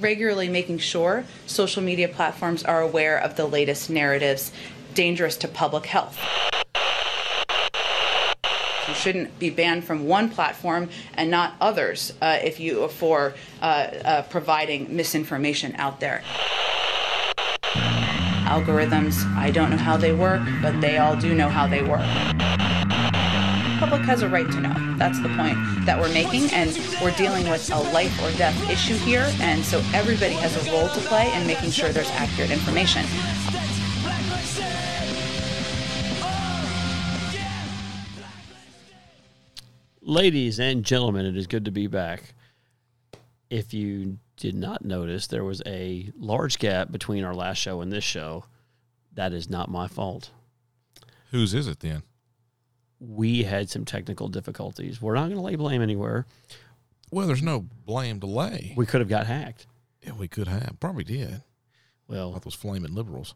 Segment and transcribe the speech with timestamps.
[0.00, 4.50] regularly making sure social media platforms are aware of the latest narratives
[4.94, 6.18] dangerous to public health.
[8.88, 13.34] You shouldn't be banned from one platform and not others uh, if you are for
[13.60, 16.22] uh, uh, providing misinformation out there.
[18.48, 22.00] Algorithms, I don't know how they work, but they all do know how they work.
[22.00, 24.87] The public has a right to know.
[24.98, 25.56] That's the point
[25.86, 29.78] that we're making, and we're dealing with a life or death issue here, and so
[29.94, 33.04] everybody has a role to play in making sure there's accurate information.
[40.02, 42.34] Ladies and gentlemen, it is good to be back.
[43.50, 47.92] If you did not notice, there was a large gap between our last show and
[47.92, 48.46] this show.
[49.12, 50.30] That is not my fault.
[51.30, 52.02] Whose is it then?
[53.00, 55.00] We had some technical difficulties.
[55.00, 56.26] We're not going to lay blame anywhere.
[57.10, 58.74] Well, there's no blame to lay.
[58.76, 59.66] We could have got hacked.
[60.02, 60.76] yeah, we could have.
[60.80, 61.42] Probably did.
[62.08, 63.34] Well, Like those flaming liberals.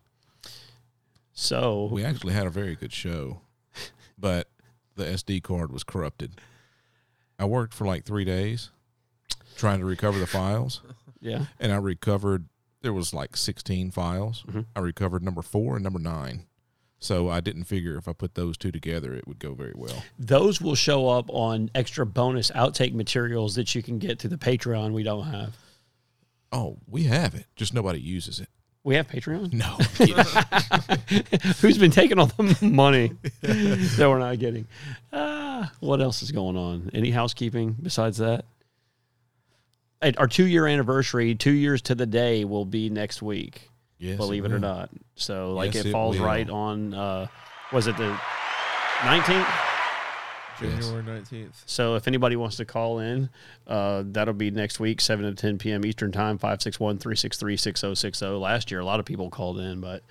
[1.32, 3.40] so We actually had a very good show,
[4.18, 4.48] but
[4.96, 6.32] the SD card was corrupted.
[7.38, 8.70] I worked for like three days
[9.56, 10.82] trying to recover the files,
[11.20, 12.46] yeah, and I recovered.
[12.82, 14.44] There was like 16 files.
[14.48, 14.66] Mhm.
[14.74, 16.46] I recovered number four and number nine.
[17.02, 20.04] So I didn't figure if I put those two together, it would go very well.
[20.20, 24.36] those will show up on extra bonus outtake materials that you can get through the
[24.38, 24.92] Patreon.
[24.92, 25.56] We don't have.
[26.52, 27.46] Oh, we have it.
[27.56, 28.48] Just nobody uses it.
[28.84, 29.52] We have Patreon.
[29.52, 29.78] No.
[31.60, 34.66] Who's been taking all the money that we're not getting?
[35.12, 36.90] Ah, what else is going on?
[36.94, 38.44] Any housekeeping besides that?
[40.00, 43.70] At Our two year anniversary, two years to the day, will be next week.
[44.02, 44.90] Yes, believe it or not.
[45.14, 46.26] So, like, Yes, it it falls will.
[46.26, 46.92] right on.
[46.94, 47.26] Uh,
[47.72, 48.18] was it the
[49.04, 49.46] nineteenth?
[50.60, 51.62] January nineteenth.
[51.66, 53.30] So if anybody wants to call in,
[53.66, 55.84] uh, that'll be next week, 7 to 10 p.m.
[55.84, 58.40] Eastern Time, 561-363-6060.
[58.40, 60.02] Last year, a lot of people called in, but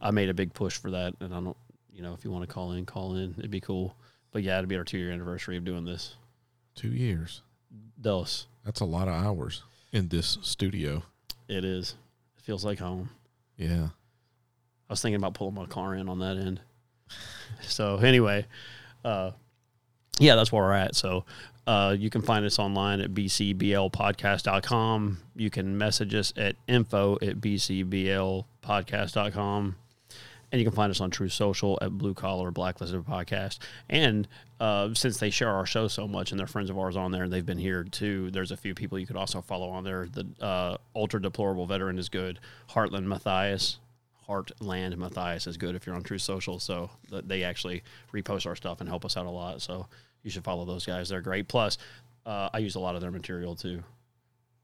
[0.00, 1.14] I made a big push for that.
[1.20, 1.56] And I don't,
[1.92, 3.34] you know, if you want to call in, call in.
[3.38, 3.94] It'd be cool.
[4.32, 6.14] But yeah, it'd be our two-year anniversary of doing this.
[6.74, 7.42] Two years.
[8.00, 8.46] Dos.
[8.64, 9.62] That's a lot of hours
[9.92, 11.02] in this studio.
[11.48, 11.94] It is.
[12.38, 13.10] It feels like home.
[13.60, 13.88] Yeah.
[14.88, 16.60] I was thinking about pulling my car in on that end.
[17.62, 18.46] So anyway,
[19.04, 19.32] uh,
[20.18, 20.96] yeah, that's where we're at.
[20.96, 21.26] So
[21.66, 25.18] uh, you can find us online at bcblpodcast.com.
[25.36, 29.76] You can message us at info at bcblpodcast.com.
[30.52, 33.58] And you can find us on Truth Social at Blue Collar Blacklisted Podcast.
[33.88, 34.26] And
[34.58, 37.22] uh, since they share our show so much and they're friends of ours on there
[37.22, 40.08] and they've been here too, there's a few people you could also follow on there.
[40.10, 42.40] The uh, Ultra Deplorable Veteran is good.
[42.70, 43.78] Heartland Matthias.
[44.28, 46.58] Heartland Matthias is good if you're on Truth Social.
[46.58, 47.82] So th- they actually
[48.12, 49.62] repost our stuff and help us out a lot.
[49.62, 49.86] So
[50.24, 51.08] you should follow those guys.
[51.08, 51.46] They're great.
[51.48, 51.78] Plus,
[52.26, 53.82] uh, I use a lot of their material too.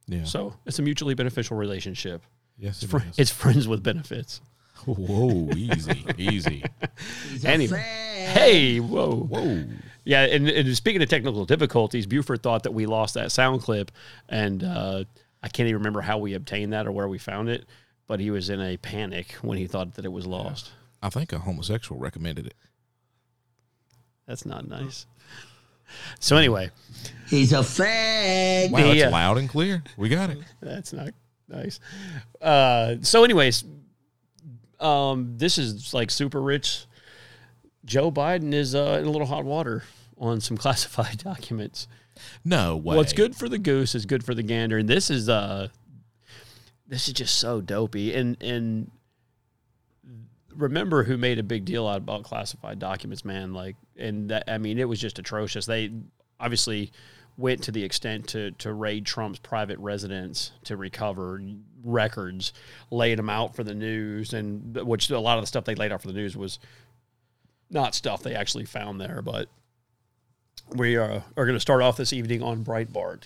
[0.08, 0.24] Yeah.
[0.24, 2.22] So it's a mutually beneficial relationship.
[2.58, 3.18] yes, It's, fr- is.
[3.18, 4.40] it's friends with benefits.
[4.84, 6.62] Whoa, easy, easy.
[7.44, 9.16] Anyway, hey, whoa.
[9.16, 9.64] Whoa.
[10.04, 13.90] Yeah, and, and speaking of technical difficulties, Buford thought that we lost that sound clip,
[14.28, 15.04] and uh,
[15.42, 17.66] I can't even remember how we obtained that or where we found it.
[18.06, 20.70] But he was in a panic when he thought that it was lost.
[21.02, 22.54] I think a homosexual recommended it.
[24.28, 25.06] That's not nice.
[26.20, 26.70] So anyway,
[27.28, 28.70] He's a fag.
[28.70, 29.08] Wow, that's Yeah.
[29.08, 29.82] loud and clear.
[29.96, 30.38] We got it.
[30.60, 31.10] that's not
[31.48, 31.80] nice.
[32.40, 33.64] Uh, so, anyways,
[34.80, 36.86] um, this is like super rich.
[37.84, 39.84] Joe Biden is uh, in a little hot water
[40.18, 41.86] on some classified documents.
[42.44, 42.96] No way.
[42.96, 45.68] What's good for the goose is good for the gander, and this is uh,
[46.86, 48.14] this is just so dopey.
[48.14, 48.90] And and
[50.54, 53.52] remember who made a big deal out about classified documents, man?
[53.52, 55.66] Like, and that I mean, it was just atrocious.
[55.66, 55.92] They
[56.40, 56.92] obviously
[57.36, 61.40] went to the extent to to raid Trump's private residence to recover
[61.84, 62.52] records,
[62.90, 65.92] laid them out for the news, and which a lot of the stuff they laid
[65.92, 66.58] out for the news was
[67.70, 69.48] not stuff they actually found there, but
[70.74, 73.24] we uh, are, are going to start off this evening on Breitbart.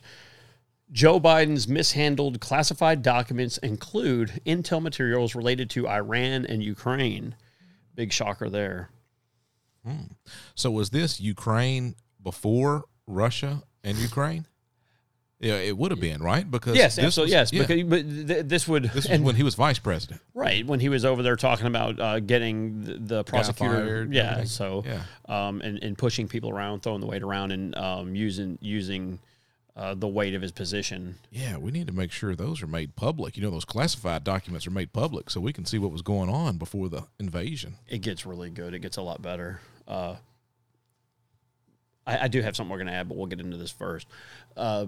[0.92, 7.36] Joe Biden's mishandled classified documents include intel materials related to Iran and Ukraine.
[7.94, 8.90] Big shocker there.
[9.86, 10.12] Hmm.
[10.54, 14.46] So was this Ukraine before Russia and Ukraine?
[15.42, 17.34] Yeah, it would have been right because Yes, this absolutely.
[17.36, 19.78] was- yes, yeah, because but th- this would this was and- when he was vice
[19.78, 20.20] president.
[20.34, 24.44] right when he was over there talking about uh, getting the, the prosecutor, fired yeah.
[24.44, 25.02] So, Yeah.
[25.30, 29.18] um, and, and pushing people around, throwing the weight around, and um, using using
[29.76, 31.14] uh, the weight of his position.
[31.30, 33.38] Yeah, we need to make sure those are made public.
[33.38, 36.28] You know, those classified documents are made public so we can see what was going
[36.28, 37.76] on before the invasion.
[37.88, 38.74] it gets really good.
[38.74, 39.60] It gets a lot better.
[39.88, 40.16] Uh,
[42.10, 44.06] I, I do have something we're going to add, but we'll get into this first.
[44.56, 44.86] Uh,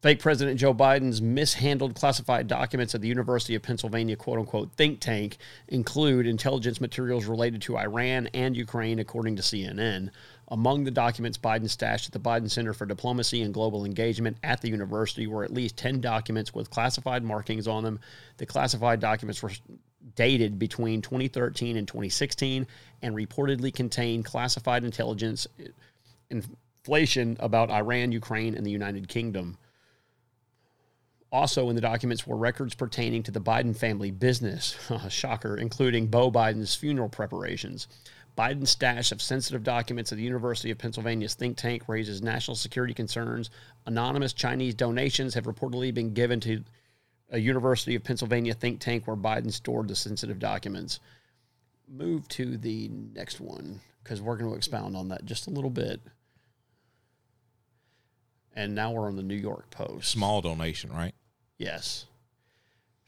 [0.00, 5.00] Fake President Joe Biden's mishandled classified documents at the University of Pennsylvania quote unquote think
[5.00, 10.10] tank include intelligence materials related to Iran and Ukraine, according to CNN.
[10.46, 14.60] Among the documents Biden stashed at the Biden Center for Diplomacy and Global Engagement at
[14.60, 17.98] the university were at least 10 documents with classified markings on them.
[18.36, 19.50] The classified documents were
[20.14, 22.66] dated between 2013 and 2016
[23.02, 25.46] and reportedly contained classified intelligence
[26.30, 29.58] inflation about Iran, Ukraine, and the United Kingdom.
[31.30, 34.76] Also, in the documents were records pertaining to the Biden family business,
[35.10, 37.86] shocker, including Beau Biden's funeral preparations.
[38.36, 42.94] Biden's stash of sensitive documents at the University of Pennsylvania's think tank raises national security
[42.94, 43.50] concerns.
[43.84, 46.62] Anonymous Chinese donations have reportedly been given to
[47.30, 51.00] a University of Pennsylvania think tank where Biden stored the sensitive documents.
[51.88, 55.68] Move to the next one because we're going to expound on that just a little
[55.68, 56.00] bit.
[58.58, 60.10] And now we're on the New York Post.
[60.10, 61.14] Small donation, right?
[61.58, 62.06] Yes.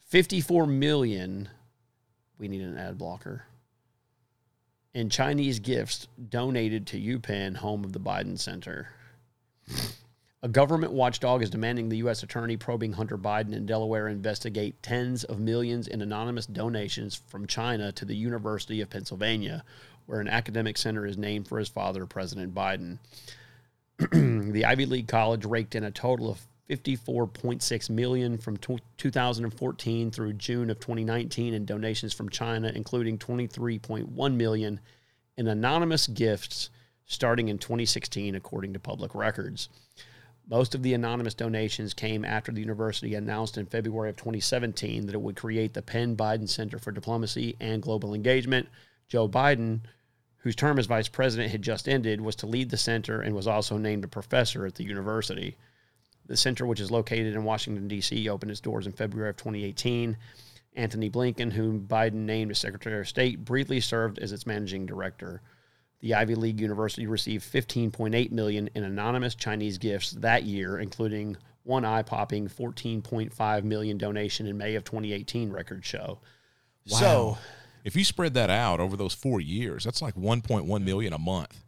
[0.05, 1.49] 54 million.
[2.39, 3.43] We need an ad blocker.
[4.95, 8.93] And Chinese gifts donated to UPenn, home of the Biden Center.
[10.41, 12.23] A government watchdog is demanding the U.S.
[12.23, 17.91] attorney probing Hunter Biden in Delaware investigate tens of millions in anonymous donations from China
[17.91, 19.65] to the University of Pennsylvania,
[20.05, 22.99] where an academic center is named for his father, President Biden.
[24.11, 26.39] the Ivy League college raked in a total of
[26.69, 34.79] 54.6 million from 2014 through June of 2019 in donations from China, including 23.1 million
[35.37, 36.69] in anonymous gifts
[37.05, 39.69] starting in 2016, according to public records.
[40.49, 45.15] Most of the anonymous donations came after the university announced in February of 2017 that
[45.15, 48.67] it would create the Penn Biden Center for Diplomacy and Global Engagement.
[49.07, 49.81] Joe Biden,
[50.41, 53.47] whose term as vice president had just ended, was to lead the center and was
[53.47, 55.55] also named a professor at the university.
[56.25, 60.17] The center, which is located in Washington, D.C., opened its doors in February of 2018.
[60.75, 65.41] Antony Blinken, whom Biden named as Secretary of State, briefly served as its managing director.
[65.99, 71.85] The Ivy League University received 15.8 million in anonymous Chinese gifts that year, including one
[71.85, 76.19] eye-popping 14.5 million donation in May of 2018 record show.
[76.85, 77.37] So,
[77.83, 81.63] if you spread that out over those four years, that's like 1.1 million a month.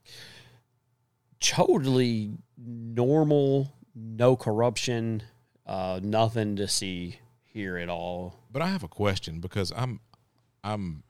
[1.39, 5.24] totally normal, no corruption,
[5.65, 8.39] uh, nothing to see here at all.
[8.51, 10.00] But I have a question because I'm,
[10.63, 11.04] I'm,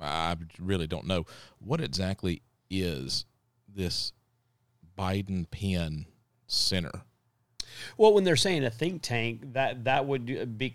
[0.00, 1.26] I really don't know
[1.58, 3.24] what exactly is
[3.68, 4.12] this
[4.98, 6.06] Biden Penn
[6.46, 7.02] Center.
[7.96, 10.72] Well, when they're saying a think tank, that that would be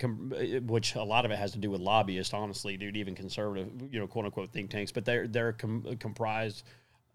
[0.66, 2.98] which a lot of it has to do with lobbyists, honestly, dude.
[2.98, 6.64] Even conservative, you know, quote unquote think tanks, but they're they're com- comprised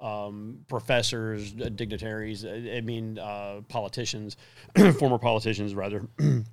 [0.00, 2.44] um, professors, uh, dignitaries.
[2.44, 4.36] uh, I mean, uh, politicians,
[4.98, 6.06] former politicians, rather.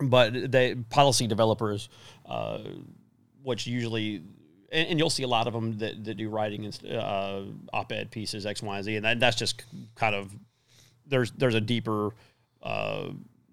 [0.00, 1.88] but they policy developers,
[2.26, 2.58] uh,
[3.42, 4.22] which usually.
[4.72, 7.42] And, you'll see a lot of them that, that do writing and uh,
[7.72, 9.64] op-ed pieces X, Y, and Z, and that, that's just
[9.94, 10.34] kind of
[11.06, 12.10] there's there's a deeper,
[12.66, 13.10] uh,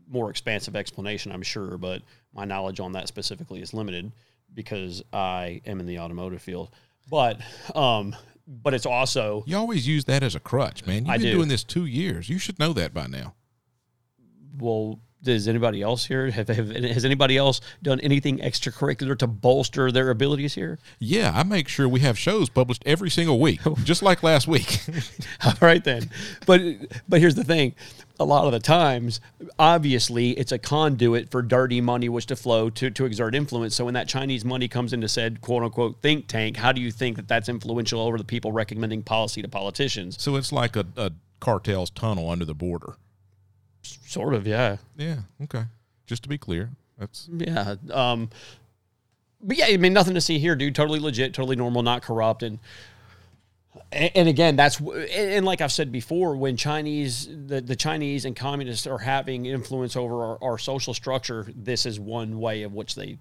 [0.10, 2.02] more expansive explanation, I'm sure, but
[2.34, 4.12] my knowledge on that specifically is limited
[4.54, 6.70] because I am in the automotive field.
[7.10, 7.40] But
[7.76, 8.16] um,
[8.48, 11.06] but it's also You always use that as a crutch, man.
[11.06, 11.34] You've I been do.
[11.34, 12.30] doing this two years.
[12.30, 13.36] You should know that by now.
[14.58, 15.00] well.
[15.24, 20.10] Does anybody else here have, have has anybody else done anything extracurricular to bolster their
[20.10, 20.80] abilities here?
[21.00, 24.82] Yeah, I make sure we have shows published every single week, just like last week.
[25.46, 26.10] All right then.
[26.46, 26.62] But
[27.08, 27.76] but here's the thing.
[28.20, 29.22] A lot of the times,
[29.58, 33.76] obviously, it's a conduit for dirty money which to flow to, to exert influence.
[33.76, 36.92] So when that Chinese money comes into said quote unquote think tank, how do you
[36.92, 40.22] think that that's influential over the people recommending policy to politicians?
[40.22, 42.96] so it's like a, a cartel's tunnel under the border.
[43.84, 44.78] Sort of, yeah.
[44.98, 45.64] Yeah, okay.
[46.06, 47.76] Just to be clear, that's Yeah.
[47.92, 48.30] Um,
[49.42, 50.76] but yeah, I mean, nothing to see here, dude.
[50.76, 52.44] Totally legit, totally normal, not corrupt.
[52.44, 52.60] And
[53.92, 58.36] and again, that's and and like I've said before, when Chinese the, the Chinese and
[58.36, 62.96] communists are having influence over our, our social structure, this is one way of which
[62.96, 63.18] they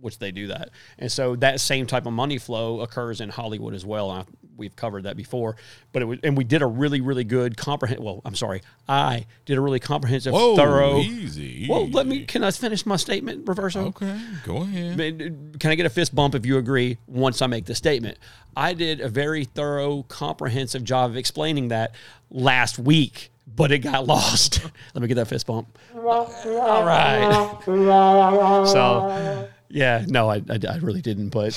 [0.00, 0.70] which they do that.
[0.98, 4.10] And so that same type of money flow occurs in Hollywood as well.
[4.10, 4.24] And I,
[4.56, 5.56] we've covered that before,
[5.92, 8.04] but it was, and we did a really, really good comprehensive.
[8.04, 10.98] Well, I'm sorry, I did a really comprehensive, whoa, thorough.
[10.98, 11.66] easy.
[11.68, 12.24] Well, let me.
[12.24, 13.86] Can I finish my statement, Reverso?
[13.88, 15.56] Okay, go ahead.
[15.58, 18.18] Can I get a fist bump if you agree once I make the statement?
[18.56, 21.94] I did a very thorough, comprehensive job of explaining that
[22.30, 24.60] last week, but it got lost.
[24.94, 25.78] Let me get that fist bump.
[25.94, 27.56] All right.
[28.68, 31.52] So, yeah, no, I, I, I really didn't, but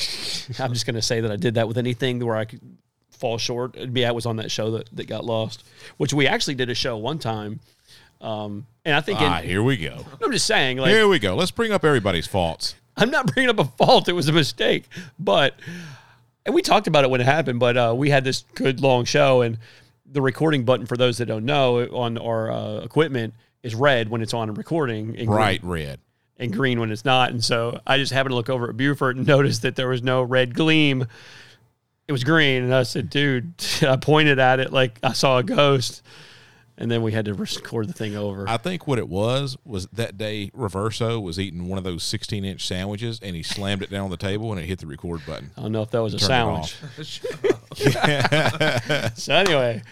[0.59, 2.61] I'm just going to say that I did that with anything where I could
[3.11, 3.75] fall short.
[3.77, 5.63] Yeah, I was on that show that, that got lost,
[5.97, 7.59] which we actually did a show one time
[8.19, 10.05] Um, and I think in- Ah, here we go.
[10.23, 11.35] I'm just saying, like, Here we go.
[11.35, 12.75] Let's bring up everybody's faults.
[12.97, 14.07] I'm not bringing up a fault.
[14.09, 14.85] It was a mistake.
[15.17, 15.55] But,
[16.45, 19.05] and we talked about it when it happened, but uh, we had this good long
[19.05, 19.57] show, and
[20.05, 24.21] the recording button, for those that don't know, on our uh, equipment is red when
[24.21, 25.99] it's on and recording, and Bright green, red.
[26.41, 27.29] And green when it's not.
[27.29, 30.01] And so I just happened to look over at Buford and noticed that there was
[30.01, 31.05] no red gleam.
[32.07, 32.63] It was green.
[32.63, 36.01] And I said, dude, I pointed at it like I saw a ghost.
[36.77, 38.49] And then we had to record the thing over.
[38.49, 42.43] I think what it was was that day Reverso was eating one of those 16
[42.43, 45.21] inch sandwiches and he slammed it down on the table and it hit the record
[45.27, 45.51] button.
[45.55, 46.75] I don't know if that was a sandwich.
[49.15, 49.83] so anyway,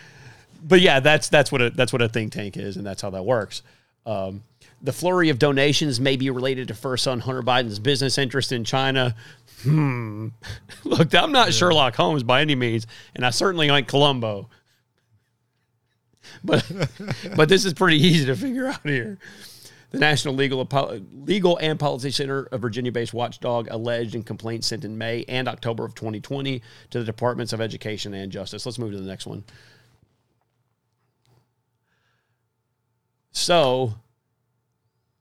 [0.64, 3.12] but yeah, that's that's what a that's what a think tank is, and that's how
[3.12, 3.62] that works.
[4.08, 4.42] Um,
[4.82, 8.64] the flurry of donations may be related to first son Hunter Biden's business interest in
[8.64, 9.16] China.
[9.64, 10.30] Hmm.
[10.84, 14.50] Look, I'm not Sherlock Holmes by any means, and I certainly ain't Columbo.
[16.44, 16.72] But
[17.36, 19.18] but this is pretty easy to figure out here.
[19.90, 20.66] The National Legal
[21.26, 25.84] Legal and Policy Center, a Virginia-based watchdog, alleged in complaints sent in May and October
[25.84, 28.66] of 2020 to the Departments of Education and Justice.
[28.66, 29.44] Let's move to the next one.
[33.32, 33.96] So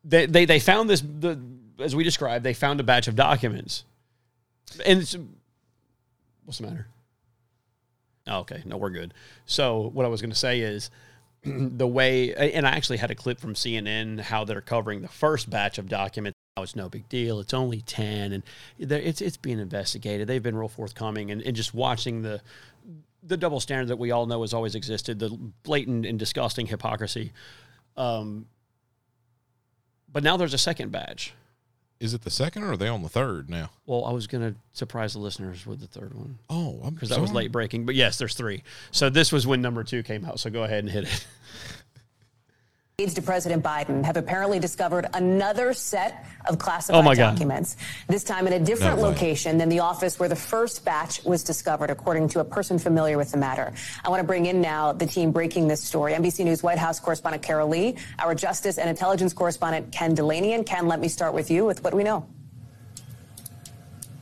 [0.05, 1.41] they they, they found this the
[1.81, 3.85] as we described, they found a batch of documents.
[4.85, 4.99] And
[6.45, 6.87] what's the matter?
[8.27, 9.15] Oh, okay, no, we're good.
[9.47, 10.91] So what I was going to say is
[11.45, 15.49] the way, and I actually had a clip from CNN how they're covering the first
[15.49, 16.37] batch of documents.
[16.59, 17.39] It's no big deal.
[17.39, 18.43] It's only ten, and
[18.81, 20.27] it's it's being investigated.
[20.27, 22.41] They've been real forthcoming, and, and just watching the
[23.23, 25.31] the double standard that we all know has always existed, the
[25.63, 27.33] blatant and disgusting hypocrisy.
[27.97, 28.47] Um,
[30.19, 31.33] but now there's a second badge.
[32.01, 33.71] Is it the second or are they on the third now?
[33.87, 37.11] Well, I was going to surprise the listeners with the third one Oh, I'm because
[37.11, 37.87] that was late breaking.
[37.87, 38.65] But yes, there's three.
[38.91, 40.41] So this was when number two came out.
[40.41, 41.27] So go ahead and hit it.
[43.01, 47.37] Aides to President Biden have apparently discovered another set of classified Oh my God.
[47.37, 47.77] documents,
[48.09, 51.45] this time in a different No location than the office where the first batch was
[51.45, 53.73] discovered, according to a person familiar with the matter.
[54.05, 56.13] I want to bring in now the team breaking this story.
[56.13, 60.57] NBC News White House correspondent Carol Lee, our Justice and Intelligence correspondent Ken Dilanian.
[60.57, 62.27] And Ken, let me start with you with what we know.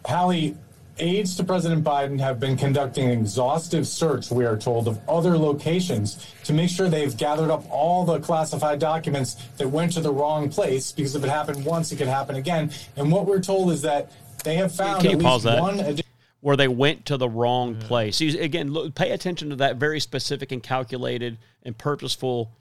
[0.05, 0.55] Hallie,
[0.99, 5.37] aides to President Biden have been conducting an exhaustive search, we are told, of other
[5.37, 10.13] locations to make sure they've gathered up all the classified documents that went to the
[10.13, 12.71] wrong place because if it happened once, it could happen again.
[12.97, 14.13] And what we're told is that
[14.45, 15.63] they have found Can you at pause least that?
[15.63, 16.03] one additional.
[16.41, 18.19] Where they went to the wrong place.
[18.19, 22.53] See, again, look, pay attention to that very specific and calculated and purposeful.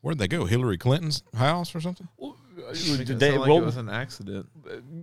[0.00, 0.46] Where'd they go?
[0.46, 2.08] Hillary Clinton's house or something?
[2.18, 2.37] Make it
[2.72, 4.46] They- sound like well, it was an accident.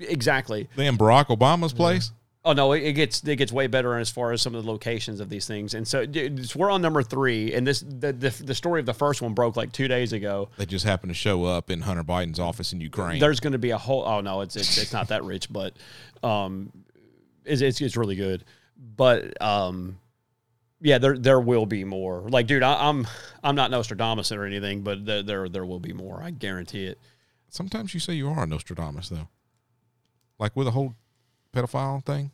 [0.01, 0.69] exactly.
[0.75, 2.11] Then Barack Obama's place?
[2.47, 4.69] Oh no, it, it gets it gets way better as far as some of the
[4.71, 5.73] locations of these things.
[5.73, 8.85] And so dude, it's- we're on number three, and this the, the the story of
[8.85, 10.49] the first one broke like two days ago.
[10.57, 13.19] They just happened to show up in Hunter Biden's office in Ukraine.
[13.19, 14.03] There's going to be a whole.
[14.05, 15.75] Oh no, it's it's, it's not that rich, but
[16.23, 16.71] um,
[17.45, 18.43] it's, it's it's really good.
[18.95, 19.97] But um,
[20.81, 22.29] yeah, there there will be more.
[22.29, 23.07] Like, dude, I, I'm
[23.43, 26.21] I'm not Nostradamus or anything, but there there there will be more.
[26.21, 26.99] I guarantee it.
[27.49, 29.29] Sometimes you say you are a Nostradamus, though.
[30.39, 30.95] Like with the whole
[31.53, 32.31] pedophile thing?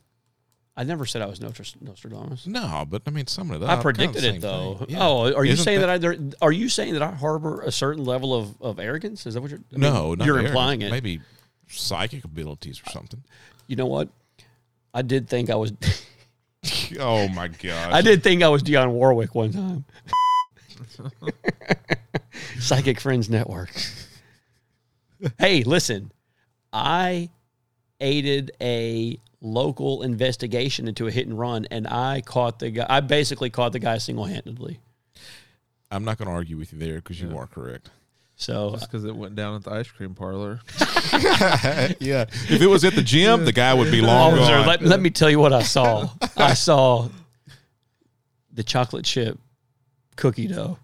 [0.74, 2.46] I never said I was Nostr- Nostradamus.
[2.46, 3.68] No, but I mean, some of that.
[3.68, 4.86] I predicted it though.
[4.96, 8.04] Oh, are you saying that, I there, are you saying that I harbor a certain
[8.04, 9.26] level of, of arrogance?
[9.26, 9.60] Is that what you're?
[9.70, 10.50] I mean, no, not you're arrogance.
[10.50, 10.90] implying it.
[10.90, 11.20] Maybe
[11.68, 13.22] psychic abilities or something.
[13.66, 14.08] You know what?
[14.94, 15.74] I did think I was.
[16.98, 17.92] oh my god!
[17.92, 19.84] I did think I was Dionne Warwick one time.
[22.58, 23.70] Psychic Friends Network.
[25.38, 26.12] Hey, listen,
[26.72, 27.30] I
[28.00, 32.86] aided a local investigation into a hit and run, and I caught the guy.
[32.88, 34.80] I basically caught the guy single handedly.
[35.90, 37.90] I'm not going to argue with you there because you are correct.
[38.36, 40.60] So Just because it went down at the ice cream parlor.
[42.00, 44.66] yeah, if it was at the gym, the guy would be long Officer, gone.
[44.66, 46.08] let, let me tell you what I saw.
[46.36, 47.08] I saw
[48.52, 49.38] the chocolate chip
[50.16, 50.78] cookie dough.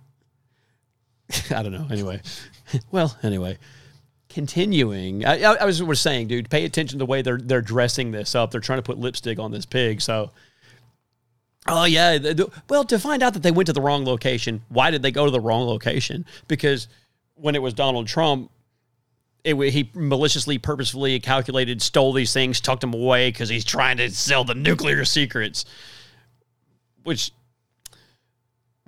[1.51, 1.87] I don't know.
[1.91, 2.21] Anyway,
[2.91, 3.59] well, anyway,
[4.29, 5.25] continuing.
[5.25, 8.35] I, I, was was saying, dude, pay attention to the way they're they're dressing this
[8.35, 8.51] up.
[8.51, 10.01] They're trying to put lipstick on this pig.
[10.01, 10.31] So,
[11.67, 12.19] oh yeah.
[12.69, 15.25] Well, to find out that they went to the wrong location, why did they go
[15.25, 16.25] to the wrong location?
[16.47, 16.89] Because
[17.35, 18.51] when it was Donald Trump,
[19.45, 24.11] it, he maliciously, purposefully calculated, stole these things, tucked them away because he's trying to
[24.11, 25.65] sell the nuclear secrets.
[27.05, 27.31] Which,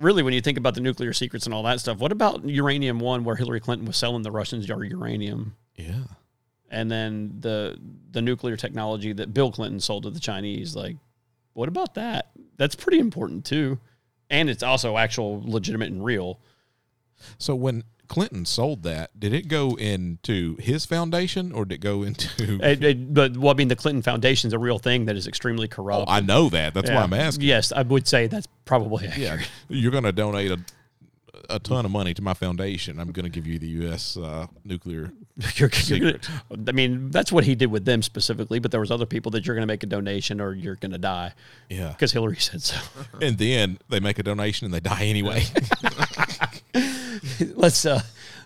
[0.01, 2.99] really, when you think about the nuclear secrets and all that stuff, what about uranium
[2.99, 6.03] one, where Hillary Clinton was selling the Russians our uranium, yeah,
[6.69, 7.77] and then the
[8.11, 10.75] the nuclear technology that Bill Clinton sold to the Chinese?
[10.75, 10.97] Like,
[11.53, 12.31] what about that?
[12.57, 13.79] That's pretty important too,
[14.29, 16.39] and it's also actual, legitimate, and real.
[17.37, 22.03] So when Clinton sold that, did it go into his foundation or did it go
[22.03, 22.27] into?
[22.61, 25.27] It, it, but well, I mean, the Clinton Foundation is a real thing that is
[25.27, 26.09] extremely corrupt.
[26.09, 26.73] Oh, I know that.
[26.73, 27.45] That's why I'm asking.
[27.47, 29.49] Yes, I would say that's probably Yeah, accurate.
[29.69, 30.59] you're going to donate a
[31.49, 32.99] a ton of money to my foundation.
[32.99, 34.15] I'm going to give you the U.S.
[34.15, 35.11] Uh, nuclear.
[35.55, 36.19] You're, you're gonna,
[36.67, 38.59] I mean, that's what he did with them specifically.
[38.59, 40.91] But there was other people that you're going to make a donation or you're going
[40.91, 41.33] to die
[41.69, 42.77] Yeah, because Hillary said so.
[43.21, 45.43] and then they make a donation and they die anyway.
[47.55, 48.01] let's uh,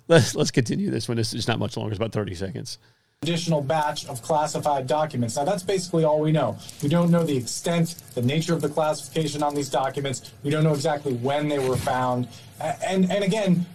[0.07, 1.19] let's let's continue this one.
[1.19, 1.91] It's, it's not much longer.
[1.91, 2.77] It's about thirty seconds.
[3.21, 5.35] additional batch of classified documents.
[5.35, 6.57] Now, that's basically all we know.
[6.83, 10.31] We don't know the extent, the nature of the classification on these documents.
[10.43, 12.27] We don't know exactly when they were found.
[12.59, 13.65] And, and again,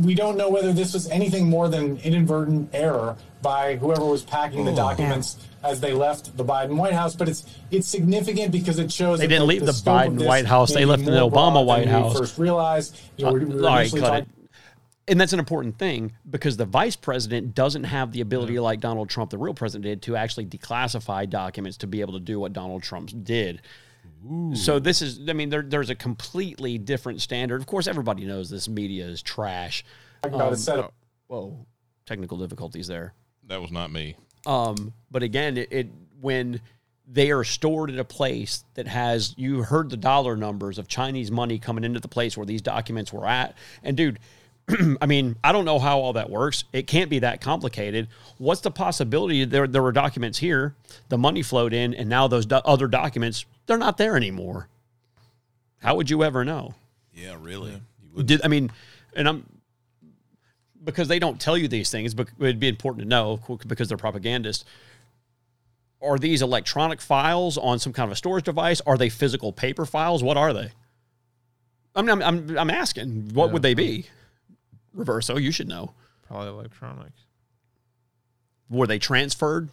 [0.00, 4.64] we don't know whether this was anything more than inadvertent error by whoever was packing
[4.64, 4.76] the hmm.
[4.76, 7.14] documents as they left the Biden White House.
[7.14, 10.46] But it's it's significant because it shows They that didn't leave the of Biden White
[10.46, 10.72] House.
[10.72, 12.18] They left the Obama White House.
[12.18, 13.00] First realized.
[13.16, 14.28] You know, we, we were All right, cut talking- it.
[15.08, 19.10] And that's an important thing because the vice president doesn't have the ability, like Donald
[19.10, 22.52] Trump, the real president, did, to actually declassify documents to be able to do what
[22.52, 23.60] Donald Trump did.
[24.54, 27.60] So this is, I mean, there, there's a completely different standard.
[27.60, 29.84] Of course, everybody knows this media is trash.
[30.22, 30.92] talking about a set of
[31.26, 31.66] Whoa,
[32.06, 33.14] technical difficulties there.
[33.48, 34.16] that was not me.
[34.46, 35.88] Um, but again, it, it
[36.20, 36.60] when
[37.06, 41.30] they are stored at a place that has you heard the dollar numbers of Chinese
[41.30, 44.18] money coming into the place where these documents were at, and dude.
[45.00, 46.62] I mean, I don't know how all that works.
[46.72, 48.06] It can't be that complicated.
[48.38, 50.76] What's the possibility there there were documents here,
[51.08, 54.68] the money flowed in, and now those do- other documents they're not there anymore?
[55.78, 56.74] How would you ever know?
[57.12, 57.80] Yeah, really.
[58.14, 58.22] You.
[58.22, 58.70] Did I mean,
[59.14, 59.46] and I'm
[60.84, 63.98] because they don't tell you these things, but it'd be important to know because they're
[63.98, 64.64] propagandists.
[66.00, 68.80] Are these electronic files on some kind of a storage device?
[68.86, 70.22] Are they physical paper files?
[70.22, 70.70] What are they?
[71.94, 73.30] I mean, I'm I'm, I'm asking.
[73.34, 74.06] What would they be?
[74.96, 75.92] Reverso, you should know.
[76.26, 77.12] Probably electronic.
[78.68, 79.70] Were they transferred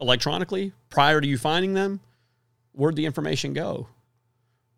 [0.00, 2.00] electronically prior to you finding them?
[2.74, 3.88] Where'd the information go?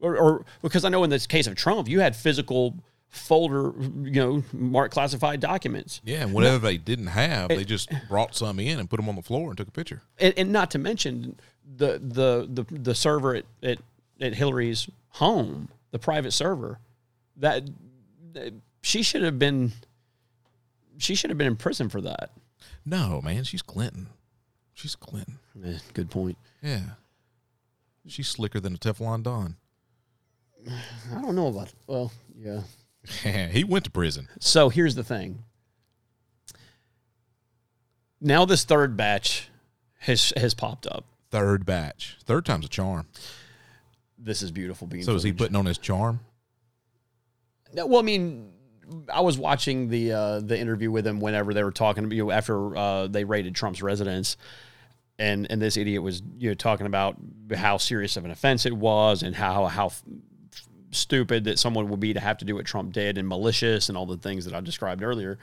[0.01, 2.75] Or, or because I know in this case of Trump, you had physical
[3.09, 6.01] folder, you know, marked classified documents.
[6.05, 9.17] Yeah, and whatever they didn't have, they just brought some in and put them on
[9.17, 10.03] the floor and took a picture.
[10.19, 11.39] and, and not to mention
[11.77, 13.79] the the the, the server at, at
[14.21, 16.79] at Hillary's home, the private server,
[17.37, 17.65] that,
[18.33, 19.73] that she should have been
[20.99, 22.31] she should have been in prison for that.
[22.85, 24.09] No, man, she's Clinton.
[24.75, 25.39] She's Clinton.
[25.65, 26.37] Eh, good point.
[26.63, 26.81] Yeah.
[28.07, 29.57] She's slicker than a Teflon Don.
[31.14, 32.62] I don't know about well, yeah.
[33.51, 34.29] he went to prison.
[34.40, 35.45] So here's the thing.
[38.21, 39.49] Now this third batch
[40.01, 41.05] has has popped up.
[41.31, 42.16] Third batch.
[42.25, 43.07] Third time's a charm.
[44.19, 46.21] This is beautiful being So is he putting on his charm?
[47.75, 48.53] No, Well, I mean,
[49.12, 52.11] I was watching the uh, the interview with him whenever they were talking.
[52.11, 54.37] You know, after uh, they raided Trump's residence,
[55.18, 57.16] and and this idiot was you know talking about
[57.55, 60.02] how serious of an offense it was, and how how f-
[60.90, 63.96] stupid that someone would be to have to do what Trump did, and malicious, and
[63.96, 65.38] all the things that I described earlier.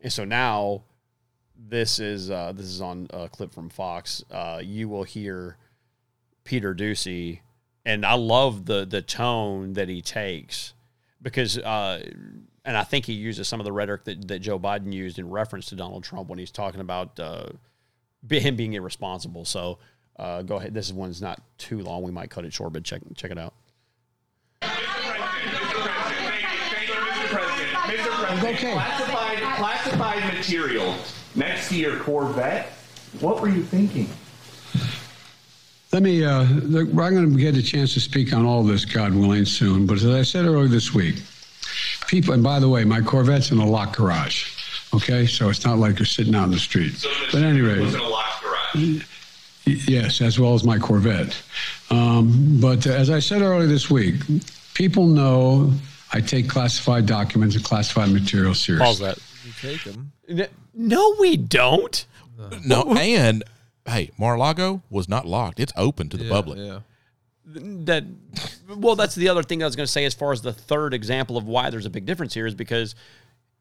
[0.00, 0.84] And so now,
[1.56, 4.24] this is uh, this is on a clip from Fox.
[4.30, 5.56] Uh, you will hear
[6.44, 7.40] Peter Doocy,
[7.84, 10.74] and I love the the tone that he takes
[11.20, 12.02] because, uh,
[12.64, 15.28] and I think he uses some of the rhetoric that, that Joe Biden used in
[15.28, 17.48] reference to Donald Trump when he's talking about uh,
[18.30, 19.44] him being irresponsible.
[19.44, 19.78] So
[20.18, 20.74] uh, go ahead.
[20.74, 22.02] This one's not too long.
[22.02, 23.54] We might cut it short, but check check it out.
[27.88, 28.26] Mr.
[28.26, 30.94] President, classified, classified material
[31.34, 32.66] next to your Corvette.
[33.20, 34.08] What were you thinking?
[35.92, 38.84] Let me, uh, look, I'm going to get a chance to speak on all this,
[38.84, 39.86] God willing, soon.
[39.86, 41.22] But as I said earlier this week,
[42.08, 44.57] people, and by the way, my Corvette's in a locked garage.
[44.94, 46.94] Okay, so it's not like you're sitting out in the street.
[46.96, 49.04] So the but anyway, was in a locked garage.
[49.66, 51.36] Yes, as well as my Corvette.
[51.90, 54.14] Um, but uh, as I said earlier this week,
[54.72, 55.72] people know
[56.14, 58.86] I take classified documents and classified material seriously.
[58.86, 59.18] Pause that.
[59.44, 60.12] You take them.
[60.74, 62.06] No, we don't.
[62.64, 63.44] No, and
[63.86, 65.60] hey, Mar-a-Lago was not locked.
[65.60, 66.58] It's open to the Yeah, public.
[66.58, 66.78] Yeah.
[67.44, 68.04] that
[68.76, 70.92] well that's the other thing i was going to say as far as the third
[70.92, 72.94] example of why there's a big difference here is because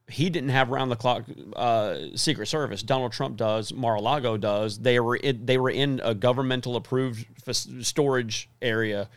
[0.10, 2.82] he didn't have round the clock uh, secret service.
[2.82, 3.74] Donald trump does.
[3.74, 4.80] Mar-a-lago does.
[4.80, 9.10] They were in, they were in a governmental approved f- storage area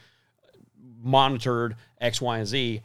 [1.03, 2.83] monitored x y and z.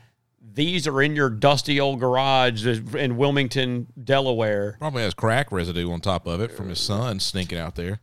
[0.54, 2.66] These are in your dusty old garage
[2.96, 4.78] in wilmington delaware.
[4.80, 8.00] Probably has crack residue on top of it from his son sneaking out there.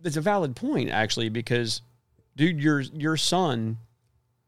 [0.00, 1.80] That's a valid point actually because
[2.36, 3.78] dude your your son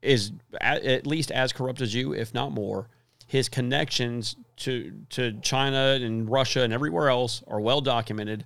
[0.03, 2.89] is at, at least as corrupt as you if not more.
[3.27, 8.45] His connections to to China and Russia and everywhere else are well documented.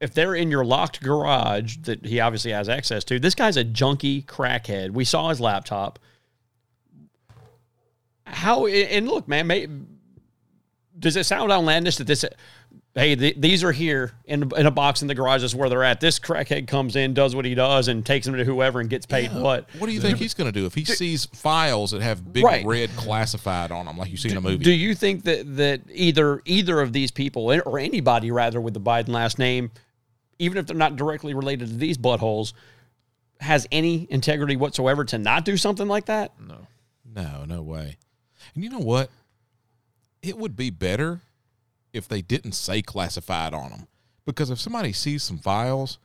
[0.00, 3.64] If they're in your locked garage that he obviously has access to, this guy's a
[3.64, 4.90] junkie crackhead.
[4.90, 5.98] We saw his laptop.
[8.26, 9.68] How and look, man, may,
[10.98, 12.24] does it sound outlandish that this
[12.94, 15.82] hey th- these are here in, in a box in the garage is where they're
[15.82, 18.88] at this crackhead comes in does what he does and takes them to whoever and
[18.88, 19.40] gets paid Yeah.
[19.40, 22.32] what What do you think he's going to do if he sees files that have
[22.32, 22.64] big Right.
[22.64, 24.58] red classified on them, like you see in a movie?
[24.64, 28.74] do you think that that either either of these people eh, or anybody rather with
[28.74, 29.70] the biden last name
[30.38, 32.52] even if they're not directly related to these buttholes
[33.40, 36.66] has any integrity whatsoever to not do something like that No.
[37.14, 37.96] No, no way.
[38.54, 39.08] And you know what?
[40.22, 41.20] It would be better
[41.94, 43.86] if they didn't say classified on them.
[44.26, 45.98] Because if somebody sees some files,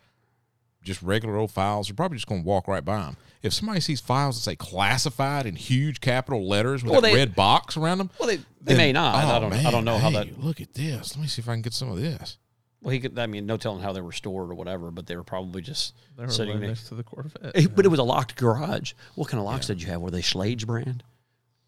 [0.83, 3.17] just regular old files, they're probably just going to walk right by them.
[3.41, 7.15] If somebody sees files that say classified in huge capital letters with Well, that they-
[7.15, 9.97] red box around them, well they, they may not i oh, don't i don't know
[9.97, 11.15] how that Look at this.
[11.15, 12.37] Let me see if I can get some of this.
[12.81, 15.15] well he could i mean no telling how they were stored or whatever but they
[15.15, 17.51] were probably just They were sitting right next to the Corvette.
[17.55, 18.91] Eh, But it was a locked garage.
[19.15, 20.01] What kind of locks did you have?
[20.01, 21.03] Were they Schlage brand?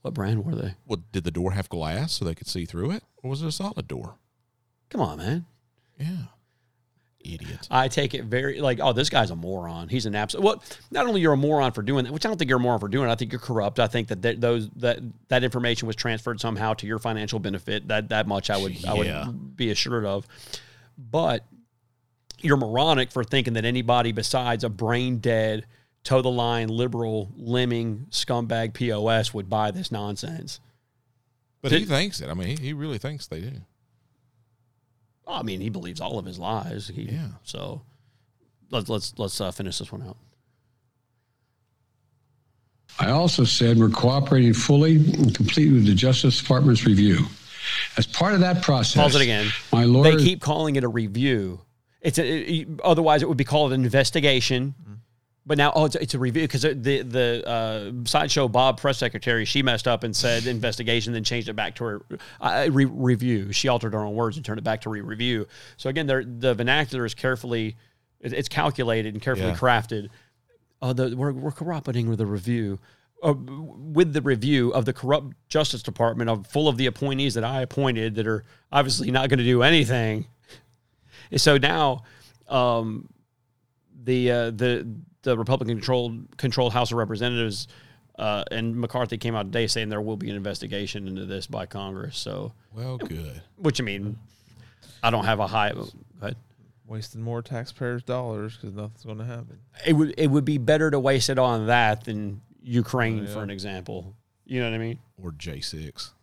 [0.01, 0.75] What brand were they?
[0.85, 3.47] Well, did the door have glass so they could see through it, or was it
[3.47, 4.15] a solid door?
[4.89, 5.45] Come on, man.
[5.99, 6.23] Yeah,
[7.19, 7.67] idiot.
[7.69, 9.89] I take it very like, oh, this guy's a moron.
[9.89, 10.43] He's an absolute.
[10.43, 12.61] Well, not only you're a moron for doing that, which I don't think you're a
[12.61, 13.07] moron for doing.
[13.07, 13.79] it, I think you're corrupt.
[13.79, 17.87] I think that th- those that that information was transferred somehow to your financial benefit.
[17.87, 20.25] That that much I would I would be assured of.
[20.97, 21.45] But
[22.41, 25.67] you're moronic for thinking that anybody besides a brain dead,
[26.03, 30.59] toe the line liberal lemming scumbag pos would buy this nonsense.
[31.61, 32.29] But Did- he thinks it.
[32.29, 33.51] I mean, he, he really thinks they do.
[35.27, 36.91] I mean, he believes all of his lies.
[36.93, 37.27] He, Yeah.
[37.43, 37.83] So
[38.69, 40.17] let's let's let's uh, finish this one out.
[42.99, 47.25] I also said we're cooperating fully and completely with the Justice Department's review.
[47.97, 49.47] As part of that process, Pause it again.
[49.71, 51.61] My lawyer, They keep calling it a review.
[52.01, 54.75] It's a, it- otherwise it would be called an investigation.
[55.43, 59.43] But now, oh, it's, it's a review because the the uh, sideshow Bob press secretary
[59.43, 62.01] she messed up and said investigation, then changed it back to her
[62.39, 63.51] uh, re- review.
[63.51, 65.47] She altered her own words and turned it back to re review.
[65.77, 67.75] So again, the vernacular is carefully,
[68.19, 69.55] it's calculated and carefully Yeah.
[69.57, 70.09] crafted.
[70.79, 72.77] Oh, the, we're we're cooperating with the review.
[73.23, 77.43] Uh, with the review of the corrupt Justice Department, of full of the appointees that
[77.43, 80.25] I appointed that are obviously not going to do anything.
[81.35, 82.03] So now,
[82.47, 83.07] um,
[84.03, 84.87] the uh, the
[85.23, 87.67] the Republican controlled controlled House of Representatives
[88.19, 91.65] uh, and McCarthy came out today saying there will be an investigation into this by
[91.65, 92.17] Congress.
[92.17, 93.41] So, Well, good.
[93.57, 94.17] which I mean,
[95.01, 95.73] I don't have a high.
[96.19, 96.35] But
[96.85, 99.59] Wasting more taxpayers' dollars because nothing's going to happen.
[99.85, 103.43] it would it would be better to waste it on that than Ukraine, Oh, for
[103.43, 104.13] an example.
[104.45, 104.99] You know what I mean?
[105.23, 106.13] Or J six.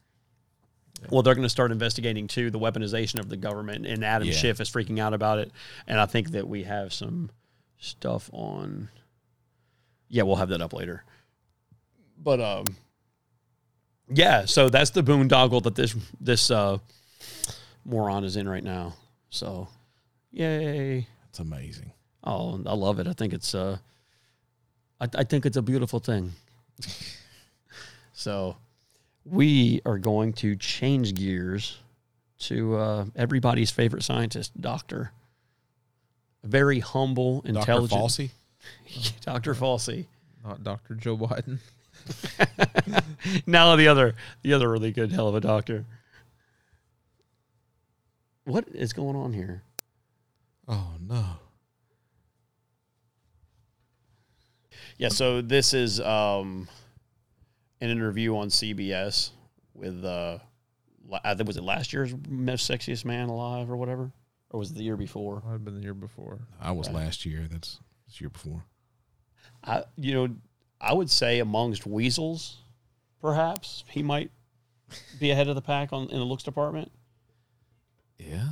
[1.10, 4.34] Well, they're going to start investigating too the weaponization of the government, and Adam Yeah.
[4.34, 5.52] Schiff is freaking out about it.
[5.86, 7.30] And I think that we have some
[7.78, 8.88] stuff on.
[10.08, 11.04] Yeah, we'll have that up later.
[12.22, 12.76] But um,
[14.08, 14.44] yeah.
[14.44, 16.78] So that's the boondoggle that this this uh,
[17.84, 18.94] moron is in right now.
[19.30, 19.68] So,
[20.30, 21.06] yay!
[21.24, 21.92] That's amazing.
[22.24, 23.06] Oh, I love it.
[23.06, 23.78] I think it's uh,
[25.00, 26.32] I, I think it's a beautiful thing.
[28.12, 28.56] so,
[29.24, 31.78] we are going to change gears
[32.38, 35.12] to uh, everybody's favorite scientist, Doctor.
[36.44, 37.90] Very humble, intelligent.
[37.90, 37.96] Dr.
[37.96, 38.30] Falsey?
[39.22, 39.54] Dr.
[39.54, 40.06] Falsey.
[40.44, 40.94] Not Dr.
[40.94, 41.58] Joe Biden.
[43.46, 45.84] now the other, the other really good hell of a doctor.
[48.44, 49.62] What is going on here?
[50.66, 51.24] Oh no.
[54.96, 56.68] Yeah, so this is um,
[57.80, 59.30] an interview on CBS
[59.74, 60.38] with uh,
[61.24, 64.10] I think was it last year's most sexiest man alive or whatever,
[64.50, 65.42] or was it the year before?
[65.44, 66.40] Might have been the year before.
[66.60, 67.46] I was last year.
[67.50, 68.64] That's this year before.
[69.64, 70.34] I you know
[70.80, 72.58] I would say amongst weasels,
[73.20, 74.30] perhaps he might
[75.18, 76.90] be ahead of the pack on in the looks department.
[78.18, 78.48] Yeah.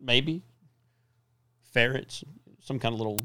[0.00, 0.42] Maybe
[1.72, 2.24] ferrets,
[2.62, 3.20] some kind of little.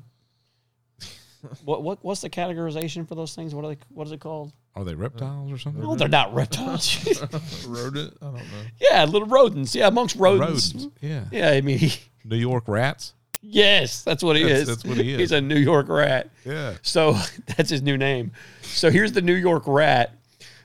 [1.66, 3.56] what what what's the categorization for those things?
[3.56, 3.82] What are they?
[3.90, 4.54] What is it called?
[4.76, 5.82] Are they reptiles or something?
[5.84, 6.98] No, they're not reptiles.
[7.68, 8.16] Rodent?
[8.22, 8.42] I don't know.
[8.80, 9.76] yeah, little rodents.
[9.76, 10.74] Yeah, amongst rodents.
[10.74, 10.96] Rodents.
[11.02, 11.26] Yeah.
[11.32, 13.14] Yeah, I mean, he, New York rats.
[13.42, 14.68] yes, that's what he That's- is.
[14.70, 15.20] that's what he is.
[15.20, 16.30] He's a New York rat.
[16.46, 16.76] Yeah.
[16.84, 17.18] So
[17.58, 18.32] that's his new name.
[18.62, 20.14] So here's the New York rat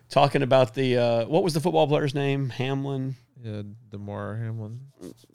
[0.08, 2.48] talking about the uh, what was the football player's name?
[2.50, 3.16] Hamlin.
[3.42, 4.80] Yeah, Damar Hamlin.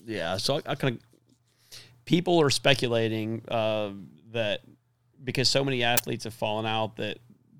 [0.05, 0.37] Yeah.
[0.37, 3.91] So I, I kind of people are speculating uh,
[4.31, 4.61] that
[5.23, 7.17] because so many athletes have fallen out that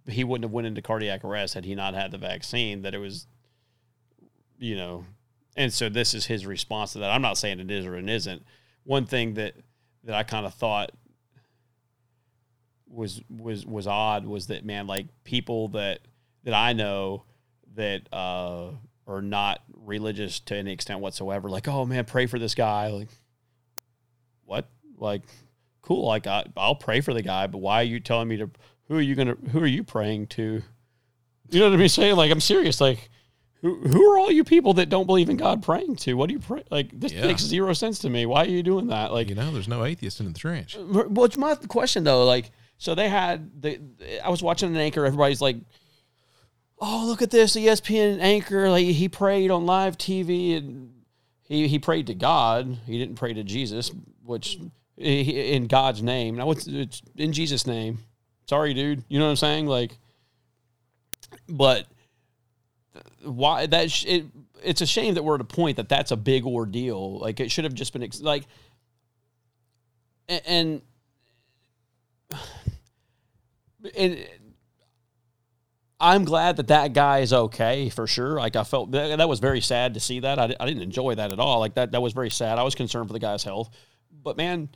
[0.07, 2.81] he wouldn't have went into cardiac arrest had he not had the vaccine.
[2.81, 3.27] That it was,
[4.57, 5.05] you know,
[5.55, 7.11] and so this is his response to that.
[7.11, 8.43] I'm not saying it is or it isn't.
[8.83, 9.55] One thing that
[10.03, 10.91] that I kind of thought
[12.87, 15.99] was was was odd was that man, like people that
[16.43, 17.25] that I know
[17.75, 18.71] that uh,
[19.07, 23.09] are not religious to any extent whatsoever, like oh man, pray for this guy, like
[24.45, 25.23] what, like
[25.81, 28.49] cool, like I, I'll pray for the guy, but why are you telling me to?
[28.91, 29.35] Who are you gonna?
[29.53, 30.61] Who are you praying to?
[31.49, 31.87] You know what I mean?
[31.87, 32.17] saying?
[32.17, 33.09] Like I'm serious, like.
[33.61, 36.15] Who, who are all you people that don't believe in God praying to?
[36.15, 36.63] What do you pray?
[36.71, 37.27] Like this Yeah.
[37.27, 38.25] makes zero sense to me.
[38.25, 39.13] Why are you doing that?
[39.13, 40.75] Like You know, there's no atheist in the trench.
[40.75, 42.25] Uh, well, it's my question though.
[42.25, 42.49] Like,
[42.79, 43.79] so they had the.
[44.23, 45.05] I was watching an anchor.
[45.05, 45.57] Everybody's like,
[46.79, 48.69] "Oh, look at this ESPN anchor!
[48.69, 50.91] Like he prayed on live TV and
[51.43, 52.77] he he prayed to God.
[52.87, 53.91] He didn't pray to Jesus,
[54.25, 54.57] which
[54.97, 56.35] he, in God's name.
[56.35, 57.99] Now it's it's in Jesus' name.
[58.47, 59.03] Sorry, dude.
[59.07, 59.67] You know what I'm saying?
[59.67, 59.97] Like,
[61.47, 61.87] but
[63.23, 64.25] why that sh- it
[64.63, 67.19] it's a shame that we're at a point that that's a big ordeal.
[67.19, 68.45] Like it should have just been ex- like
[70.29, 70.81] a- and
[73.95, 74.25] and
[75.99, 78.37] I'm glad that that guy is okay for sure.
[78.39, 80.39] Like I felt that, that was very sad to see that.
[80.39, 81.59] I, I didn't enjoy that at all.
[81.59, 82.57] Like that that was very sad.
[82.57, 83.69] I was concerned for the guy's health.
[84.23, 84.69] But man,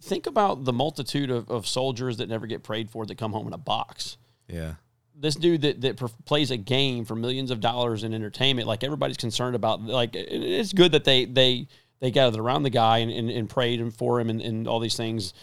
[0.00, 3.46] think about the multitude of, of soldiers that never get prayed for that come home
[3.46, 4.16] in a box.
[4.48, 4.74] Yeah.
[5.14, 8.84] this dude that that per- plays a game for millions of dollars in entertainment like
[8.84, 11.66] everybody's concerned about like it's good that they they
[11.98, 14.78] they gathered around the guy and, and, and prayed him for him and, and all
[14.78, 15.34] these things.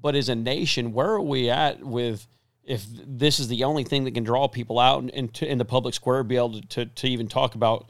[0.00, 2.26] But as a nation where are we at with
[2.64, 5.58] if this is the only thing that can draw people out and, and to, in
[5.58, 7.88] the public square be able to, to, to even talk about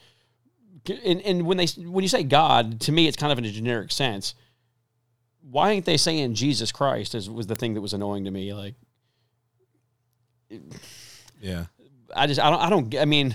[1.04, 3.50] and, and when they when you say god to me it's kind of in a
[3.50, 4.34] generic sense
[5.50, 8.52] why ain't they saying jesus christ is, was the thing that was annoying to me
[8.52, 8.74] like
[11.40, 11.66] Yeah.
[12.14, 13.34] I just I don't I don't I mean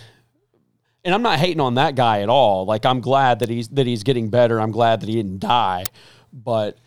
[1.04, 2.66] and I'm not hating on that guy at all.
[2.66, 4.60] Like I'm glad that he's that he's getting better.
[4.62, 5.86] I'm glad that he didn't die.
[6.32, 6.78] But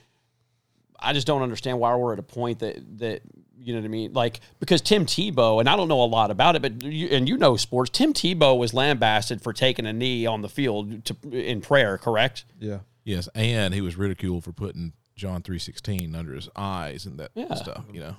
[0.98, 3.22] I just don't understand why we're at a point that that
[3.58, 4.12] you know what I mean?
[4.12, 7.28] Like because Tim Tebow and I don't know a lot about it, but you, and
[7.28, 7.90] you know sports.
[7.90, 11.98] Tim Tebow was lambasted for taking a knee on the field to in prayer.
[11.98, 12.44] Correct?
[12.58, 12.80] Yeah.
[13.04, 17.30] Yes, and he was ridiculed for putting John three sixteen under his eyes and that
[17.34, 17.54] Yeah.
[17.54, 17.84] stuff.
[17.92, 18.16] You know.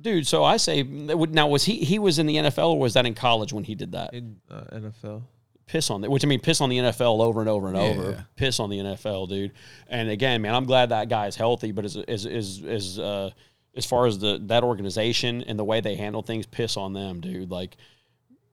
[0.00, 3.06] Dude, so I say now was he he was in the NFL or was that
[3.06, 4.12] in college when he did that?
[4.14, 5.22] In uh, NFL.
[5.66, 6.10] piss on that.
[6.10, 7.82] Which I mean, piss on the NFL over and over and Yeah.
[7.84, 8.26] over.
[8.36, 9.52] Piss on the NFL, dude.
[9.88, 11.70] And again, man, I'm glad that guy's healthy.
[11.72, 13.30] But as as as as uh,
[13.76, 17.20] as far as the that organization and the way they handle things, piss on them,
[17.20, 17.50] dude.
[17.50, 17.76] Like,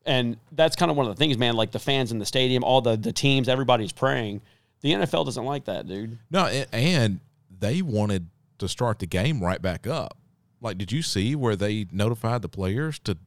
[0.06, 1.56] and that's kind of one of the things, man.
[1.56, 4.41] Like the fans in the stadium, all the the teams, everybody's praying.
[4.82, 6.19] The NFL doesn't like that, dude.
[6.32, 7.19] No, and
[7.60, 10.17] they wanted to start the game right back up.
[10.62, 13.17] Like, did you see where they notified the players to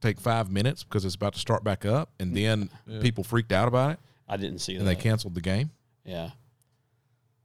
[0.00, 2.70] take five minutes because it's about to start back up, and mm.
[2.86, 4.90] then people freaked out about it I didn't see and that.
[4.90, 5.70] And they canceled the game?
[6.04, 6.30] yeah.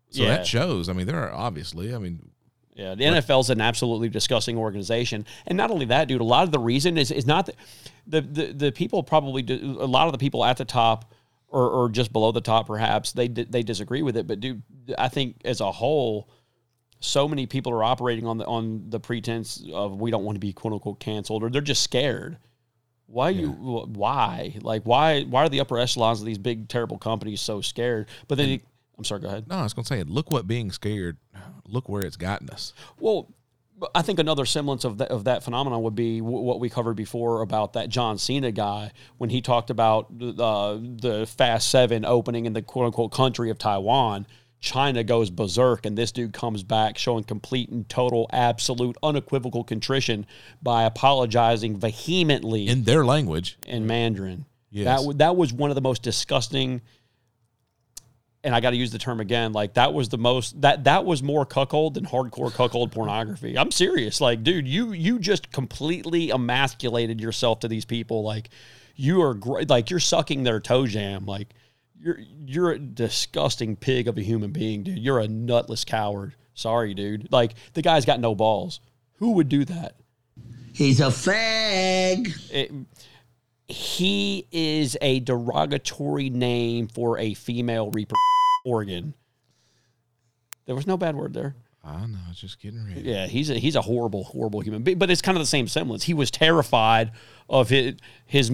[0.10, 0.30] So Yeah.
[0.30, 0.90] that shows.
[0.90, 1.96] I mean, there are obviously.
[1.96, 2.30] I mean,
[2.76, 6.22] Yeah, the NFL's an absolutely disgusting organization, and not only that, dude.
[6.22, 7.54] A lot of the reason is is not the
[8.08, 11.13] the the, the people probably do, a lot of the people at the top
[11.54, 14.26] or, or just below the top, perhaps they they disagree with it.
[14.26, 14.64] But dude,
[14.98, 16.30] I think as a whole,
[17.00, 20.40] so many people are operating on the on the pretense of we don't want to
[20.40, 22.38] be quote unquote canceled, or they're just scared.
[23.06, 23.50] Why you?
[23.50, 24.56] Why?
[24.62, 25.24] Like why?
[25.24, 28.08] Why are the upper echelons of these big terrible companies so scared?
[28.28, 28.60] But then,
[28.98, 29.22] I'm sorry.
[29.22, 29.48] Go ahead.
[29.48, 31.18] no, I was going to say, look what being scared,
[31.68, 32.74] look where it's gotten us.
[33.00, 33.32] Well,
[33.96, 36.96] I think another semblance of that, of that phenomenon would be w- what we covered
[36.96, 42.46] before about that John Cena guy when he talked about uh, the Fast Seven opening
[42.46, 44.28] in the quote unquote country of Taiwan.
[44.60, 50.26] China goes berserk, and this dude comes back showing complete and total, absolute, unequivocal contrition
[50.62, 54.46] by apologizing vehemently In their language, in Mandarin.
[54.72, 54.86] Yes.
[54.86, 56.82] That w- that was one of the most disgusting.
[58.46, 59.54] And I got to use the term again.
[59.54, 63.58] Like that was the most that that was more cuckold than hardcore cuckold pornography.
[63.58, 64.20] I'm serious.
[64.20, 68.22] Like, dude, you you just completely emasculated yourself to these people.
[68.24, 68.50] Like,
[68.96, 69.70] you are great.
[69.70, 71.26] Like you're sucking their toe jam.
[71.26, 71.50] Like
[72.00, 75.00] you're you're a disgusting pig of a human being, dude.
[75.00, 76.36] You're a nutless coward.
[76.54, 77.32] Sorry, dude.
[77.32, 78.80] Like the guy's got no balls.
[79.20, 79.96] Who would do that?
[80.74, 82.52] He's a fag.
[82.52, 82.72] it,
[83.68, 88.18] he is a derogatory name for a female reproductive
[88.66, 89.14] organ.
[90.66, 91.56] There was no bad word there.
[91.84, 93.02] I know, I was just getting ready.
[93.02, 94.98] Yeah, he's a he's a horrible, horrible human being.
[94.98, 96.04] But it's kind of the same semblance.
[96.04, 97.12] He was terrified
[97.50, 97.96] of his
[98.26, 98.52] his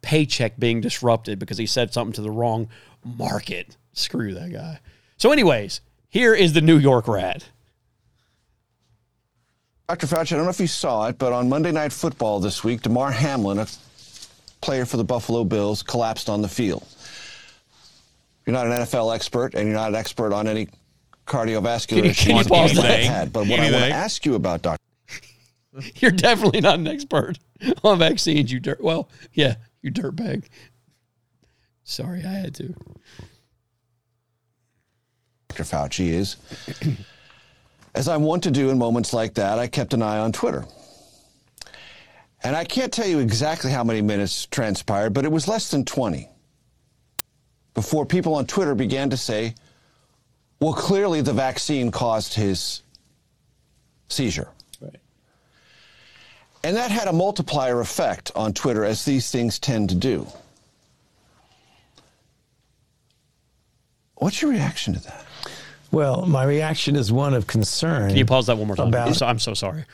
[0.00, 2.68] paycheck being disrupted because he said something to the wrong
[3.04, 3.76] market.
[3.92, 4.80] Screw that guy.
[5.18, 7.48] So, anyways, here is the New York rat.
[9.88, 10.06] Dr.
[10.06, 12.82] Fauci, I don't know if you saw it, but on Monday Night Football this week,
[12.82, 13.66] Damar Hamlin, a
[14.60, 16.84] player for the Buffalo Bills, collapsed on the field.
[18.46, 20.68] You're not an NFL expert, and you're not an expert on any
[21.26, 23.32] cardiovascular issues can you pause that had.
[23.32, 24.78] But what I want to ask you about, Dr.
[25.96, 27.38] You're definitely not an expert
[27.84, 28.80] on vaccines, you dirt.
[28.80, 30.46] Well, yeah, you dirtbag.
[31.84, 32.74] Sorry, I had to.
[35.48, 35.64] Dr.
[35.64, 36.36] Fauci is,
[37.94, 40.64] as I want to do in moments like that, I kept an eye on Twitter.
[42.42, 45.84] And I can't tell you exactly how many minutes transpired, but it was less than
[45.84, 46.28] 20
[47.74, 49.54] before people on Twitter began to say,
[50.60, 52.82] well, clearly the vaccine caused his
[54.08, 54.48] seizure.
[56.64, 60.26] And that had a multiplier effect on Twitter, as these things tend to do.
[64.16, 65.24] What's your reaction to that?
[65.92, 68.08] Well, my reaction is one of concern.
[68.08, 68.88] Can you pause that one more time?
[68.88, 69.84] About- so, I'm so sorry.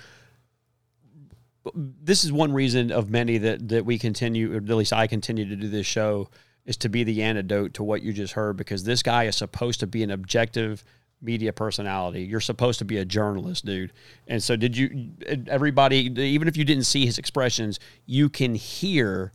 [1.75, 5.49] This is one reason of many that that we continue, or at least I continue
[5.49, 6.29] to do this show,
[6.67, 8.57] is to be the antidote to what you just heard.
[8.57, 10.85] Because this guy is supposed to be an objective
[11.23, 12.23] media personality.
[12.23, 13.93] You're supposed to be a journalist, dude.
[14.27, 15.13] And so, did you?
[15.49, 19.33] Everybody, even if you didn't see his expressions, you can hear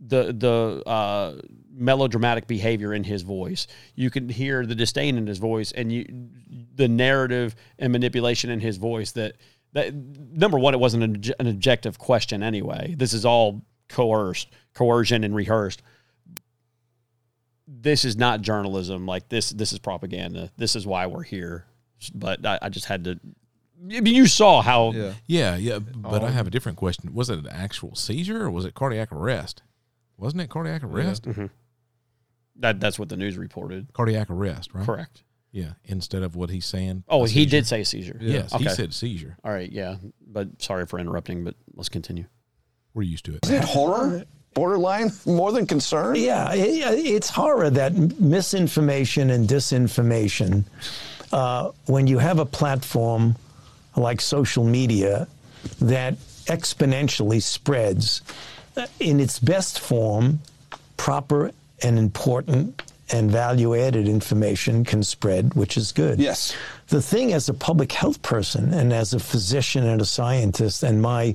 [0.00, 1.40] the the uh,
[1.72, 3.66] melodramatic behavior in his voice.
[3.94, 6.28] You can hear the disdain in his voice, and you
[6.74, 9.12] the narrative and manipulation in his voice.
[9.12, 9.36] That
[9.74, 12.94] that number one, it wasn't an, an objective question anyway.
[12.98, 15.82] This is all coerced, coercion, and rehearsed.
[17.66, 19.06] This is not journalism.
[19.06, 20.50] Like this, this is propaganda.
[20.56, 21.64] This is why we're here.
[22.14, 23.18] But I, I just had to.
[23.90, 24.92] I mean, you saw how.
[25.26, 25.78] Yeah, yeah.
[25.78, 27.12] But I have a different question.
[27.14, 29.62] Was it an actual seizure or was it cardiac arrest?
[30.16, 31.24] Wasn't it cardiac arrest?
[31.24, 31.50] Mhm.
[32.56, 33.92] That that's what the news reported.
[33.94, 34.84] Cardiac arrest, right?
[34.86, 35.22] Correct.
[35.54, 35.74] Yeah.
[35.84, 37.04] Instead of what he's saying.
[37.08, 37.50] Oh, he seizure.
[37.50, 38.18] did say seizure.
[38.20, 38.74] Yes, he Okay.
[38.74, 39.36] said seizure.
[39.44, 39.96] All right, yeah.
[40.26, 42.24] But sorry for interrupting, but let's continue.
[42.92, 43.40] We're used to it.
[43.44, 44.24] Isn't it horror?
[44.52, 45.12] Borderline?
[45.26, 46.16] More than concern?
[46.16, 46.60] Yeah, it,
[47.06, 50.64] it's horror that misinformation and disinformation,
[51.32, 53.36] uh, when you have a platform
[53.96, 55.28] like social media
[55.80, 58.22] that exponentially spreads
[58.76, 60.40] uh, in its best form,
[60.96, 66.18] proper and important and value added information can spread, which is good.
[66.18, 66.56] Yes.
[66.88, 71.00] The thing as a public health person and as a physician and a scientist, and
[71.02, 71.34] my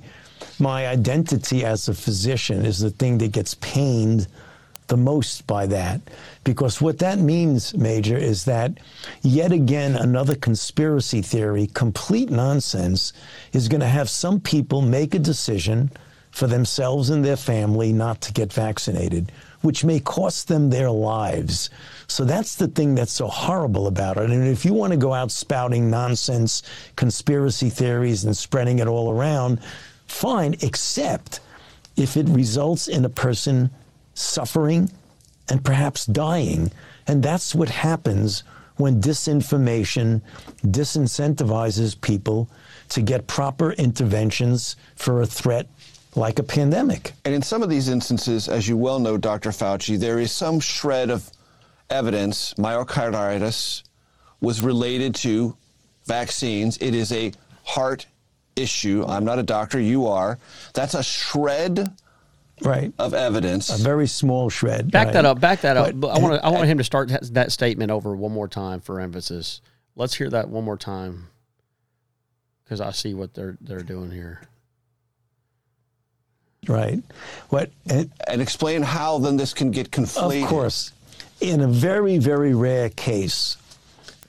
[0.58, 4.28] my identity as a physician is the thing that gets pained
[4.88, 6.02] the most by that.
[6.44, 8.78] Because what that means, Major, is that
[9.22, 13.14] yet again another conspiracy theory, complete nonsense,
[13.54, 15.92] is going to have some people make a decision
[16.32, 21.70] for themselves and their family not to get vaccinated, which may cost them their lives.
[22.08, 24.30] So that's the thing that's so horrible about it.
[24.30, 26.64] And if you want to go out spouting nonsense,
[26.96, 29.60] conspiracy theories, and spreading it all around,
[30.08, 31.40] fine, except
[31.96, 33.70] if it results in a person
[34.14, 34.92] suffering
[35.50, 36.72] and perhaps dying.
[37.08, 38.44] And that's what happens
[38.78, 40.22] when disinformation
[40.64, 42.50] disincentivizes people
[42.90, 45.68] to get proper interventions for a threat
[46.16, 47.14] like a pandemic.
[47.26, 49.52] And in some of these instances, as you well know, Dr.
[49.52, 51.30] Fauci, there is some shred of
[51.90, 53.84] evidence myocarditis
[54.42, 55.56] was related to
[56.06, 56.78] vaccines.
[56.78, 57.32] It is a
[57.64, 58.06] heart
[58.56, 59.06] issue.
[59.08, 60.40] I'm not a doctor, you are.
[60.74, 61.92] That's a shred
[62.62, 62.92] right.
[62.98, 63.70] of evidence.
[63.70, 64.92] A very small shred.
[64.92, 65.14] Back right?
[65.14, 65.40] that up.
[65.40, 66.00] Back that up.
[66.00, 68.80] But- I want I want him to start that- that statement over one more time
[68.80, 69.62] for emphasis.
[69.96, 71.28] Let's hear that one more time,
[72.64, 74.42] because I see what they're they're doing here.
[76.68, 77.02] Right.
[77.50, 80.44] What and, and explain how then this can get conflated.
[80.44, 80.92] Of course.
[81.42, 83.58] In a very, very rare case,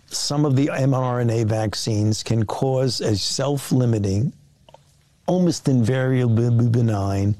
[0.07, 4.33] some of the mRNA vaccines can cause a self limiting,
[5.27, 7.37] almost invariably benign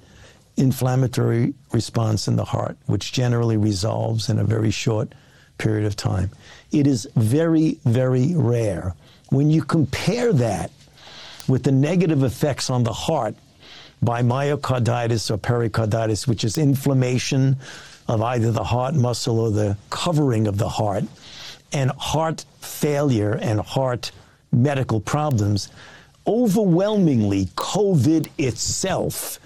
[0.57, 5.13] inflammatory response in the heart, which generally resolves in a very short
[5.59, 6.31] period of time.
[6.73, 8.95] It is very, very rare.
[9.31, 10.71] When you compare that
[11.49, 13.35] with the negative effects on the heart
[14.03, 17.57] by myocarditis or pericarditis, which is inflammation
[18.09, 21.05] of either the heart muscle or the covering of the heart,
[21.73, 24.11] and heart failure and heart
[24.53, 25.69] medical problems,
[26.27, 29.39] overwhelmingly, COVID itself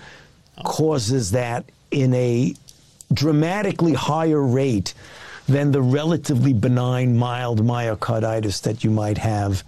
[0.65, 2.55] causes that in a
[3.13, 4.95] dramatically higher rate
[5.47, 9.63] than the relatively benign mild myocarditis that you might have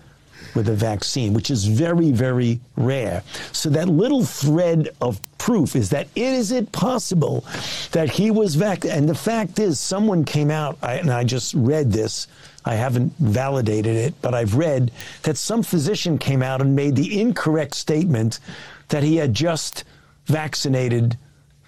[0.57, 3.23] with a vaccine, which is very, very rare.
[3.53, 7.45] So that little thread of proof is that is it possible
[7.93, 8.99] that he was vaccinated?
[8.99, 12.27] And the fact is, someone came out, I, and I just read this.
[12.65, 14.91] I haven't validated it, but I've read
[15.23, 18.41] that some physician came out and made the incorrect statement
[18.89, 19.85] that he had just
[20.25, 21.17] vaccinated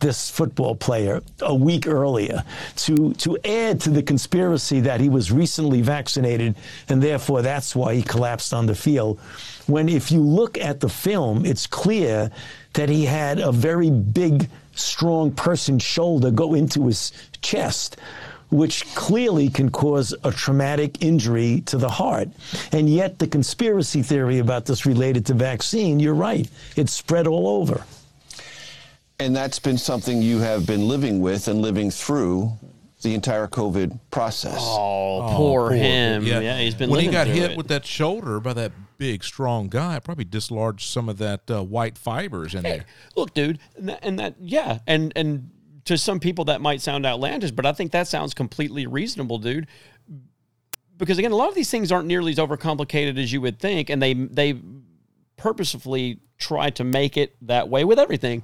[0.01, 2.43] this football player a week earlier
[2.77, 6.55] to to add to the conspiracy that he was recently vaccinated
[6.89, 9.19] and therefore that's why he collapsed on the field
[9.67, 12.31] when if you look at the film it's clear
[12.75, 17.97] that he had a very big strong person's shoulder go into his chest
[18.51, 22.29] which clearly can cause a traumatic injury to the heart.
[22.73, 27.47] And yet, the conspiracy theory about this related to vaccine, you're right, it's spread all
[27.47, 27.85] over.
[29.21, 32.53] And that's been something you have been living with and living through
[33.03, 34.61] the entire COVID process.
[34.61, 36.25] Oh, poor him.
[36.25, 36.59] Yeah.
[36.59, 37.57] he's been when he got hit it.
[37.57, 41.63] with that shoulder by that big strong guy, it probably dislodged some of that uh,
[41.63, 42.85] white fibers in there.
[43.17, 45.51] Look, dude, and that, and that yeah, and and
[45.85, 49.67] to some people that might sound outlandish, but I think that sounds completely reasonable, dude.
[50.97, 53.89] Because again, a lot of these things aren't nearly as overcomplicated as you would think,
[53.89, 54.61] and they they
[55.37, 58.43] purposefully try to make it that way with everything.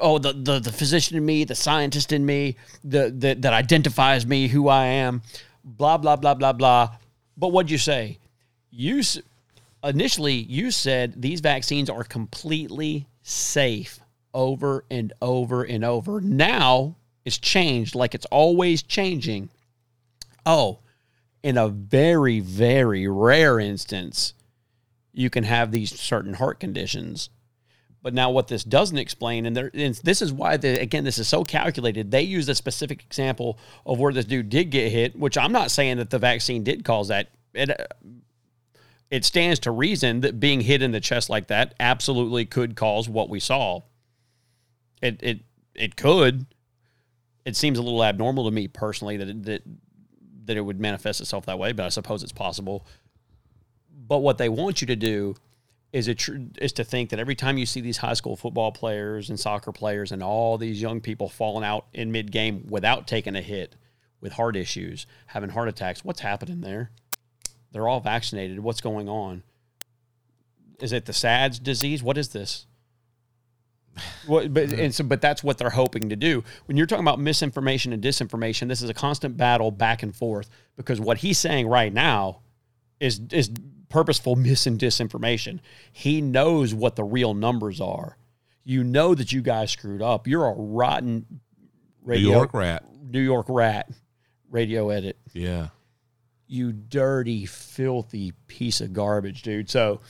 [0.00, 4.26] Oh, the the, the physician in me, the scientist in me, the, the that identifies
[4.26, 5.22] me, who I am,
[5.64, 6.96] blah blah blah blah blah.
[7.36, 8.18] But what'd you say?
[8.70, 9.02] You
[9.82, 14.00] initially you said these vaccines are completely safe
[14.32, 16.20] over and over and over.
[16.20, 19.50] Now it's changed like it's always changing.
[20.46, 20.78] Oh,
[21.42, 24.34] in a very, very rare instance,
[25.12, 27.30] you can have these certain heart conditions.
[28.02, 31.28] But now, what this doesn't explain, and, there, and this is why, again, this is
[31.28, 32.10] so calculated.
[32.10, 35.70] They use a specific example of where this dude did get hit, which I'm not
[35.70, 37.28] saying that the vaccine did cause that.
[37.52, 37.84] It, uh,
[39.10, 43.08] it stands to reason that being hit in the chest like that absolutely could cause
[43.08, 43.80] what we saw.
[45.02, 45.40] It it
[45.74, 46.46] it could.
[47.44, 49.62] It seems a little abnormal to me personally that it, that
[50.44, 52.86] that it would manifest itself that way, but I suppose it's possible.
[54.06, 55.34] But what they want you to do
[55.92, 58.72] is it tr- is to think that every time you see these high school football
[58.72, 63.06] players and soccer players and all these young people falling out in mid game without
[63.06, 63.74] taking a hit,
[64.20, 66.90] with heart issues, having heart attacks, what's happening there?
[67.72, 68.60] They're all vaccinated.
[68.60, 69.42] What's going on?
[70.80, 72.02] Is it the SADS disease?
[72.02, 72.66] What is this?
[74.26, 76.44] What, but and so, but that's what they're hoping to do.
[76.66, 80.48] When you're talking about misinformation and disinformation, this is a constant battle back and forth
[80.76, 82.40] because what he's saying right now
[82.98, 83.50] is is
[83.90, 85.60] purposeful mis and disinformation.
[85.92, 88.16] He knows what the real numbers are.
[88.64, 90.26] You know that you guys screwed up.
[90.26, 91.40] You're a rotten
[92.02, 92.84] radio, York rat.
[93.02, 93.90] New York rat.
[94.48, 95.18] Radio edit.
[95.32, 95.68] Yeah.
[96.46, 99.70] You dirty, filthy piece of garbage, dude.
[99.70, 100.00] So,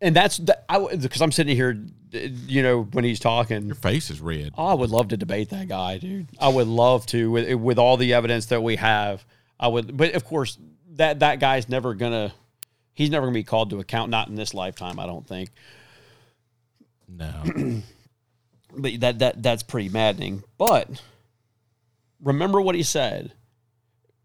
[0.00, 0.64] and that's that.
[0.68, 4.52] I because I'm sitting here, you know, when he's talking, your face is red.
[4.56, 6.28] Oh, I would love to debate that guy, dude.
[6.38, 9.24] I would love to with with all the evidence that we have.
[9.58, 10.58] I would, but of course,
[10.92, 12.32] that that guy's never gonna.
[12.94, 14.10] He's never gonna be called to account.
[14.10, 15.50] Not in this lifetime, I don't think.
[17.08, 17.42] No.
[18.76, 20.42] but that that that's pretty maddening.
[20.58, 21.02] But
[22.22, 23.32] remember what he said.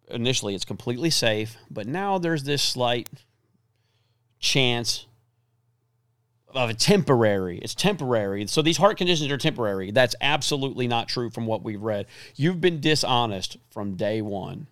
[0.09, 3.09] Initially, it's completely safe, but now there's this slight
[4.39, 5.05] chance
[6.47, 7.57] of a temporary.
[7.59, 8.47] It's temporary.
[8.47, 9.91] So these heart conditions are temporary.
[9.91, 12.07] That's absolutely not true from what we've read.
[12.35, 14.67] You've been dishonest from day one.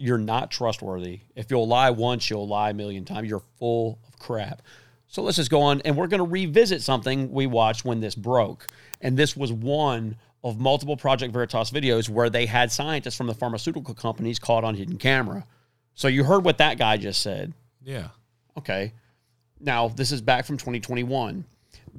[0.00, 1.20] You're not trustworthy.
[1.36, 3.28] If you'll lie once, you'll lie a million times.
[3.28, 4.62] You're full of crap.
[5.08, 8.14] So let's just go on and we're going to revisit something we watched when this
[8.14, 8.66] broke.
[9.02, 13.34] And this was one of multiple Project Veritas videos where they had scientists from the
[13.34, 15.44] pharmaceutical companies caught on hidden camera.
[15.94, 17.52] So you heard what that guy just said.
[17.82, 18.08] Yeah.
[18.56, 18.94] Okay.
[19.60, 21.44] Now, this is back from 2021.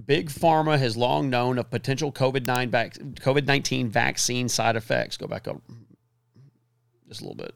[0.07, 5.17] Big Pharma has long known of potential COVID-9 vac- COVID-19 vaccine side effects.
[5.17, 5.61] Go back up
[7.07, 7.53] just a little bit.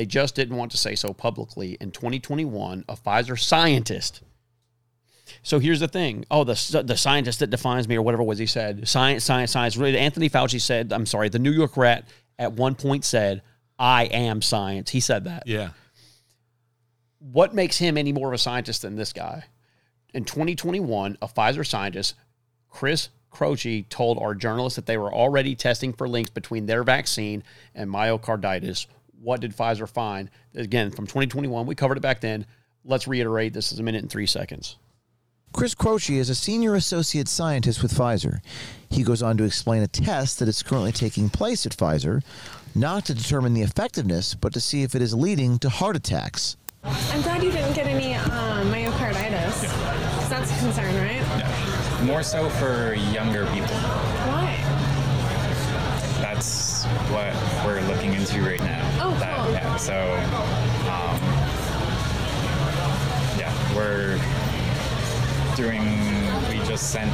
[0.00, 1.76] They just didn't want to say so publicly.
[1.78, 4.22] In 2021, a Pfizer scientist.
[5.42, 6.24] So here's the thing.
[6.30, 8.88] Oh, the the scientist that defines me, or whatever was he said.
[8.88, 9.76] Science, science, science.
[9.76, 10.90] Really, Anthony Fauci said.
[10.94, 11.28] I'm sorry.
[11.28, 13.42] The New York Rat at one point said,
[13.78, 15.42] "I am science." He said that.
[15.44, 15.72] Yeah.
[17.18, 19.44] What makes him any more of a scientist than this guy?
[20.14, 22.14] In 2021, a Pfizer scientist,
[22.70, 27.44] Chris Croce, told our journalists that they were already testing for links between their vaccine
[27.74, 28.86] and myocarditis.
[29.22, 30.30] What did Pfizer find?
[30.54, 32.46] Again, from 2021, we covered it back then.
[32.84, 34.76] Let's reiterate this is a minute and three seconds.
[35.52, 38.38] Chris Croce is a senior associate scientist with Pfizer.
[38.88, 42.22] He goes on to explain a test that is currently taking place at Pfizer,
[42.74, 46.56] not to determine the effectiveness, but to see if it is leading to heart attacks.
[46.84, 50.14] I'm glad you didn't get any um, myocarditis tonsillitis.
[50.14, 52.02] 'Cause That's a concern, right?
[52.04, 53.76] More so for younger people.
[56.84, 57.34] What
[57.66, 58.88] we're looking into right now.
[59.02, 59.52] Oh, That- cool.
[59.52, 60.14] Yeah, so,
[60.88, 61.20] um,
[63.38, 64.18] yeah, we're
[65.56, 65.84] doing,
[66.48, 67.10] we just sent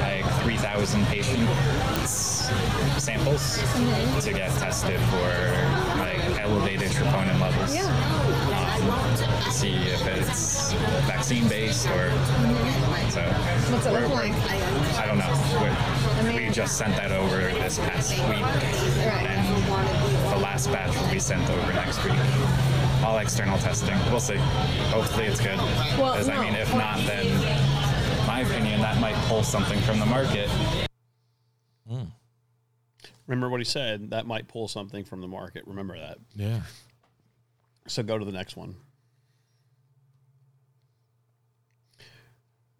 [0.00, 2.50] like 3,000 patients
[2.98, 4.22] samples Mhm.
[4.22, 6.15] to get tested for like
[6.46, 7.74] elevated troponin levels.
[7.74, 7.86] Yeah.
[7.86, 10.72] Um, to see if it's
[11.06, 12.10] vaccine based or
[13.10, 13.22] so.
[13.72, 14.32] What's it look like?
[14.96, 16.30] I don't know.
[16.32, 18.44] We, we just sent that over this past week,
[19.08, 19.64] and
[20.32, 22.14] the last batch will be sent over next week.
[23.04, 23.96] All external testing.
[24.10, 24.36] We'll see.
[24.90, 25.58] Hopefully, it's good.
[25.98, 27.26] Well, Because I mean, if not, then
[28.26, 30.48] my opinion, that might pull something from the market.
[33.26, 34.10] Remember what he said?
[34.10, 35.64] That might pull something from the market.
[35.66, 36.18] Remember that.
[36.34, 36.60] Yeah.
[37.88, 38.76] So go to the next one.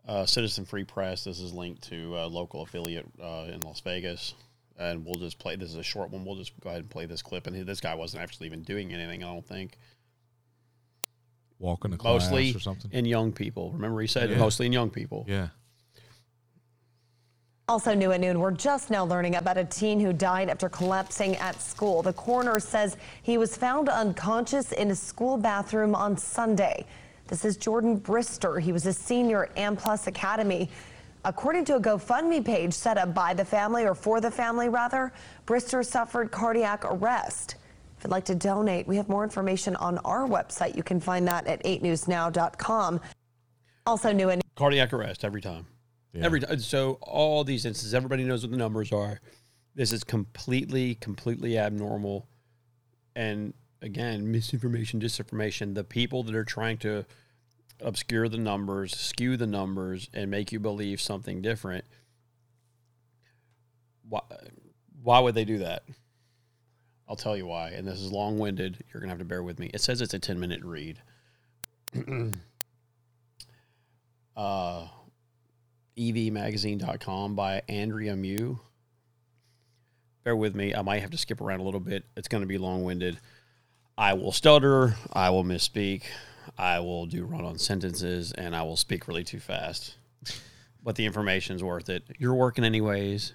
[0.07, 1.25] Uh, Citizen Free Press.
[1.25, 4.35] This is linked to a local affiliate uh, in Las Vegas,
[4.79, 5.57] and we'll just play.
[5.57, 6.25] This is a short one.
[6.25, 7.49] We'll just go ahead and play this clip.
[7.49, 9.25] And this guy wasn't actually even doing anything.
[9.25, 9.77] I don't think.
[11.59, 12.93] Walking to class Mostly or something.
[12.93, 13.73] in young people.
[13.73, 14.37] Remember he said Yeah.
[14.39, 15.25] mostly in young people.
[15.27, 15.49] Yeah.
[17.69, 21.35] Also new at noon, we're just now learning about a teen who died after collapsing
[21.39, 22.01] at school.
[22.01, 26.87] The coroner says he was found unconscious in a school bathroom on Sunday.
[27.27, 28.61] This is Jordan Brister.
[28.61, 30.71] He was a senior at Amplus Academy.
[31.25, 35.13] According to a GoFundMe page set up by the family, or for the family rather,
[35.45, 37.57] Brister suffered cardiac arrest.
[37.99, 40.77] If you'd like to donate, we have more information on our website.
[40.77, 43.01] You can find that at 8newsnow.com.
[43.89, 45.67] Also new at cardiac arrest every time.
[46.15, 46.59] Every time.
[46.61, 49.21] So all these instances, everybody knows what the numbers are.
[49.75, 52.27] This is completely, completely abnormal.
[53.15, 53.53] And
[53.83, 55.75] again, misinformation, disinformation.
[55.75, 57.05] The people that are trying to
[57.81, 61.85] obscure the numbers, skew the numbers, and make you believe something different.
[64.09, 64.21] Why,
[65.03, 65.83] why would they do that?
[67.09, 67.71] I'll tell you why.
[67.71, 68.83] And this is long winded.
[68.93, 69.71] You're going to have to bear with me.
[69.73, 71.01] It says it's a 10 minute read.
[74.37, 74.89] uh,
[75.99, 78.61] eviemagazine.com by Andrea Mew.
[80.25, 80.75] Bear with me.
[80.75, 82.05] I might have to skip around a little bit.
[82.17, 83.19] It's going to be long winded.
[83.97, 84.97] I will stutter.
[85.13, 86.03] I will misspeak.
[86.59, 89.97] I will do run on sentences and I will speak really too fast.
[90.83, 92.05] But the information's worth it.
[92.19, 93.35] You're working anyways.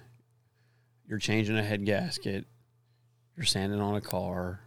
[1.06, 2.46] You're changing a head gasket.
[3.36, 4.60] You're sanding on a car.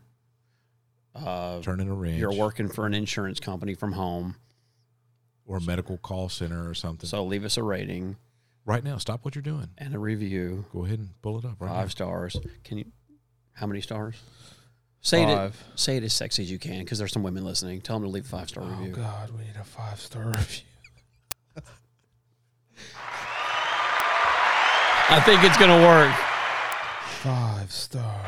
[1.16, 2.20] Uh, Turning a wrench.
[2.20, 4.36] You're working for an insurance company from home.
[5.48, 7.08] Or a medical call center or something.
[7.08, 8.16] So leave us a rating.
[8.66, 9.68] Right now, stop what you're doing.
[9.78, 10.66] And a review.
[10.74, 11.90] Go ahead and pull it up right Five now.
[11.90, 12.38] stars.
[12.64, 12.86] Can you?
[13.54, 14.16] How many stars?
[15.02, 15.54] Say it.
[15.76, 17.80] Say it as sexy as you can, because there's some women listening.
[17.82, 18.94] Tell them to leave a five star Oh review.
[18.94, 20.64] Oh God, we need a five star review.
[25.08, 26.14] I think it's gonna work.
[27.22, 28.26] Five stars.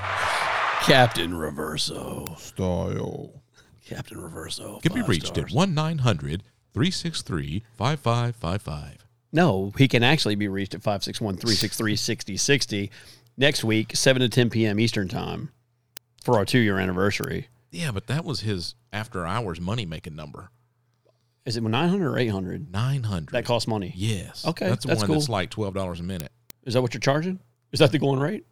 [0.82, 2.38] Captain Reverso.
[2.38, 3.42] Style.
[3.86, 4.82] Captain Reverso.
[4.82, 5.52] Can be reached stars.
[5.52, 6.44] at 1 900
[6.78, 9.08] 363 5555.
[9.32, 12.92] No, he can actually be reached at 561 363 6060
[13.36, 14.80] next week, 7 to 10 p.m.
[14.80, 15.50] Eastern Time
[16.24, 17.48] for our two year anniversary.
[17.72, 20.52] Yeah, but that was his after hours money making number.
[21.48, 22.72] Is it 900 or 800?
[22.72, 23.32] 900.
[23.32, 23.92] That costs money.
[23.96, 24.46] Yes.
[24.46, 24.70] Okay.
[24.70, 25.16] That's the that's one cool.
[25.16, 26.32] that's like $12 a minute.
[26.64, 27.40] Is that what you're charging?
[27.72, 28.46] Is that the going rate?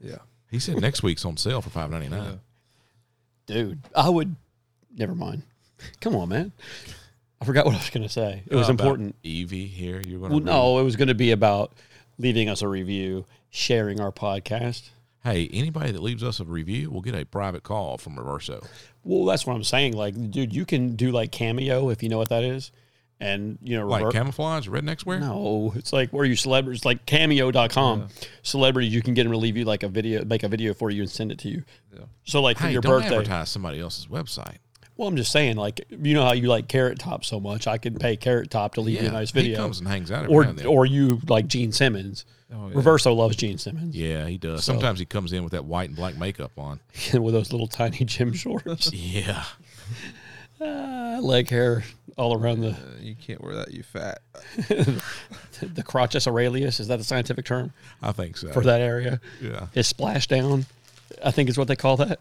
[0.00, 0.18] Yeah.
[0.50, 2.40] He said next week's on sale for five ninety nine.
[3.46, 4.36] Dude, I would.
[4.94, 5.44] Never mind.
[6.00, 6.52] Come on, man.
[7.40, 8.42] I forgot what I was going to say.
[8.46, 9.14] It was important.
[9.22, 10.00] Evie here.
[10.00, 11.72] You're going Well, no, it was going to be about
[12.18, 14.90] leaving us a review, sharing our podcast.
[15.22, 18.64] Hey, anybody that leaves us a review will get a private call from Reverso.
[19.04, 19.94] Well, that's what I'm saying.
[19.94, 22.72] Like, dude, you can do like Cameo if you know what that is.
[23.20, 25.18] And, you know, Like revert- camouflage, rednecks wear?
[25.18, 28.08] No, it's like where you celebrities, like cameo.com.
[28.42, 30.88] Celebrities, you can get them to leave you like a video, make a video for
[30.90, 31.64] you and send it to you.
[32.24, 33.16] So, like, for Hey, your don't birthday.
[33.16, 34.58] advertise somebody else's website.
[34.98, 37.66] Well, I'm just saying, like, you know how you like Carrot Top so much.
[37.68, 39.56] I could pay Carrot Top to leave you a Yeah, nice he video.
[39.56, 40.66] comes and hangs out every or, now and then.
[40.66, 42.24] or you like Gene Simmons.
[42.52, 42.74] Oh, yeah.
[42.74, 43.94] Reverso loves Gene Simmons.
[43.96, 44.64] Yeah, he does.
[44.64, 46.80] So- Sometimes he comes in with that white and black makeup on.
[47.14, 48.92] with those little tiny gym shorts.
[48.94, 49.44] yeah.
[50.60, 51.84] Uh, leg hair
[52.16, 52.74] all around the.
[53.00, 53.70] you can't wear that.
[53.72, 54.18] You fat.
[54.56, 57.72] the crotchus aurelius is that the scientific term?
[58.02, 58.50] I think so.
[58.50, 59.20] for that area.
[59.40, 59.68] Yeah.
[59.72, 60.64] his splashdown,
[61.24, 62.18] I think is what they call that.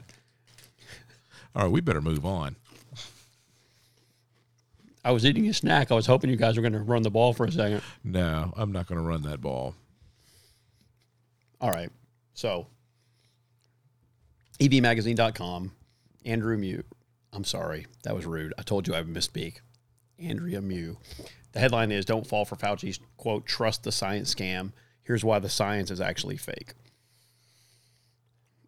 [1.56, 2.56] All right, we better move on.
[5.08, 5.90] I was eating a snack.
[5.90, 7.82] I was hoping you guys were going to run the ball for a second.
[8.04, 9.74] No, I'm not going to run that ball.
[11.62, 11.90] All right.
[12.34, 12.68] So,
[14.60, 15.72] eviemagazine.com,
[16.26, 16.84] Andrew Mew.
[17.32, 17.88] I'm sorry.
[18.04, 18.54] That was rude.
[18.58, 19.62] I told you I would misspeak.
[20.20, 20.98] Andrea Mew.
[21.54, 24.74] The headline is Don't Fall for Fauci's quote, trust the science scam.
[25.04, 26.74] Here's why the science is actually fake.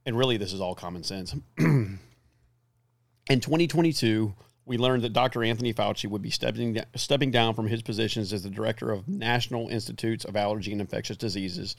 [0.05, 1.35] And really, this is all common sense.
[1.57, 1.99] In
[3.29, 4.33] 2022,
[4.69, 5.43] we learned that Dr.
[5.43, 9.67] Anthony Fauci would be stepping, stepping down from his positions as the director of National
[9.67, 11.75] Institutes of Allergy and Infectious Diseases,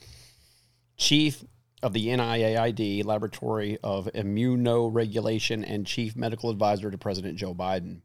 [0.97, 1.41] chief
[1.81, 8.01] of the NIAID Laboratory of Immunoregulation, and chief medical advisor to President Joe Biden.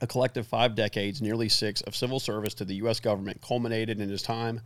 [0.00, 2.98] A collective five decades, nearly six, of civil service to the U.S.
[2.98, 4.62] government culminated in his time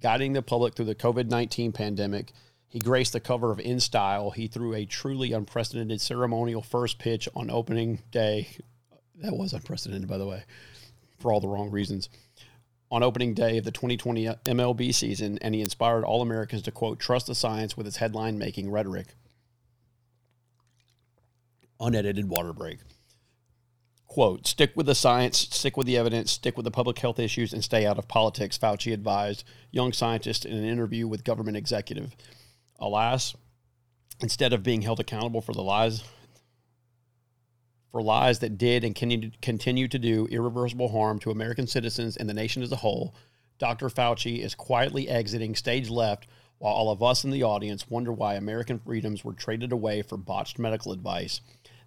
[0.00, 2.32] guiding the public through the COVID 19 pandemic.
[2.70, 4.30] He graced the cover of In Style.
[4.30, 8.48] He threw a truly unprecedented ceremonial first pitch on opening day.
[9.16, 10.44] That was unprecedented, by the way,
[11.18, 12.08] for all the wrong reasons.
[12.92, 17.00] On opening day of the 2020 MLB season, and he inspired all Americans to quote,
[17.00, 19.14] trust the science with his headline making rhetoric.
[21.80, 22.78] Unedited water break
[24.10, 27.52] quote stick with the science stick with the evidence stick with the public health issues
[27.52, 32.16] and stay out of politics fauci advised young scientists in an interview with government executive
[32.80, 33.34] alas
[34.20, 36.02] instead of being held accountable for the lies
[37.90, 42.34] for lies that did and continue to do irreversible harm to american citizens and the
[42.34, 43.14] nation as a whole
[43.58, 46.26] dr fauci is quietly exiting stage left
[46.58, 50.16] while all of us in the audience wonder why american freedoms were traded away for
[50.16, 51.40] botched medical advice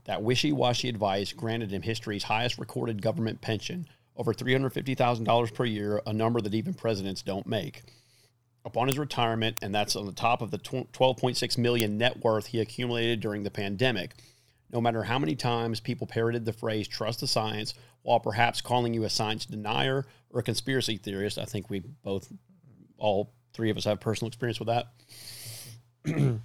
[0.06, 6.02] that wishy washy advice granted him history's highest recorded government pension, over $350,000 per year,
[6.06, 7.84] a number that even presidents don't make.
[8.66, 12.62] Upon his retirement, and that's on the top of the 12.6 million net worth he
[12.62, 14.14] accumulated during the pandemic,
[14.72, 18.94] no matter how many times people parroted the phrase trust the science while perhaps calling
[18.94, 22.32] you a science denier or a conspiracy theorist, I think we both,
[22.98, 24.88] all three of us have personal experience with that.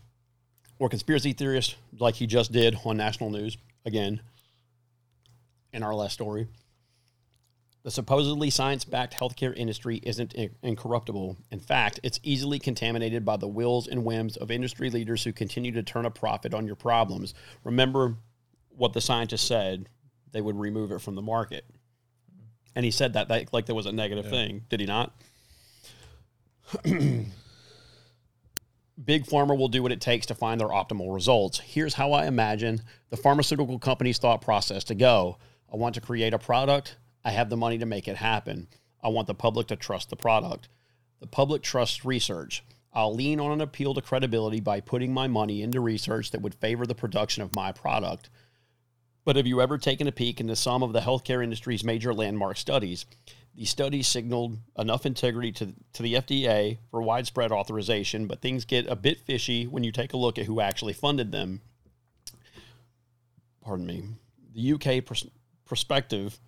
[0.78, 4.20] or conspiracy theorist like he just did on national news again
[5.72, 6.46] in our last story.
[7.88, 11.38] The supposedly science backed healthcare industry isn't incorruptible.
[11.50, 15.72] In fact, it's easily contaminated by the wills and whims of industry leaders who continue
[15.72, 17.32] to turn a profit on your problems.
[17.64, 18.16] Remember
[18.76, 19.88] what the scientist said
[20.32, 21.64] they would remove it from the market.
[22.74, 24.30] And he said that, that like there was a negative yeah.
[24.32, 25.14] thing, did he not?
[29.02, 31.58] Big Pharma will do what it takes to find their optimal results.
[31.58, 35.38] Here's how I imagine the pharmaceutical company's thought process to go.
[35.72, 36.98] I want to create a product.
[37.24, 38.68] I have the money to make it happen.
[39.02, 40.68] I want the public to trust the product.
[41.20, 42.64] The public trusts research.
[42.92, 46.54] I'll lean on an appeal to credibility by putting my money into research that would
[46.54, 48.30] favor the production of my product.
[49.24, 52.56] But have you ever taken a peek into some of the healthcare industry's major landmark
[52.56, 53.04] studies?
[53.54, 58.86] The studies signaled enough integrity to, to the FDA for widespread authorization, but things get
[58.86, 61.60] a bit fishy when you take a look at who actually funded them.
[63.60, 64.04] Pardon me.
[64.54, 65.26] The UK pers-
[65.66, 66.38] prospective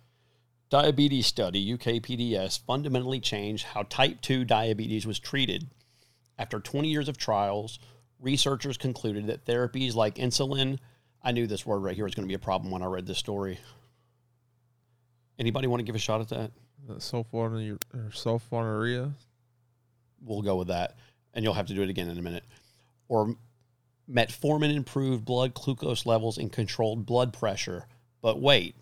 [0.71, 5.69] diabetes study, UKPDS, fundamentally changed how type 2 diabetes was treated.
[6.39, 7.77] After 20 years of trials,
[8.19, 10.79] researchers concluded that therapies like insulin,
[11.21, 13.05] I knew this word right here was going to be a problem when I read
[13.05, 13.59] this story.
[15.37, 16.51] Anybody want to give a shot at that?
[16.89, 17.77] Uh, sulfonylurea.
[18.09, 19.11] sulfonylurea.
[20.23, 20.95] We'll go with that,
[21.33, 22.45] and you'll have to do it again in a minute.
[23.09, 23.35] Or
[24.09, 27.87] metformin improved blood glucose levels and controlled blood pressure.
[28.21, 28.75] But wait,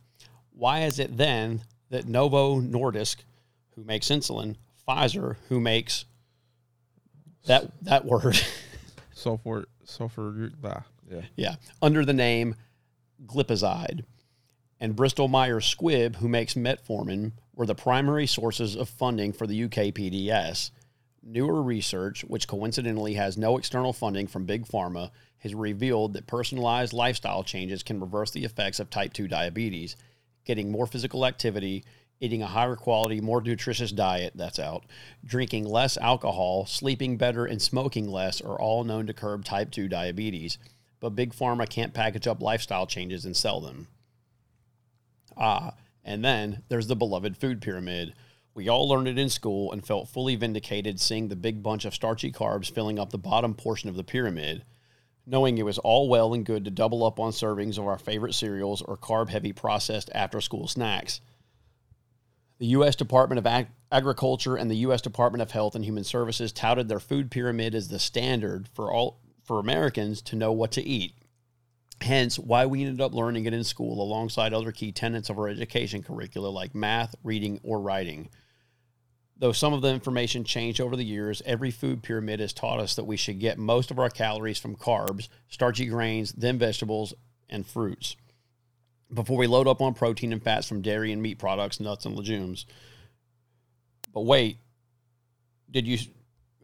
[0.52, 3.18] why is it then that Novo Nordisk,
[3.76, 4.56] who makes insulin,
[4.88, 6.06] Pfizer, who makes
[7.46, 8.40] that that word,
[9.14, 10.52] sulfur sulfur,
[11.10, 12.56] yeah, yeah, under the name
[13.26, 14.04] glipizide,
[14.80, 19.64] and Bristol Myers Squibb, who makes metformin, were the primary sources of funding for the
[19.66, 20.72] UK PDS.
[21.22, 26.94] Newer research, which coincidentally has no external funding from Big Pharma, has revealed that personalized
[26.94, 29.98] lifestyle changes can reverse the effects of type 2 diabetes.
[30.50, 31.84] Getting more physical activity,
[32.20, 34.84] eating a higher quality, more nutritious diet that's out,
[35.24, 39.88] drinking less alcohol, sleeping better, and smoking less are all known to curb type 2
[39.88, 40.58] diabetes.
[41.00, 43.90] But Big Pharma can't package up lifestyle changes and sell them.
[45.38, 48.16] Ah, and then there's the beloved food pyramid.
[48.56, 51.94] We all learned it in school and felt fully vindicated seeing the big bunch of
[51.94, 54.64] starchy carbs filling up the bottom portion of the pyramid,
[55.30, 58.34] knowing it was all well and good to double up on servings of our favorite
[58.34, 61.22] cereals or carb heavy processed after school snacks.
[62.58, 62.96] The U.S.
[62.96, 65.02] Department of Ag- Agriculture and the U.S.
[65.02, 69.20] Department of Health and Human Services touted their food pyramid as the standard for all
[69.44, 71.14] for Americans to know what to eat.
[72.02, 75.48] Hence, why we ended up learning it in school alongside other key tenets of our
[75.48, 78.30] education curricula like math, reading, or writing.
[79.40, 82.96] Though some of the information changed over the years, every food pyramid has taught us
[82.96, 87.14] that we should get most of our calories from carbs, starchy grains, then vegetables,
[87.50, 88.18] and fruits.
[89.14, 92.16] before we load up on protein and fats from dairy and meat products, nuts and
[92.16, 92.66] legumes.
[94.14, 94.58] But wait,
[95.72, 95.98] did you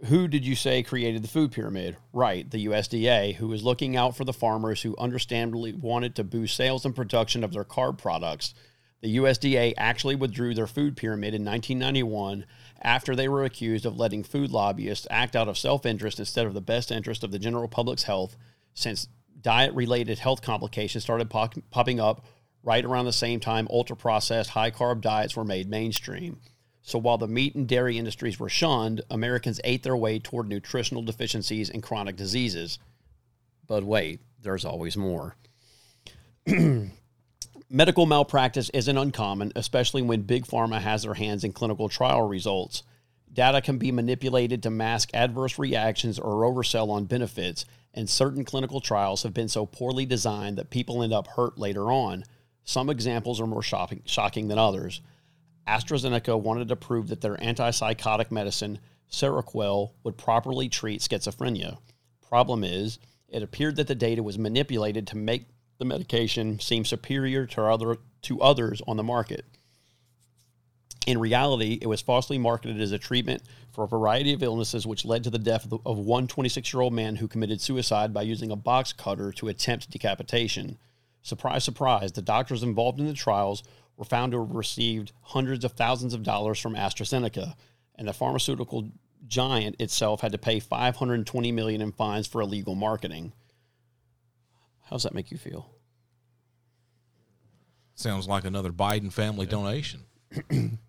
[0.05, 1.95] who did you say created the food pyramid?
[2.11, 6.55] Right, the USDA, who was looking out for the farmers who understandably wanted to boost
[6.55, 8.53] sales and production of their carb products.
[9.01, 12.45] The USDA actually withdrew their food pyramid in 1991
[12.81, 16.53] after they were accused of letting food lobbyists act out of self interest instead of
[16.53, 18.35] the best interest of the general public's health,
[18.73, 19.07] since
[19.41, 22.25] diet related health complications started pop- popping up
[22.63, 26.39] right around the same time ultra processed high carb diets were made mainstream.
[26.81, 31.01] So while the meat and dairy industries were shunned, Americans ate their way toward nutritional
[31.01, 32.77] deficiencies and chronic diseases.
[33.67, 35.35] But wait, there's always more.
[37.69, 42.83] Medical malpractice isn't uncommon, especially when big pharma has their hands in clinical trial results.
[43.33, 48.81] Data can be manipulated to mask adverse reactions or oversell on benefits, and certain clinical
[48.81, 52.23] trials have been so poorly designed that people end up hurt later on.
[52.63, 55.01] Some examples are more shocking, shocking than others.
[55.67, 58.77] AstraZeneca wanted to prove that their antipsychotic medicine,
[59.09, 61.79] Seroquel, would properly treat schizophrenia.
[62.29, 65.47] Problem is, it appeared that the data was manipulated to make
[65.77, 69.45] the medication seemed superior to other to others on the market.
[71.05, 75.05] In reality, it was falsely marketed as a treatment for a variety of illnesses, which
[75.05, 78.49] led to the death of, one 26 year old man who committed suicide by using
[78.49, 80.79] a box cutter to attempt decapitation.
[81.21, 83.63] Surprise, surprise, the doctors involved in the trials
[83.97, 87.55] were found to have received hundreds of thousands of dollars from AstraZeneca,
[87.95, 88.89] and the pharmaceutical
[89.27, 93.31] giant itself had to pay 520 million in fines for illegal marketing.
[94.85, 95.69] How does that make you feel?
[97.95, 100.01] Sounds like another Biden family donation.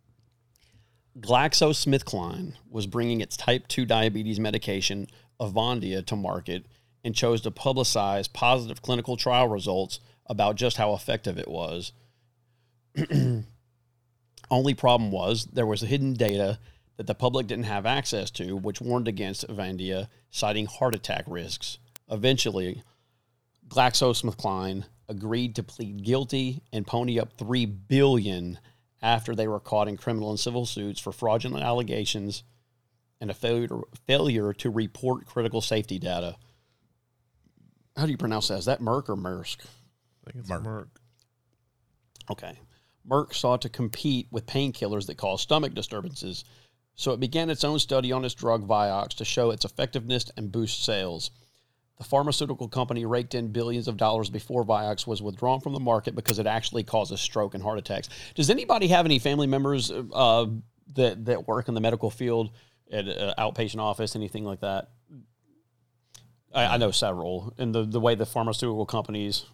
[1.21, 5.07] GlaxoSmithKline was bringing its type 2 diabetes medication,
[5.41, 6.67] Avandia, to market
[7.03, 11.93] and chose to publicize positive clinical trial results about just how effective it was.
[14.51, 16.59] Only problem was there was hidden data
[16.97, 21.79] that the public didn't have access to, which warned against Avandia, citing heart attack risks.
[22.11, 22.83] Eventually,
[23.69, 28.59] GlaxoSmithKline agreed to plead guilty and pony up three billion
[29.03, 32.43] after they were caught in criminal and civil suits for fraudulent allegations
[33.21, 36.37] and a failure to, failure to report critical safety data.
[37.97, 38.59] How do you pronounce that?
[38.59, 39.59] Is that Merck or Maersk?
[40.27, 40.89] I think it's Merck.
[42.31, 42.59] Okay.
[43.09, 46.45] Merck sought to compete with painkillers that cause stomach disturbances,
[46.97, 50.51] so it began its own study on its drug Vioxx to show its effectiveness and
[50.51, 51.31] boost sales.
[51.99, 56.15] The pharmaceutical company raked in billions of dollars before Vioxx was withdrawn from the market
[56.15, 58.11] because it actually causes stroke and heart attacks.
[58.35, 60.47] Does anybody have any family members uh,
[60.95, 62.51] that that work in the medical field
[62.93, 64.91] at an outpatient office, anything like that?
[66.55, 69.47] I, I know several, and the the way the pharmaceutical companies,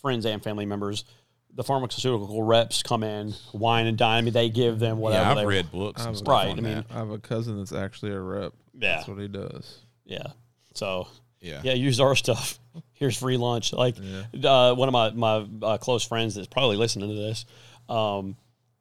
[0.00, 1.04] friends and family members,
[1.52, 4.18] the pharmaceutical reps come in, wine and dine.
[4.18, 5.24] I mean, they give them whatever.
[5.24, 6.48] Yeah, I've they read books and have, stuff right.
[6.48, 6.86] on I mean, that.
[6.90, 8.52] I have a cousin that's actually a rep.
[8.78, 8.96] Yeah.
[8.96, 9.80] That's what he does.
[10.04, 10.28] Yeah.
[10.74, 11.08] So
[11.40, 11.60] Yeah.
[11.62, 12.58] yeah, use our stuff.
[12.94, 13.72] Here's free lunch.
[13.72, 13.96] Like
[14.42, 17.44] uh, one of my my uh, close friends that's probably listening to this.
[17.88, 18.36] Um,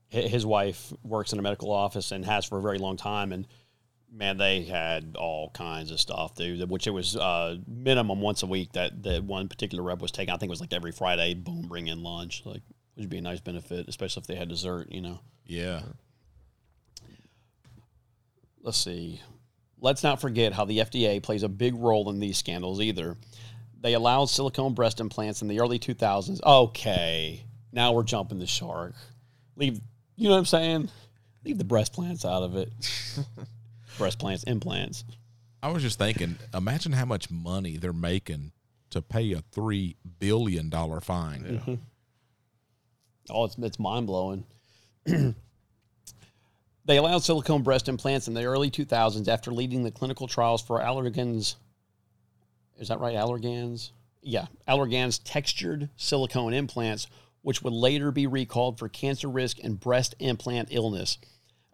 [0.09, 3.45] his wife works in a medical office and has for a very long time, and
[4.11, 6.69] man, they had all kinds of stuff, dude.
[6.69, 10.33] Which it was uh, minimum once a week that that one particular rep was taking.
[10.33, 11.33] I think it was like every Friday.
[11.33, 12.41] Boom, bring in lunch.
[12.45, 12.61] Like,
[12.95, 14.91] which would be a nice benefit, especially if they had dessert.
[14.91, 15.19] You know.
[15.45, 15.81] Yeah.
[18.63, 19.21] let's see.
[19.79, 23.15] Let's not forget how the FDA plays a big role in these scandals either.
[23.79, 26.41] They allowed silicone breast implants in the early 2000s.
[26.43, 28.93] Okay, now we're jumping the shark.
[29.55, 29.79] Leave,
[30.15, 30.89] you know what I'm saying?
[31.45, 32.69] Leave the breast plants out of it.
[33.97, 35.03] breast plants, implants.
[35.61, 38.51] I was just thinking, imagine how much money they're making
[38.89, 41.61] to pay a three billion dollar fine.
[41.65, 41.79] Mhm.
[43.29, 44.45] Oh, it's, it's mind blowing.
[46.87, 50.79] they allowed silicone breast implants in the early 2000s after leading the clinical trials for
[50.79, 51.57] Allergan's.
[52.79, 53.15] Is that right?
[53.15, 53.91] Allergan's?
[54.21, 57.07] Yeah, Allergan's textured silicone implants,
[57.41, 61.17] which would later be recalled for cancer risk and breast implant illness.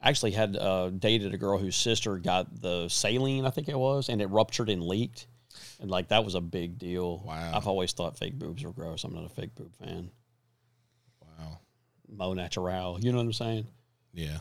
[0.01, 3.80] I actually had uh, dated a girl whose sister got the saline, I think it
[3.80, 5.28] was, and it ruptured and leaked.
[5.80, 7.24] And like that was a big deal.
[7.26, 7.51] Wow.
[7.55, 9.03] I've always thought fake boobs were gross.
[9.03, 10.09] I'm not a fake boob fan.
[11.22, 11.59] Wow.
[12.09, 12.99] Mo natural.
[12.99, 13.68] You know what I'm saying?
[14.14, 14.39] Yeah.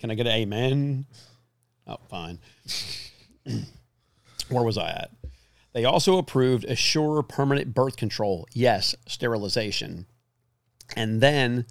[0.00, 1.06] Can I get an amen?
[1.86, 2.38] Oh, fine.
[4.48, 5.10] Where was I at?
[5.72, 8.46] They also approved Essure permanent birth control.
[8.52, 10.06] Yes, sterilization.
[10.96, 11.66] And then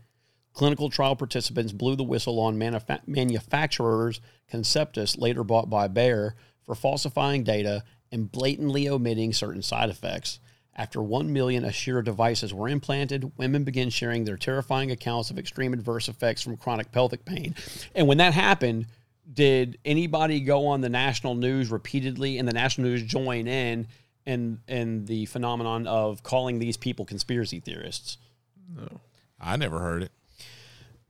[0.54, 4.22] clinical trial participants blew the whistle on manufa- manufacturers
[4.52, 10.40] Conceptus, later bought by Bayer, for falsifying data and blatantly omitting certain side effects.
[10.80, 15.74] After 1 million Assura devices were implanted, women began sharing their terrifying accounts of extreme
[15.74, 17.54] adverse effects from chronic pelvic pain.
[17.94, 18.86] And when that happened,
[19.32, 23.88] did anybody go on the national news repeatedly and the national news join in
[24.26, 28.18] in in the phenomenon of calling these people conspiracy theorists?
[28.74, 29.02] No.
[29.38, 30.14] I never heard it.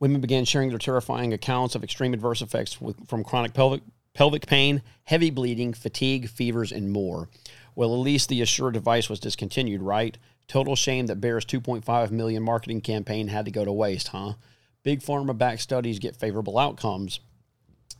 [0.00, 3.82] Women began sharing their terrifying accounts of extreme adverse effects with, from chronic pelvic
[4.14, 7.28] pelvic pain, heavy bleeding, fatigue, fevers, and more.
[7.80, 10.18] Well, at least the Essure device was discontinued, right?
[10.46, 14.34] Total shame that Bayer's 2.5 million marketing campaign had to go to waste, huh?
[14.82, 17.20] Big pharma backed studies get favorable outcomes.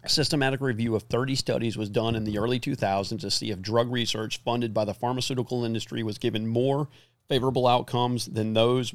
[0.04, 3.62] A systematic review of 30 studies was done in the early 2000s to see if
[3.62, 6.88] drug research funded by the pharmaceutical industry was given more
[7.26, 8.94] favorable outcomes than those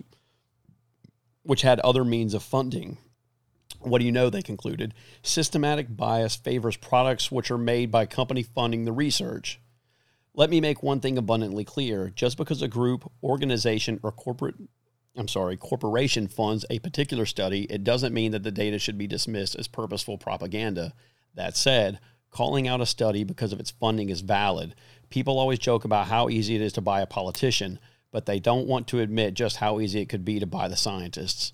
[1.42, 3.00] which had other means of funding.
[3.80, 4.30] What do you know?
[4.30, 4.94] They concluded.
[5.24, 9.60] Systematic bias favors products which are made by company funding the research.
[10.36, 12.12] Let me make one thing abundantly clear.
[12.14, 14.56] Just because a group, organization, or corporate
[15.18, 19.08] I'm sorry, corporation funds a particular study, it doesn't mean that the data should be
[19.08, 20.94] dismissed as purposeful propaganda.
[21.36, 22.00] That said,
[22.32, 24.76] calling out a study because of its funding is valid.
[25.10, 27.80] People always joke about how easy it is to buy a politician,
[28.12, 30.76] but they don't want to admit just how easy it could be to buy the
[30.76, 31.54] scientists.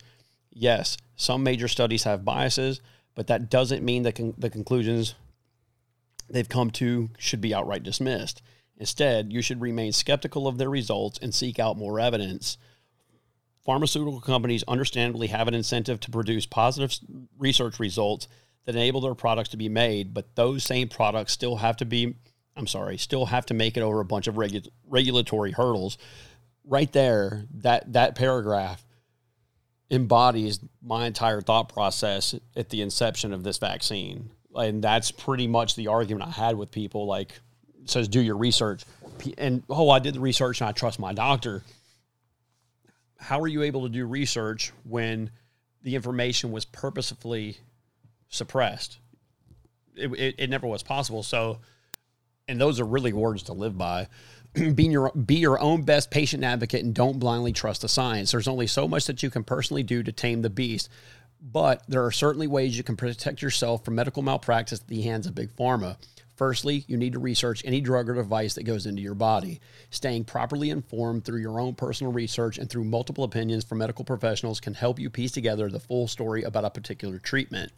[0.50, 2.82] Yes, some major studies have biases,
[3.14, 5.14] but that doesn't mean that con- the conclusions
[6.30, 8.42] they've come to should be outright dismissed.
[8.82, 12.58] Instead, you should remain skeptical of their results and seek out more evidence.
[13.64, 16.98] Pharmaceutical companies understandably have an incentive to produce positive
[17.38, 18.28] research results
[18.66, 22.16] that enable their products to be made, but those same products still have to be,
[22.58, 26.00] I'm sorry, still have to make it over a bunch of regu- regulatory hurdles.
[26.66, 28.84] Right there, that that paragraph
[29.92, 34.32] embodies my entire thought process at the inception of this vaccine.
[34.56, 37.42] And that's pretty much the argument I had with people like
[37.86, 38.84] says do your research.
[39.38, 41.64] And oh, I did the research and I trust my doctor.
[43.20, 45.32] How are you able to do research when
[45.84, 47.58] the information was purposefully
[48.30, 48.98] suppressed?
[49.96, 51.22] It, it, it never was possible.
[51.22, 51.60] So,
[52.48, 54.08] and those are really words to live by.
[54.54, 58.32] Being your be your own best patient advocate and don't blindly trust the science.
[58.32, 60.90] There's only so much that you can personally do to tame the beast,
[61.42, 65.28] but there are certainly ways you can protect yourself from medical malpractice at the hands
[65.28, 65.98] of big pharma.
[66.36, 69.60] Firstly, you need to research any drug or device that goes into your body.
[69.90, 74.60] Staying properly informed through your own personal research and through multiple opinions from medical professionals
[74.60, 77.72] can help you piece together the full story about a particular treatment.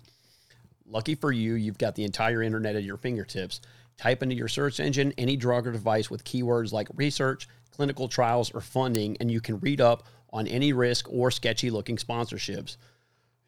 [0.86, 3.62] Lucky for you, you've got the entire internet at your fingertips.
[3.97, 8.51] Type into your search engine any drug or device with keywords like research, clinical trials,
[8.54, 12.78] or funding, and you can read up on any risk or sketchy looking sponsorships.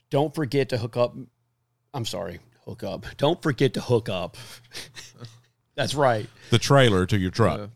[0.10, 1.16] Don't forget to hook up.
[1.93, 3.05] I'm sorry, hook up.
[3.18, 4.38] Don't forget to hook up.
[5.76, 6.28] That's right.
[6.49, 7.70] The trailer to your truck.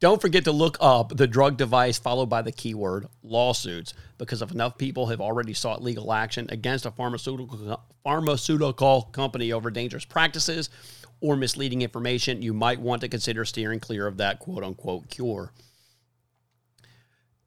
[0.00, 4.50] Don't forget to look up the drug device followed by the keyword lawsuits because if
[4.50, 10.70] enough people have already sought legal action against a pharmaceutical pharmaceutical company over dangerous practices
[11.20, 15.52] or misleading information, you might want to consider steering clear of that quote unquote cure.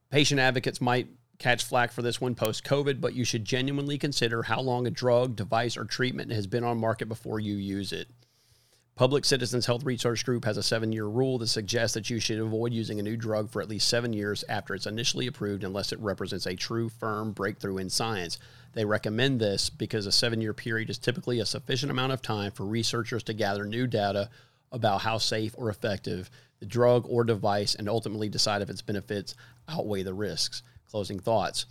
[0.09, 4.43] Patient advocates might catch flack for this one post COVID, but you should genuinely consider
[4.43, 8.07] how long a drug, device, or treatment has been on market before you use it.
[8.95, 12.39] Public Citizens Health Research Group has a seven year rule that suggests that you should
[12.39, 15.91] avoid using a new drug for at least seven years after it's initially approved unless
[15.91, 18.39] it represents a true, firm breakthrough in science.
[18.71, 22.51] They recommend this because a seven year period is typically a sufficient amount of time
[22.51, 24.29] for researchers to gather new data
[24.71, 26.29] about how safe or effective
[26.61, 29.35] the drug or device and ultimately decide if its benefits
[29.67, 30.63] outweigh the risks.
[30.89, 31.65] Closing thoughts.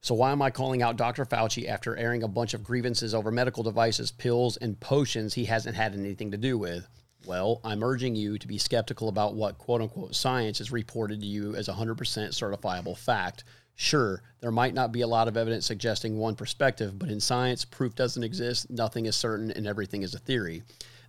[0.00, 1.24] So, why am I calling out Dr.
[1.24, 5.76] Fauci after airing a bunch of grievances over medical devices, pills, and potions he hasn't
[5.76, 6.88] had anything to do with?
[7.24, 11.26] Well, I'm urging you to be skeptical about what quote unquote science is reported to
[11.26, 13.44] you as 100% certifiable fact.
[13.76, 17.64] Sure, there might not be a lot of evidence suggesting one perspective, but in science,
[17.64, 20.62] proof doesn't exist, nothing is certain, and everything is a theory.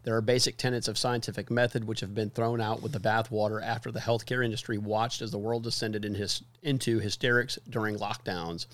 [0.04, 3.64] There are basic tenets of scientific method which have been thrown out with the bathwater
[3.64, 8.68] after the healthcare industry watched as the world descended in his, into hysterics during lockdowns.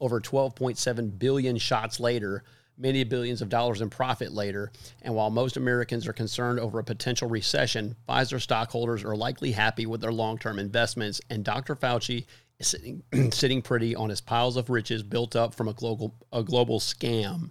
[0.00, 2.44] Over 12.7 billion shots later,
[2.76, 4.70] many billions of dollars in profit later,
[5.02, 9.86] and while most Americans are concerned over a potential recession, Pfizer stockholders are likely happy
[9.86, 11.74] with their long term investments, and Dr.
[11.74, 12.26] Fauci
[12.60, 13.02] is sitting,
[13.32, 17.50] sitting pretty on his piles of riches built up from a global, a global scam.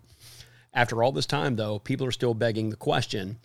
[0.78, 3.40] After all this time, though, people are still begging the question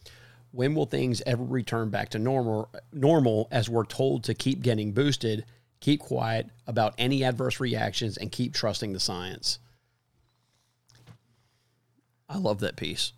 [0.50, 4.92] when will things ever return back to normal, normal as we're told to keep getting
[4.92, 5.46] boosted,
[5.80, 9.58] keep quiet about any adverse reactions, and keep trusting the science?
[12.28, 13.14] I love that piece.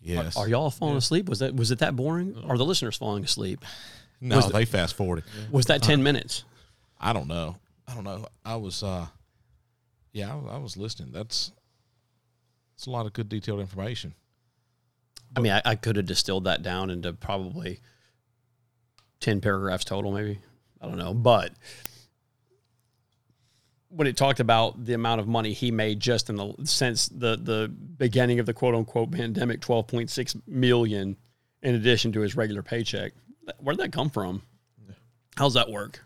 [0.00, 0.36] Yes.
[0.36, 1.28] Are, are y'all falling asleep?
[1.28, 2.36] Was that was it that boring?
[2.48, 3.64] Are the listeners falling asleep?
[4.20, 5.22] No, Was- they fast forwarded.
[5.52, 6.42] Was that 10 minutes?
[7.00, 7.54] I don't know.
[7.86, 8.26] I don't know.
[8.44, 9.06] I was, uh,
[10.12, 11.12] yeah, I, I was listening.
[11.12, 11.52] That's,
[12.74, 14.14] that's a lot of good detailed information.
[15.34, 17.80] I mean, I, I could have distilled that down into probably
[19.20, 20.40] 10 paragraphs total, maybe.
[20.80, 21.14] I don't know.
[21.14, 21.52] But
[23.88, 27.36] when it talked about the amount of money he made just in the since the
[27.36, 31.16] the beginning of the quote unquote pandemic, 12.6 million
[31.62, 33.12] in addition to his regular paycheck.
[33.58, 34.42] Where'd that come from?
[35.36, 36.04] How's that work?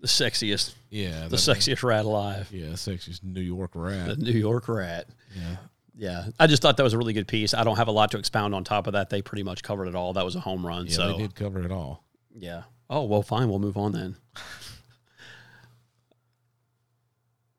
[0.00, 2.48] The sexiest, Yeah, the sexiest rat alive.
[2.52, 4.08] Yeah, sexiest New York rat.
[4.08, 5.08] The New York rat.
[5.36, 5.56] Yeah.
[5.96, 6.26] Yeah.
[6.38, 7.52] I just thought that was a really good piece.
[7.52, 9.10] I don't have a lot to expound on top of that.
[9.10, 10.12] They pretty much covered it all.
[10.12, 10.86] That was a home run.
[10.86, 12.04] Yeah, so they did cover it all.
[12.32, 12.62] yeah.
[12.90, 13.48] Oh, well, fine.
[13.50, 14.16] We'll move on then.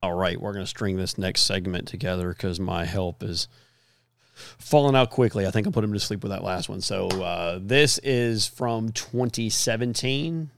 [0.02, 0.40] all right.
[0.40, 3.48] We're going to string this next segment together because my help is
[4.58, 5.46] falling out quickly.
[5.46, 6.82] I think I put him to sleep with that last one.
[6.82, 10.50] So uh, this is from 2017,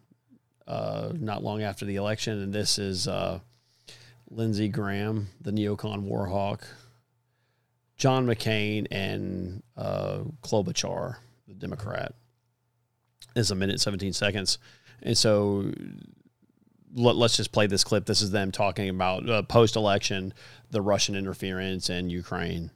[0.71, 2.41] uh, not long after the election.
[2.41, 3.39] And this is uh,
[4.29, 6.61] Lindsey Graham, the neocon warhawk,
[7.97, 12.13] John McCain, and uh, Klobuchar, the Democrat.
[13.35, 14.59] It's a minute, 17 seconds.
[15.03, 15.71] And so
[16.93, 18.05] let, us just play this clip.
[18.05, 20.33] This is them talking about uh, post election,
[20.69, 22.71] the Russian interference in Ukraine.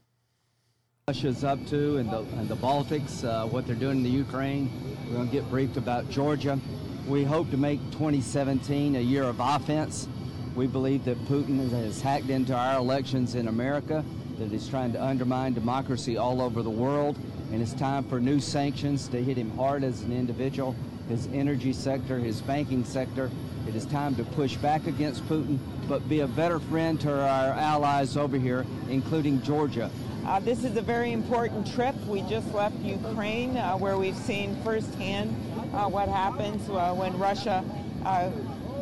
[1.07, 4.71] Russia's up to and the, and the Baltics, uh, what they're doing in the Ukraine.
[5.05, 6.59] We're going to get briefed about Georgia.
[7.07, 10.07] We hope to make 2017 a year of offense.
[10.55, 14.03] We believe that Putin has hacked into our elections in America,
[14.39, 17.19] that he's trying to undermine democracy all over the world,
[17.51, 20.75] and it's time for new sanctions to hit him hard as an individual,
[21.07, 23.29] his energy sector, his banking sector.
[23.67, 27.53] It is time to push back against Putin, but be a better friend to our
[27.53, 29.91] allies over here, including Georgia.
[30.26, 31.95] Uh, this is a very important trip.
[32.07, 35.30] We just left Ukraine, uh, where we've seen firsthand
[35.71, 37.63] uh, what happens uh, when Russia
[38.03, 38.32] uh,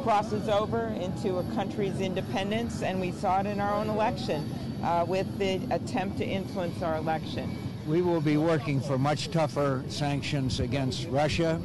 [0.03, 4.49] crosses over into a country's independence, and we saw it in our own election
[4.83, 7.57] uh, with the attempt to influence our election.
[7.87, 11.61] We will be working for much tougher sanctions against Russia.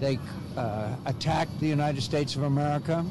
[0.00, 0.18] They
[1.06, 3.06] attacked the United States of America.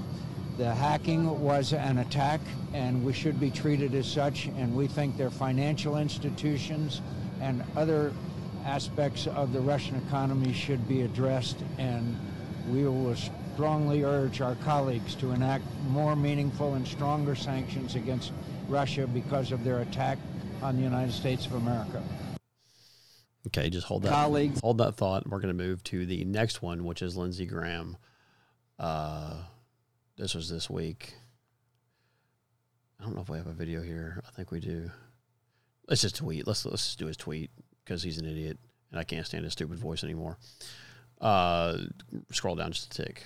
[0.59, 2.41] The hacking was an attack,
[2.73, 4.47] and we should be treated as such.
[4.47, 6.99] And we think their financial institutions
[7.39, 8.11] and other
[8.65, 11.63] aspects of the Russian economy should be addressed.
[11.77, 12.19] And
[12.69, 13.15] we will
[13.53, 18.33] strongly urge our colleagues to enact more meaningful and stronger sanctions against
[18.67, 20.17] Russia because of their attack
[20.61, 22.03] on the United States of America.
[23.47, 24.11] Okay, just hold that.
[24.11, 24.59] Colleagues.
[24.59, 25.25] Hold that thought.
[25.25, 27.95] We're going to move to the next one, which is Lindsey Graham.
[28.77, 29.43] Uh,
[30.19, 31.13] this was this week.
[32.99, 34.21] I don't know if we have a video here.
[34.27, 34.91] I think we do.
[35.87, 36.45] Let's just tweet.
[36.45, 37.49] Let's let's just do his tweet
[37.83, 38.59] because he's an idiot
[38.91, 40.37] and I can't stand his stupid voice anymore.
[41.21, 41.77] Uh,
[42.31, 43.23] scroll down just a tick.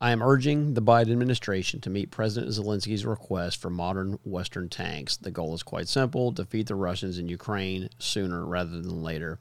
[0.00, 5.18] I am urging the Biden administration to meet President Zelensky's request for modern Western tanks.
[5.18, 9.38] The goal is quite simple defeat the Russians in Ukraine sooner rather than later.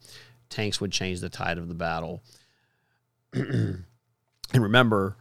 [0.50, 2.22] Tanks would change the tide of the battle.
[3.34, 3.86] and
[4.54, 5.16] remember,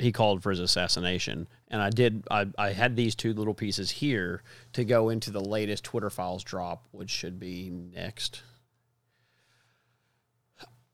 [0.00, 1.48] he called for his assassination.
[1.68, 4.42] And I did, I, I had these two little pieces here
[4.72, 8.42] to go into the latest Twitter files drop, which should be next.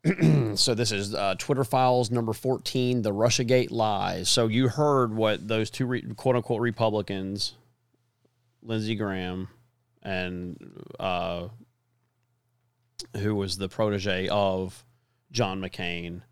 [0.54, 4.28] so this is uh, Twitter files number 14, the Russiagate lies.
[4.28, 7.54] So you heard what those two re- quote unquote Republicans,
[8.62, 9.48] Lindsey Graham
[10.06, 10.56] and
[11.00, 11.48] uh,
[13.16, 14.84] who was the protege of
[15.32, 16.22] John McCain,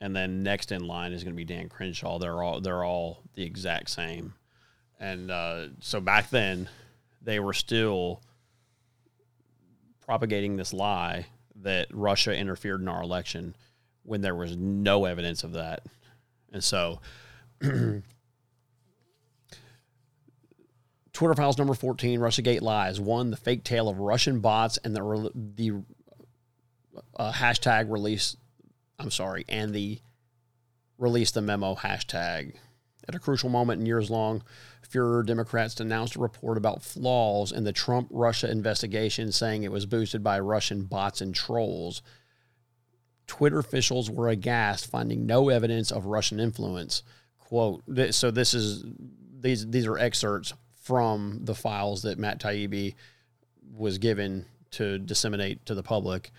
[0.00, 2.18] and then next in line is going to be Dan Crenshaw.
[2.18, 4.34] They're all they're all the exact same,
[4.98, 6.68] and uh, so back then
[7.22, 8.22] they were still
[10.04, 11.26] propagating this lie
[11.62, 13.56] that Russia interfered in our election
[14.04, 15.82] when there was no evidence of that.
[16.52, 17.00] And so
[17.60, 18.02] Twitter
[21.34, 23.00] files number 14, Russiagate lies.
[23.00, 25.82] One, the fake tale of Russian bots and the the
[27.16, 28.36] uh, hashtag release
[28.98, 30.00] I'm sorry, and the
[30.98, 32.54] release the memo hashtag.
[33.08, 34.42] At a crucial moment in years long,
[34.82, 39.86] furor Democrats announced a report about flaws in the Trump Russia investigation, saying it was
[39.86, 42.02] boosted by Russian bots and trolls.
[43.26, 47.02] Twitter officials were aghast, finding no evidence of Russian influence.
[47.38, 48.84] Quote, so this is
[49.38, 52.94] these these are excerpts from the files that Matt Taibbi
[53.72, 56.32] was given to disseminate to the public.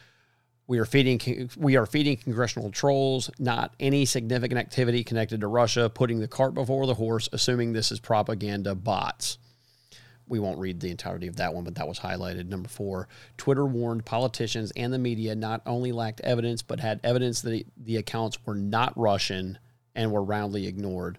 [0.70, 5.90] We are feeding we are feeding congressional trolls, not any significant activity connected to Russia,
[5.90, 9.38] putting the cart before the horse, assuming this is propaganda bots.
[10.28, 12.48] we won't read the entirety of that one, but that was highlighted.
[12.50, 13.08] Number four,
[13.38, 17.98] Twitter warned politicians and the media not only lacked evidence, but had evidence that the
[17.98, 19.58] accounts were not Russian
[19.96, 21.18] and were roundly ignored.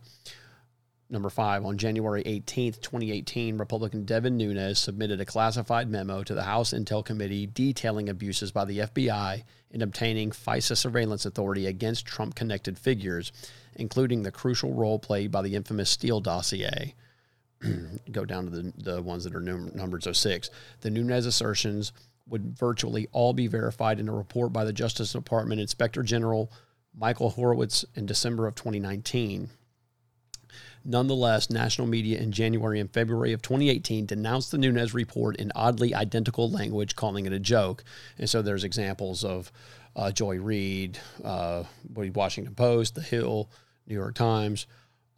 [1.10, 6.42] Number five, on January 18th, 2018, Republican Devin Nunes submitted a classified memo to the
[6.42, 12.34] House Intel Committee detailing abuses by the FBI in obtaining FISA surveillance authority against Trump
[12.34, 13.32] connected figures,
[13.74, 16.94] including the crucial role played by the infamous Steele dossier.
[18.12, 20.02] Go down to the, the ones that are num- numbered.
[20.02, 20.50] So, oh six.
[20.82, 21.94] The Nunes assertions
[22.26, 26.52] would virtually all be verified in a report by the Justice Department Inspector General
[26.94, 29.48] Michael Horowitz in December of 2019.
[30.88, 35.94] Nonetheless, national media in January and February of 2018 denounced the Nunes report in oddly
[35.94, 37.84] identical language, calling it a joke.
[38.16, 39.52] And so there's examples of
[39.94, 41.64] uh, Joy Reid, uh,
[41.94, 43.50] Washington Post, The Hill,
[43.86, 44.66] New York Times,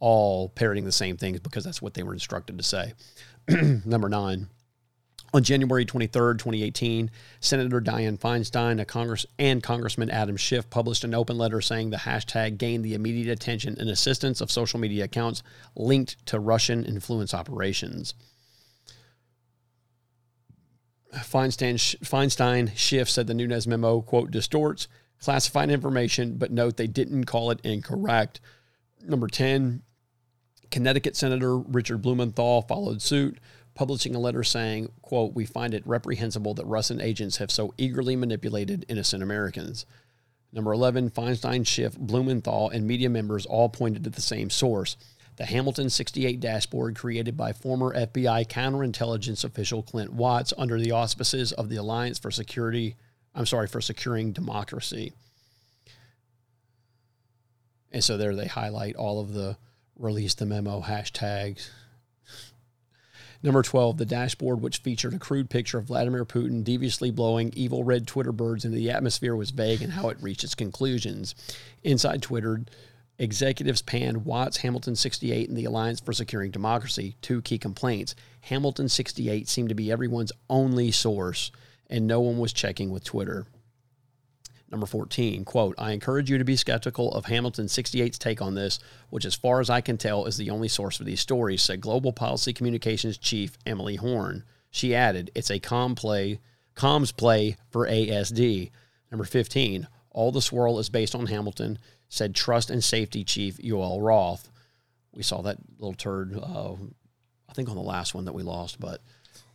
[0.01, 2.91] all parroting the same things because that's what they were instructed to say.
[3.85, 4.47] Number nine.
[5.33, 7.09] On January 23, 2018,
[7.39, 12.57] Senator Dianne Feinstein Congress, and Congressman Adam Schiff published an open letter saying the hashtag
[12.57, 15.41] gained the immediate attention and assistance of social media accounts
[15.75, 18.13] linked to Russian influence operations.
[21.13, 24.87] Feinstein, Feinstein Schiff said the Nunes memo, quote, distorts
[25.21, 28.41] classified information, but note they didn't call it incorrect.
[29.07, 29.83] Number 10,
[30.71, 33.39] Connecticut Senator Richard Blumenthal followed suit
[33.81, 38.15] publishing a letter saying, quote, we find it reprehensible that Russian agents have so eagerly
[38.15, 39.87] manipulated innocent Americans.
[40.53, 44.97] Number 11, Feinstein, Schiff, Blumenthal, and media members all pointed to the same source.
[45.37, 51.51] The Hamilton 68 dashboard created by former FBI counterintelligence official Clint Watts under the auspices
[51.51, 52.97] of the Alliance for Security,
[53.33, 55.11] I'm sorry, for Securing Democracy.
[57.91, 59.57] And so there they highlight all of the
[59.97, 61.71] release the memo hashtags,
[63.43, 67.83] Number 12, the dashboard, which featured a crude picture of Vladimir Putin deviously blowing evil
[67.83, 71.33] red Twitter birds into the atmosphere, was vague in how it reached its conclusions.
[71.83, 72.61] Inside Twitter,
[73.17, 78.13] executives panned Watts, Hamilton 68, and the Alliance for Securing Democracy, two key complaints.
[78.41, 81.51] Hamilton 68 seemed to be everyone's only source,
[81.89, 83.47] and no one was checking with Twitter.
[84.71, 88.79] Number 14, quote, I encourage you to be skeptical of Hamilton 68's take on this,
[89.09, 91.81] which, as far as I can tell, is the only source for these stories, said
[91.81, 94.45] Global Policy Communications Chief Emily Horne.
[94.69, 96.39] She added, It's a com play,
[96.73, 98.71] comms play for ASD.
[99.11, 104.01] Number 15, all the swirl is based on Hamilton, said Trust and Safety Chief Yoel
[104.01, 104.49] Roth.
[105.11, 106.75] We saw that little turd, uh,
[107.49, 109.01] I think, on the last one that we lost, but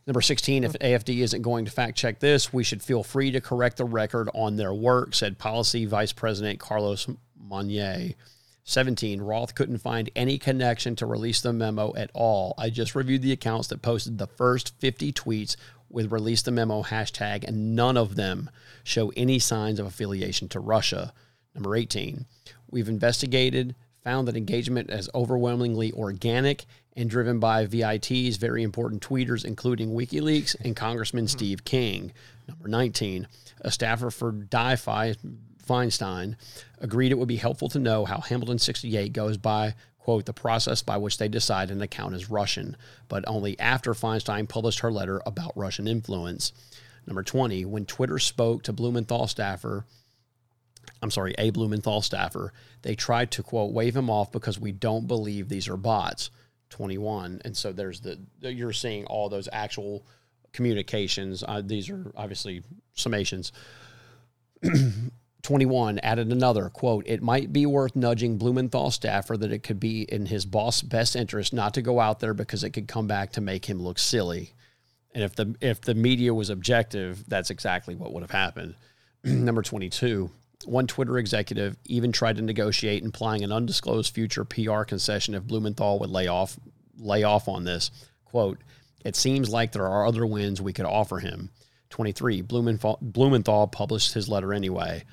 [0.07, 3.41] Number 16, if ASD isn't going to fact check this, we should feel free to
[3.41, 8.13] correct the record on their work, said Policy Vice President Carlos Monnier.
[8.63, 12.55] 17, Roth couldn't find any connection to release the memo at all.
[12.57, 15.57] I just reviewed the accounts that posted the first 50 tweets
[15.91, 18.49] with release the memo hashtag, and none of them
[18.85, 21.13] show any signs of affiliation to Russia.
[21.53, 22.27] Number 18,
[22.71, 26.65] we've investigated, found that engagement is overwhelmingly organic
[26.97, 31.29] and driven by VIT's very important tweeters, including WikiLeaks and Congressman hmm.
[31.29, 32.13] Steve King.
[32.49, 33.29] Number 19,
[33.61, 35.17] a staffer for DiFi,
[35.67, 36.37] Feinstein,
[36.79, 40.83] agreed it would be helpful to know how Hamilton 68 goes by, quote, the process
[40.83, 42.77] by which they decide an account is Russian,
[43.09, 46.53] but only after Feinstein published her letter about Russian influence.
[47.07, 49.85] Number 20, when Twitter spoke to Blumenthal staffer,
[51.03, 55.07] I'm sorry, a Blumenthal staffer, they tried to, quote, wave him off because we don't
[55.07, 56.31] believe these are bots.
[56.71, 57.43] 21.
[57.45, 60.07] And so there's the, you're seeing all those actual
[60.53, 61.45] communications.
[61.47, 62.63] Uh, these are obviously
[62.97, 63.53] summations.
[65.43, 70.03] 21 added another quote it might be worth nudging blumenthal staffer that it could be
[70.03, 73.31] in his boss best interest not to go out there because it could come back
[73.31, 74.51] to make him look silly
[75.15, 78.75] and if the if the media was objective that's exactly what would have happened
[79.25, 80.29] number 22
[80.65, 85.99] one Twitter executive even tried to negotiate, implying an undisclosed future PR concession if Blumenthal
[85.99, 86.59] would lay off
[86.99, 87.91] lay off on this.
[88.25, 88.59] Quote,
[89.05, 91.51] it seems like there are other wins we could offer him.
[91.91, 92.43] 23.
[92.43, 95.05] Blumenthal, Blumenthal published his letter anyway.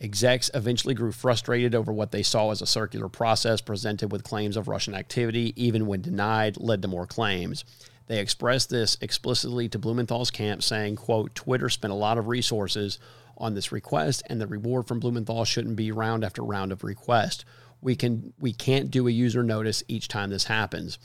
[0.00, 4.56] Execs eventually grew frustrated over what they saw as a circular process presented with claims
[4.56, 7.64] of Russian activity, even when denied, led to more claims.
[8.06, 12.98] They expressed this explicitly to Blumenthal's camp, saying, quote, Twitter spent a lot of resources
[13.38, 17.44] on this request, and the reward from Blumenthal shouldn't be round after round of request.
[17.80, 20.98] We can we can't do a user notice each time this happens.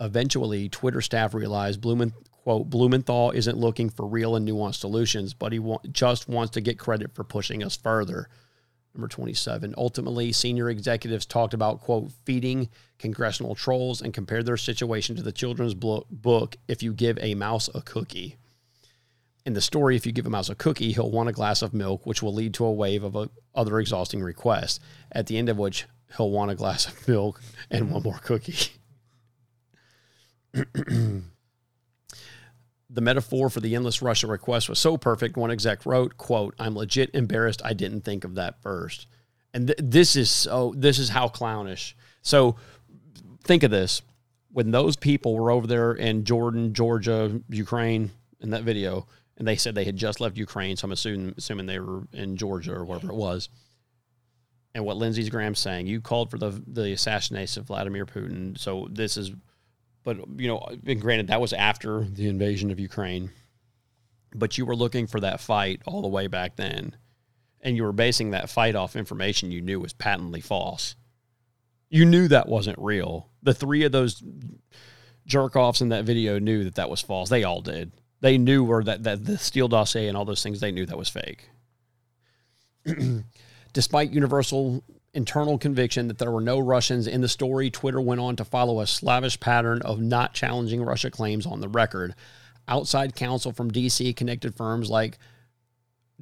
[0.00, 5.52] Eventually, Twitter staff realized Blumen, quote, Blumenthal isn't looking for real and nuanced solutions, but
[5.52, 8.28] he wa- just wants to get credit for pushing us further.
[8.94, 9.74] Number 27.
[9.76, 12.68] Ultimately, senior executives talked about, quote, feeding
[12.98, 17.68] congressional trolls and compared their situation to the children's book, If You Give a Mouse
[17.74, 18.36] a Cookie.
[19.48, 21.72] In the story, if you give a mouse a cookie, he'll want a glass of
[21.72, 24.78] milk, which will lead to a wave of uh, other exhausting requests,
[25.10, 25.86] at the end of which
[26.18, 28.72] he'll want a glass of milk and one more cookie.
[30.52, 31.22] the
[32.90, 35.38] metaphor for the endless rush of requests was so perfect.
[35.38, 37.62] One exec wrote, "quote I'm legit embarrassed.
[37.64, 39.06] I didn't think of that first.
[39.54, 40.74] And th- this is so.
[40.76, 41.96] This is how clownish.
[42.20, 42.56] So
[43.44, 44.02] think of this:
[44.52, 48.10] when those people were over there in Jordan, Georgia, Ukraine,
[48.40, 49.06] in that video,
[49.38, 50.76] and they said they had just left Ukraine.
[50.76, 53.48] So I'm assuming assuming they were in Georgia or wherever it was.
[54.74, 58.58] And what Lindsey Graham's saying, you called for the the assassination of Vladimir Putin.
[58.58, 59.32] So this is
[60.04, 63.30] but you know, and granted, that was after the invasion of Ukraine.
[64.34, 66.96] But you were looking for that fight all the way back then,
[67.60, 70.96] and you were basing that fight off information you knew was patently false.
[71.88, 73.30] You knew that wasn't real.
[73.42, 74.22] The three of those
[75.26, 77.28] jerk offs in that video knew that that was false.
[77.28, 77.92] They all did.
[78.20, 80.60] They knew or that that the Steele dossier and all those things.
[80.60, 81.48] They knew that was fake.
[83.72, 84.82] Despite universal
[85.14, 88.80] internal conviction that there were no Russians in the story, Twitter went on to follow
[88.80, 92.14] a slavish pattern of not challenging Russia claims on the record.
[92.66, 95.18] Outside counsel from DC connected firms like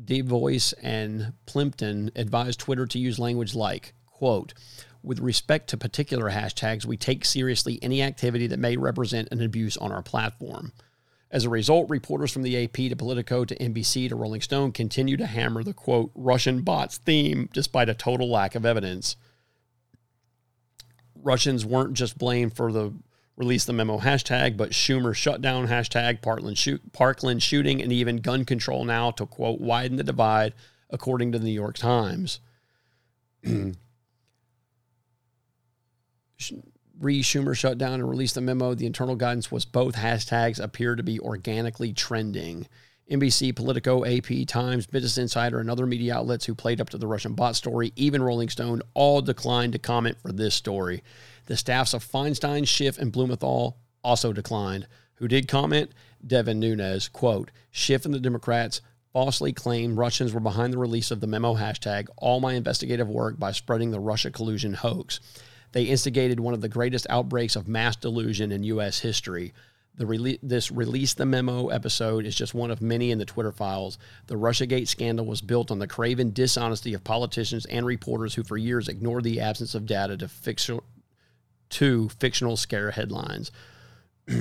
[0.03, 4.55] Debevoise and Plimpton advised Twitter to use language like, quote,
[5.03, 9.77] with respect to particular hashtags, we take seriously any activity that may represent an abuse
[9.77, 10.73] on our platform.
[11.31, 15.17] As a result, reporters from the AP to Politico to NBC to Rolling Stone continue
[15.17, 19.17] to hammer the quote Russian bots theme despite a total lack of evidence.
[21.21, 22.95] Russians weren't just blamed for the
[23.37, 28.45] release the memo hashtag, but Schumer shutdown hashtag, Parkland, shoot, Parkland shooting, and even gun
[28.45, 30.55] control now to quote widen the divide,
[30.91, 32.41] according to the New York Times.
[36.99, 38.75] Re Schumer shut down and released the memo.
[38.75, 42.67] The internal guidance was both hashtags appear to be organically trending.
[43.11, 47.07] NBC, Politico, AP, Times, Business Insider, and other media outlets who played up to the
[47.07, 51.05] Russian bot story, even Rolling Stone, all declined to comment for this story.
[51.47, 54.89] The staffs of Feinstein, Schiff, and Blumenthal also declined.
[55.17, 55.93] Who did comment?
[56.27, 58.81] Devin Nunes, quote, Schiff and the Democrats
[59.13, 63.39] falsely claimed Russians were behind the release of the memo hashtag, all my investigative work
[63.39, 65.21] by spreading the Russia collusion hoax.
[65.77, 68.99] They instigated one of the greatest outbreaks of mass delusion in U.S.
[68.99, 69.53] history.
[69.97, 73.53] The rele- this release the memo episode is just one of many in the Twitter
[73.53, 73.99] files.
[74.27, 78.57] The Russiagate scandal was built on the craven dishonesty of politicians and reporters who, for
[78.57, 80.83] years, ignored the absence of data to fictional
[81.69, 83.51] to fictional scare headlines.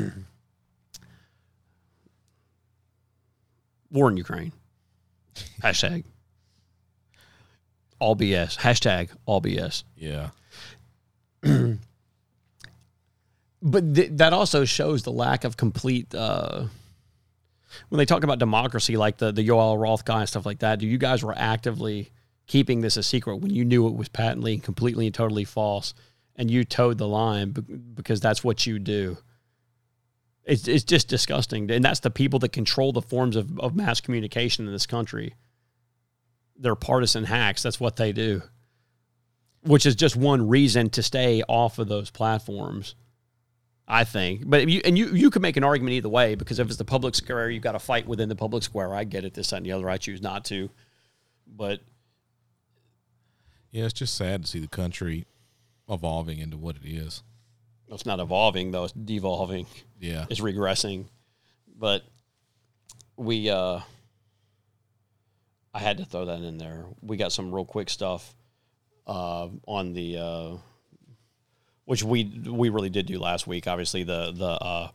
[3.91, 4.53] War in Ukraine.
[5.61, 6.05] Hashtag
[7.99, 8.57] all BS.
[8.57, 9.83] Hashtag all BS.
[9.97, 10.29] Yeah.
[13.61, 16.13] but th- that also shows the lack of complete.
[16.13, 16.65] Uh,
[17.89, 20.79] when they talk about democracy, like the the Yoel Roth guy and stuff like that,
[20.79, 22.11] do you guys were actively
[22.47, 25.93] keeping this a secret when you knew it was patently completely and totally false,
[26.35, 27.51] and you toed the line
[27.93, 29.17] because that's what you do.
[30.43, 34.01] It's it's just disgusting, and that's the people that control the forms of, of mass
[34.01, 35.33] communication in this country.
[36.57, 37.61] They're partisan hacks.
[37.63, 38.41] That's what they do
[39.65, 42.95] which is just one reason to stay off of those platforms.
[43.87, 46.67] I think, but you and you you could make an argument either way because if
[46.67, 48.95] it's the public square, you've got to fight within the public square.
[48.95, 49.87] I get it, this that, and the other.
[49.87, 50.71] I choose not to,
[51.45, 51.81] but
[53.69, 55.27] yeah, it's just sad to see the country
[55.87, 57.21] evolving into what it is.
[57.87, 59.67] It's not evolving though; it's devolving.
[59.99, 61.05] Yeah, it's regressing.
[61.77, 62.01] But
[63.17, 63.81] we, uh
[65.75, 66.85] I had to throw that in there.
[67.01, 68.33] We got some real quick stuff
[69.07, 70.57] uh, on the uh,
[71.85, 73.67] which we we really did do last week.
[73.67, 74.89] Obviously, the the uh,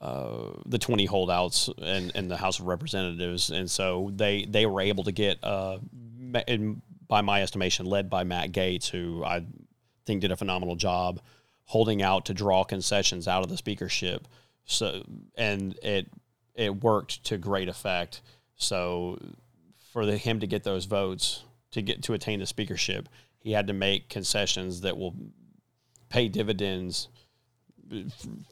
[0.00, 4.80] uh, the twenty holdouts and and the House of Representatives, and so they they were
[4.80, 5.78] able to get, uh,
[6.46, 9.44] in, by my estimation, led by Matt Gaetz, who I
[10.06, 11.20] think did a phenomenal job
[11.64, 14.26] holding out to draw concessions out of the speakership.
[14.64, 15.02] So
[15.36, 16.08] and it
[16.54, 18.20] it worked to great effect.
[18.56, 19.18] So
[19.92, 23.66] for the, him to get those votes to get to attain the speakership, he had
[23.66, 25.14] to make concessions that will
[26.08, 27.08] pay dividends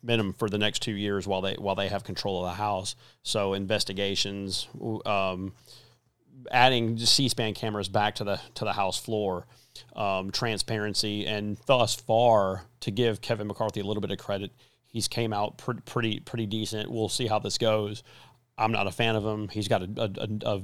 [0.02, 2.96] minimum for the next two years while they while they have control of the House.
[3.22, 4.68] So investigations,
[5.06, 5.52] um,
[6.50, 9.46] adding C-SPAN cameras back to the to the House floor,
[9.94, 14.52] um, transparency, and thus far to give Kevin McCarthy a little bit of credit,
[14.86, 16.90] he's came out pretty pretty decent.
[16.90, 18.02] We'll see how this goes.
[18.56, 19.48] I'm not a fan of him.
[19.48, 20.62] He's got a, a, a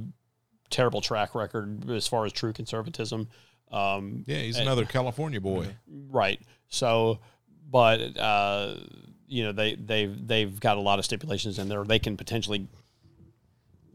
[0.71, 3.29] terrible track record as far as true conservatism.
[3.71, 5.69] Um, Yeah, he's and- another California boy.
[5.89, 6.41] right?
[6.69, 7.21] So,
[7.71, 8.77] but uh,
[9.27, 11.85] you know they they've they've got a lot of stipulations in there.
[11.85, 12.69] They can potentially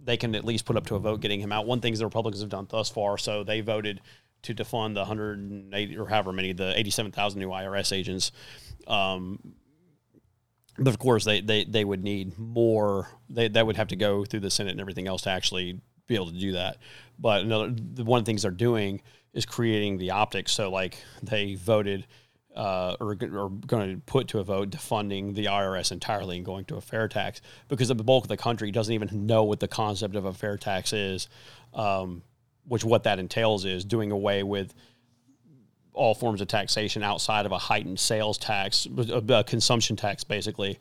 [0.03, 1.65] they can at least put up to a vote getting him out.
[1.67, 4.01] One thing the Republicans have done thus far, so they voted
[4.43, 8.31] to defund the 180 or however many the 87,000 new IRS agents.
[8.87, 9.53] Um,
[10.77, 13.09] but of course, they, they, they would need more.
[13.29, 16.15] They that would have to go through the Senate and everything else to actually be
[16.15, 16.77] able to do that.
[17.17, 19.01] But another the one of the things they're doing
[19.33, 20.51] is creating the optics.
[20.51, 22.05] So like they voted
[22.55, 26.65] uh, or, or going to put to a vote defunding the IRS entirely and going
[26.65, 29.67] to a fair tax because the bulk of the country doesn't even know what the
[29.67, 31.29] concept of a fair tax is,
[31.73, 32.23] um,
[32.67, 34.73] which what that entails is doing away with
[35.93, 40.79] all forms of taxation outside of a heightened sales tax, a consumption tax, basically.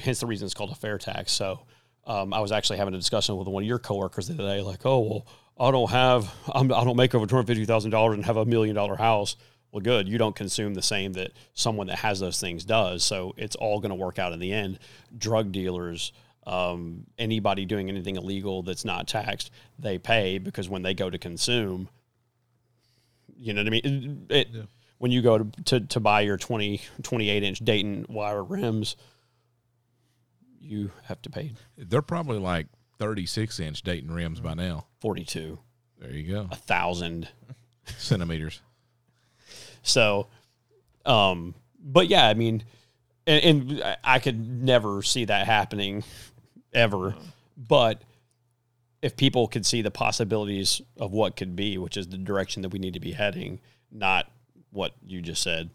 [0.00, 1.32] Hence the reason it's called a fair tax.
[1.32, 1.60] So
[2.06, 4.62] um, I was actually having a discussion with one of your coworkers the other day,
[4.62, 5.26] like, oh well,
[5.58, 8.36] I don't have, I'm, I don't make over two hundred fifty thousand dollars and have
[8.36, 9.36] a million dollar house.
[9.72, 10.08] Well, good.
[10.08, 13.02] You don't consume the same that someone that has those things does.
[13.02, 14.78] So it's all going to work out in the end.
[15.18, 16.12] Drug dealers,
[16.46, 21.18] um, anybody doing anything illegal that's not taxed, they pay because when they go to
[21.18, 21.88] consume,
[23.36, 24.26] you know what I mean?
[24.30, 24.48] It,
[24.98, 28.94] When you go to, to, to buy your 20, 28 inch Dayton wire rims,
[30.64, 32.66] you have to pay They're probably like
[32.98, 34.86] 36 inch Dayton rims by now.
[35.00, 35.58] 42.
[35.98, 36.48] There you go.
[36.50, 37.28] a thousand
[37.86, 38.60] Centimeters.
[39.82, 40.28] So,
[41.04, 42.64] um, but yeah, I mean,
[43.26, 46.02] and, and I- I could never see that happening
[46.72, 47.14] ever.
[47.56, 48.02] But
[49.02, 52.70] if people could see the possibilities of what could be, which is the direction that
[52.70, 53.60] we need to be heading,
[53.92, 54.30] not
[54.70, 55.70] what you just said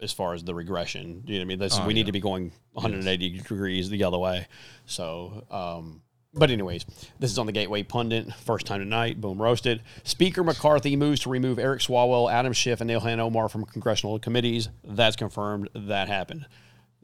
[0.00, 1.22] as far as the regression.
[1.26, 1.58] You know what I mean?
[1.58, 2.00] This, Oh, we yeah.
[2.00, 4.46] need to be going 180 degrees the other way.
[4.86, 6.02] So, um,
[6.32, 6.84] but anyways,
[7.18, 8.32] this is on the Gateway Pundit.
[8.34, 9.20] First time tonight.
[9.20, 9.82] Boom roasted.
[10.04, 14.68] Speaker McCarthy moves to remove Eric Swalwell, Adam Schiff, and Ilhan Omar from congressional committees.
[14.84, 15.68] That's confirmed.
[15.74, 16.46] That happened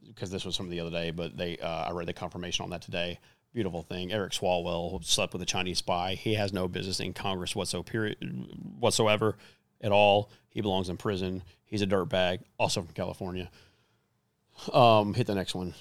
[0.07, 2.71] because this was from the other day, but they uh, I read the confirmation on
[2.71, 3.19] that today.
[3.53, 4.13] Beautiful thing.
[4.13, 6.15] Eric Swalwell slept with a Chinese spy.
[6.15, 8.17] He has no business in Congress whatsoever, period,
[8.79, 9.37] whatsoever
[9.81, 10.31] at all.
[10.51, 11.43] He belongs in prison.
[11.67, 13.51] He's a dirtbag, also from California.
[14.73, 15.75] Um, hit the next one.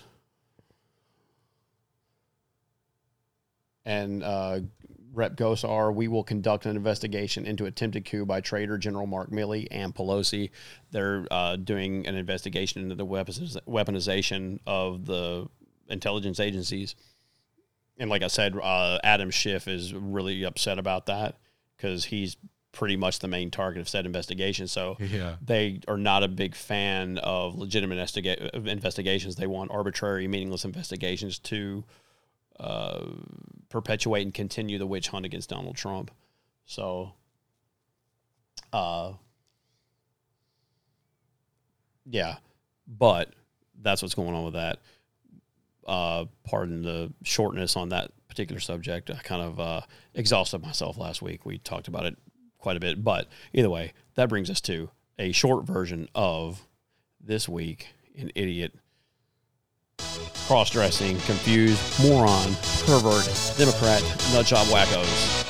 [3.85, 4.61] And uh,
[5.13, 9.67] Rep Gosar, we will conduct an investigation into attempted coup by Traitor General Mark Milley
[9.71, 10.49] and Pelosi.
[10.91, 15.47] They're uh, doing an investigation into the weaponization of the
[15.87, 16.95] intelligence agencies.
[17.97, 21.37] And like I said, uh, Adam Schiff is really upset about that
[21.77, 22.35] because he's
[22.75, 24.67] pretty much the main target of said investigation.
[24.67, 25.37] So Yeah.
[25.41, 29.35] they are not a big fan of legitimate investiga- investigations.
[29.37, 31.83] They want arbitrary, meaningless investigations to
[32.59, 33.03] uh,
[33.69, 36.11] perpetuate and continue the witch hunt against Donald Trump.
[36.65, 37.13] So,
[38.71, 39.13] uh,
[42.05, 42.35] yeah,
[42.87, 43.33] but
[43.81, 44.79] that's what's going on with that.
[45.85, 49.09] Uh, pardon the shortness on that particular subject.
[49.11, 49.81] I kind of uh,
[50.13, 51.45] exhausted myself last week.
[51.45, 52.17] We talked about it
[52.65, 54.89] quite a bit, but either way, that brings us to
[55.19, 56.65] a short version of
[57.23, 58.73] this week in idiot
[60.47, 62.55] cross-dressing, confused, moron,
[62.87, 64.01] pervert, Democrat,
[64.33, 65.45] nutjob wackos.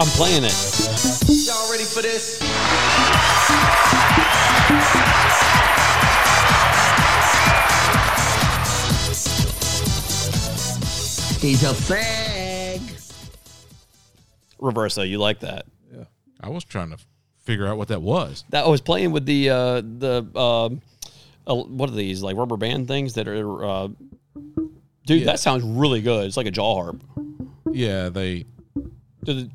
[0.00, 0.56] I'm playing it.
[1.46, 2.40] Y'all ready for this?
[11.40, 12.80] He's a fag.
[14.60, 15.64] Reverso, you like that?
[15.90, 16.04] Yeah.
[16.38, 16.98] I was trying to
[17.38, 18.44] figure out what that was.
[18.50, 20.82] That I was playing with the uh, the um,
[21.46, 23.88] uh, what are these like rubber band things that are uh,
[25.06, 25.20] dude?
[25.20, 25.24] Yeah.
[25.24, 26.26] That sounds really good.
[26.26, 27.02] It's like a jaw harp.
[27.72, 28.44] Yeah, they
[29.24, 29.50] Did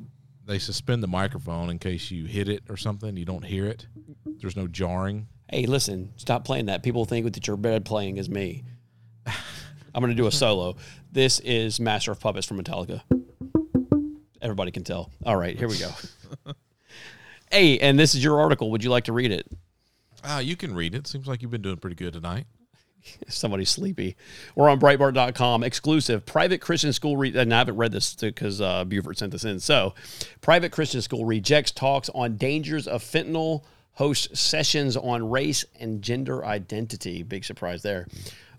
[0.47, 3.15] they suspend the microphone in case you hit it or something.
[3.15, 3.85] You don't hear it.
[4.25, 5.27] There's no jarring.
[5.51, 6.81] Hey, listen, stop playing that.
[6.81, 8.63] People think that you're bad playing is me.
[9.95, 10.75] I'm going to do a solo.
[11.09, 13.01] This is Master of Puppets from Metallica.
[14.41, 15.09] Everybody can tell.
[15.25, 15.89] All right, here we go.
[17.49, 18.71] hey, and this is your article.
[18.71, 19.47] Would you like to read it?
[20.21, 21.07] Ah, you can read it.
[21.07, 22.45] Seems like you've been doing pretty good tonight.
[23.29, 24.17] Somebody's sleepy.
[24.53, 25.63] We're on Breitbart.com.
[25.63, 26.25] Exclusive.
[26.25, 27.15] Private Christian school.
[27.15, 29.61] Re- and I haven't read this because uh, Buford sent this in.
[29.61, 29.95] So,
[30.41, 33.63] private Christian school rejects talks on dangers of fentanyl,
[33.93, 37.23] hosts sessions on race and gender identity.
[37.23, 38.07] Big surprise there.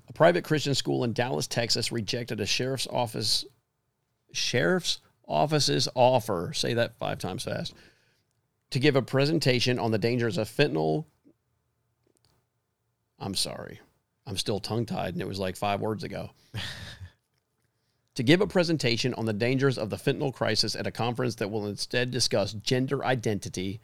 [0.08, 3.44] A private Christian school in Dallas, Texas rejected a sheriff's office
[4.32, 6.52] sheriff's office's offer.
[6.54, 7.74] Say that five times fast.
[8.70, 11.06] To give a presentation on the dangers of fentanyl,
[13.18, 13.80] I'm sorry.
[14.26, 16.30] I'm still tongue tied, and it was like five words ago.
[18.16, 21.50] to give a presentation on the dangers of the fentanyl crisis at a conference that
[21.50, 23.80] will instead discuss gender identity,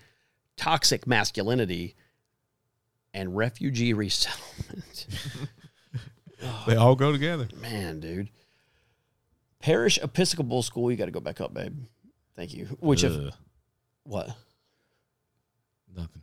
[0.56, 1.94] toxic masculinity,
[3.14, 5.06] and refugee resettlement.
[6.66, 7.48] They all go together.
[7.60, 8.30] Man, dude.
[9.60, 11.76] Parish Episcopal School, you got to go back up, babe.
[12.34, 12.64] Thank you.
[12.80, 13.32] Which if Ugh.
[14.04, 14.30] what?
[15.94, 16.22] Nothing.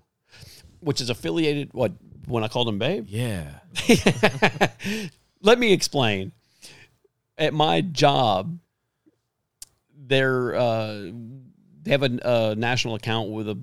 [0.82, 1.94] Which is affiliated what
[2.26, 3.06] when I called him babe?
[3.08, 3.52] Yeah.
[5.42, 6.32] Let me explain.
[7.38, 8.60] At my job,
[9.98, 11.12] they're uh,
[11.84, 13.58] they have a, a national account with a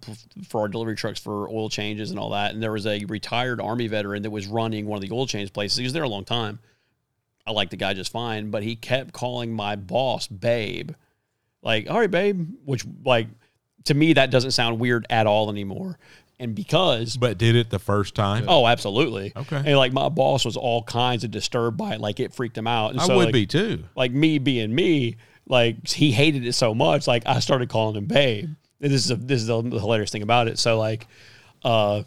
[0.49, 2.55] for our delivery trucks for oil changes and all that.
[2.55, 5.53] And there was a retired army veteran that was running one of the oil change
[5.53, 5.77] places.
[5.79, 6.59] He was there a long time.
[7.47, 10.93] I like the guy just fine, but he kept calling my boss babe.
[11.63, 13.29] Like, all right, babe, which like
[13.85, 15.99] to me that doesn't sound weird at all anymore.
[16.39, 18.45] And because But did it the first time?
[18.47, 19.33] Oh, absolutely.
[19.35, 19.57] Okay.
[19.57, 22.01] And like my boss was all kinds of disturbed by it.
[22.01, 22.91] Like it freaked him out.
[22.91, 23.85] And I so, would like- be too.
[23.95, 25.17] Like me being me,
[25.48, 27.06] like he hated it so much.
[27.06, 28.51] Like I started calling him babe.
[28.81, 30.59] And this is a, this is the hilarious thing about it.
[30.59, 31.06] So like,
[31.64, 32.02] uh,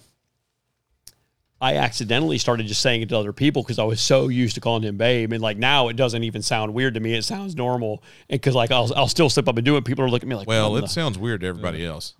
[1.61, 4.61] I accidentally started just saying it to other people because I was so used to
[4.61, 7.13] calling him babe, and like now it doesn't even sound weird to me.
[7.15, 9.83] It sounds normal, and because like I'll I'll still slip up and do it.
[9.83, 12.15] People are looking at me like, Well, it the-" sounds weird to everybody else.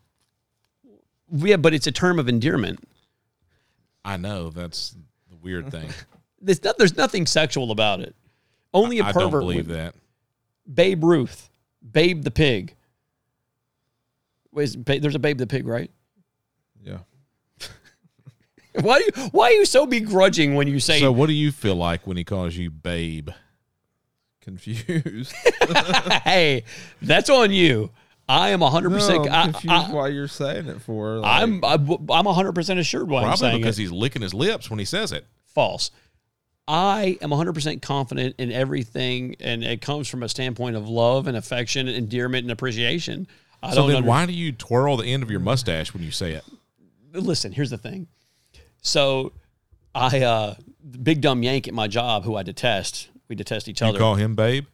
[1.32, 2.84] yeah, but it's a term of endearment.
[4.04, 4.96] I know that's
[5.30, 5.90] the weird thing.
[6.42, 8.16] There's, not, there's nothing sexual about it.
[8.74, 9.96] Only a I pervert don't believe would- that.
[10.74, 11.50] Babe Ruth,
[11.92, 12.76] Babe the pig.
[14.52, 15.92] Wait, there's a Babe the pig, right?
[16.84, 17.00] Yeah.
[18.82, 21.52] Why do you, why are you so begrudging when you say So, what do you
[21.52, 23.30] feel like when he calls you babe?
[24.42, 25.34] Confused.
[26.24, 26.64] hey,
[27.02, 27.90] that's on you.
[28.28, 31.18] I am 100% No, I- I'm confused I- why you're saying it for.
[31.18, 33.82] like- I'm I'm 100% assured why I'm Probably saying because it.
[33.84, 35.26] he's licking his lips when he says it.
[35.46, 35.90] false.
[36.70, 41.36] I am 100% confident in everything, and it comes from a standpoint of love and
[41.36, 43.28] affection, and endearment, and appreciation.
[43.64, 46.12] I so then, under- why do you twirl the end of your mustache when you
[46.12, 46.44] say it?
[47.12, 48.08] listen, here's the thing.
[48.82, 49.34] So
[49.96, 50.56] I uh
[51.02, 53.10] big dumb yank at my job who I detest.
[53.28, 53.98] We detest each You other.
[53.98, 54.68] You call him babe?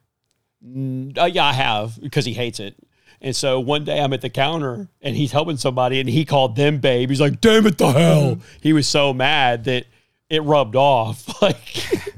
[0.65, 2.75] Mm, uh, yeah, I have because he hates it.
[3.21, 6.57] And so one day I'm at the counter and he's helping somebody and he called
[6.57, 7.09] them babe.
[7.09, 9.85] He's like, "Damn it, the hell!" He was so mad that
[10.29, 11.41] it rubbed off.
[11.41, 11.59] like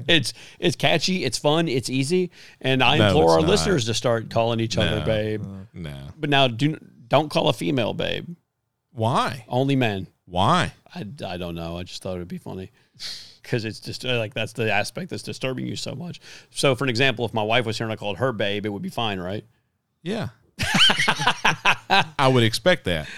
[0.08, 2.30] it's it's catchy, it's fun, it's easy,
[2.60, 3.48] and I No, implore our not.
[3.48, 5.44] listeners to start calling each other babe.
[5.74, 5.96] No.
[6.18, 6.76] But now do
[7.08, 8.28] don't call a female babe.
[8.92, 9.44] Why?
[9.48, 10.08] Only men.
[10.24, 10.72] Why?
[10.94, 11.76] I, I don't know.
[11.78, 12.70] I just thought it would be funny
[13.42, 16.20] because it's just uh, like that's the aspect that's disturbing you so much.
[16.50, 18.70] So, for an example, if my wife was here and I called her babe, it
[18.70, 19.44] would be fine, right?
[20.02, 20.28] Yeah.
[22.18, 23.08] I would expect that.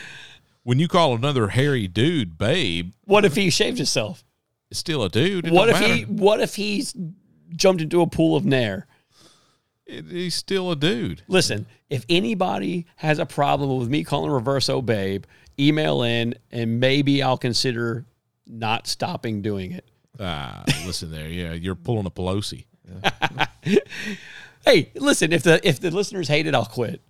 [0.63, 4.23] When you call another hairy dude babe, What if he shaved himself?
[4.71, 5.47] It's still a dude.
[5.47, 6.03] It what if don't he.
[6.05, 6.95] What if he's
[7.55, 8.87] jumped into a pool of nair?
[9.87, 11.23] It- he's still a dude.
[11.29, 15.25] Listen, if anybody has a problem with me calling Reverso babe,
[15.59, 18.07] email in and maybe I'll consider
[18.47, 19.89] not stopping doing it.
[20.19, 21.29] Ah, listen there.
[21.29, 22.65] Yeah, you're pulling a Pelosi.
[24.65, 27.01] Hey, listen, if the if the listeners hate it, I'll quit.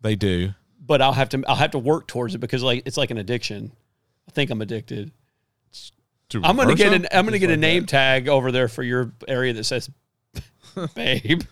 [0.00, 0.50] They do.
[0.80, 3.18] But I'll have to I'll have to work towards it because like it's like an
[3.18, 3.72] addiction.
[4.28, 5.10] I think I'm addicted.
[6.40, 7.88] To I'm gonna get an I'm gonna Just get a name that.
[7.88, 9.90] tag over there for your area that says
[10.94, 11.42] babe.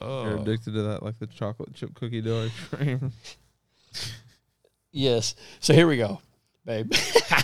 [0.00, 0.24] Oh.
[0.24, 3.12] You're addicted to that, like the chocolate chip cookie dough ice cream.
[4.92, 5.34] Yes.
[5.60, 6.20] So here we go,
[6.64, 6.92] babe.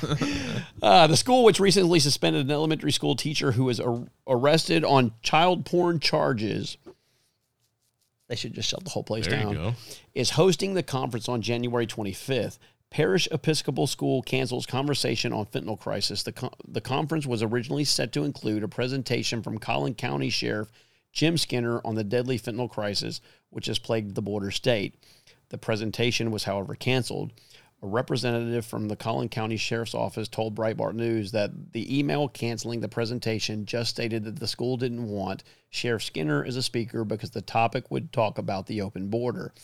[0.82, 5.12] uh, the school, which recently suspended an elementary school teacher who was ar- arrested on
[5.22, 6.76] child porn charges,
[8.28, 9.74] they should just shut the whole place There you down, go.
[10.14, 12.58] is hosting the conference on January 25th.
[12.90, 16.24] Parish Episcopal School cancels conversation on fentanyl crisis.
[16.24, 20.72] The, con- the conference was originally set to include a presentation from Collin County Sheriff
[21.12, 24.94] Jim Skinner on the deadly fentanyl crisis, which has plagued the border state.
[25.50, 27.32] The presentation was, however, canceled.
[27.82, 32.80] A representative from the Collin County Sheriff's Office told Breitbart News that the email canceling
[32.80, 37.30] the presentation just stated that the school didn't want Sheriff Skinner as a speaker because
[37.30, 39.54] the topic would talk about the open border.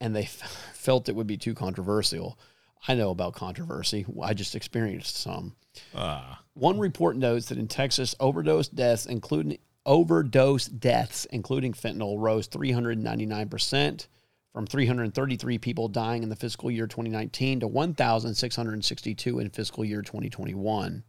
[0.00, 2.38] And they f- felt it would be too controversial.
[2.86, 4.06] I know about controversy.
[4.22, 5.56] I just experienced some.
[5.94, 6.42] Ah.
[6.54, 14.06] One report notes that in Texas, overdose deaths, including overdose deaths, including fentanyl, rose 399%
[14.52, 21.04] from 333 people dying in the fiscal year 2019 to 1,662 in fiscal year 2021.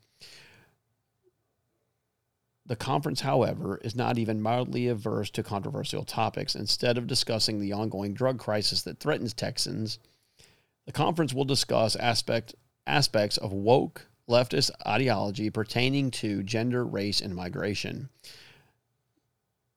[2.67, 6.53] The conference, however, is not even mildly averse to controversial topics.
[6.53, 9.99] Instead of discussing the ongoing drug crisis that threatens Texans,
[10.85, 17.33] the conference will discuss aspect, aspects of woke leftist ideology pertaining to gender, race, and
[17.33, 18.09] migration.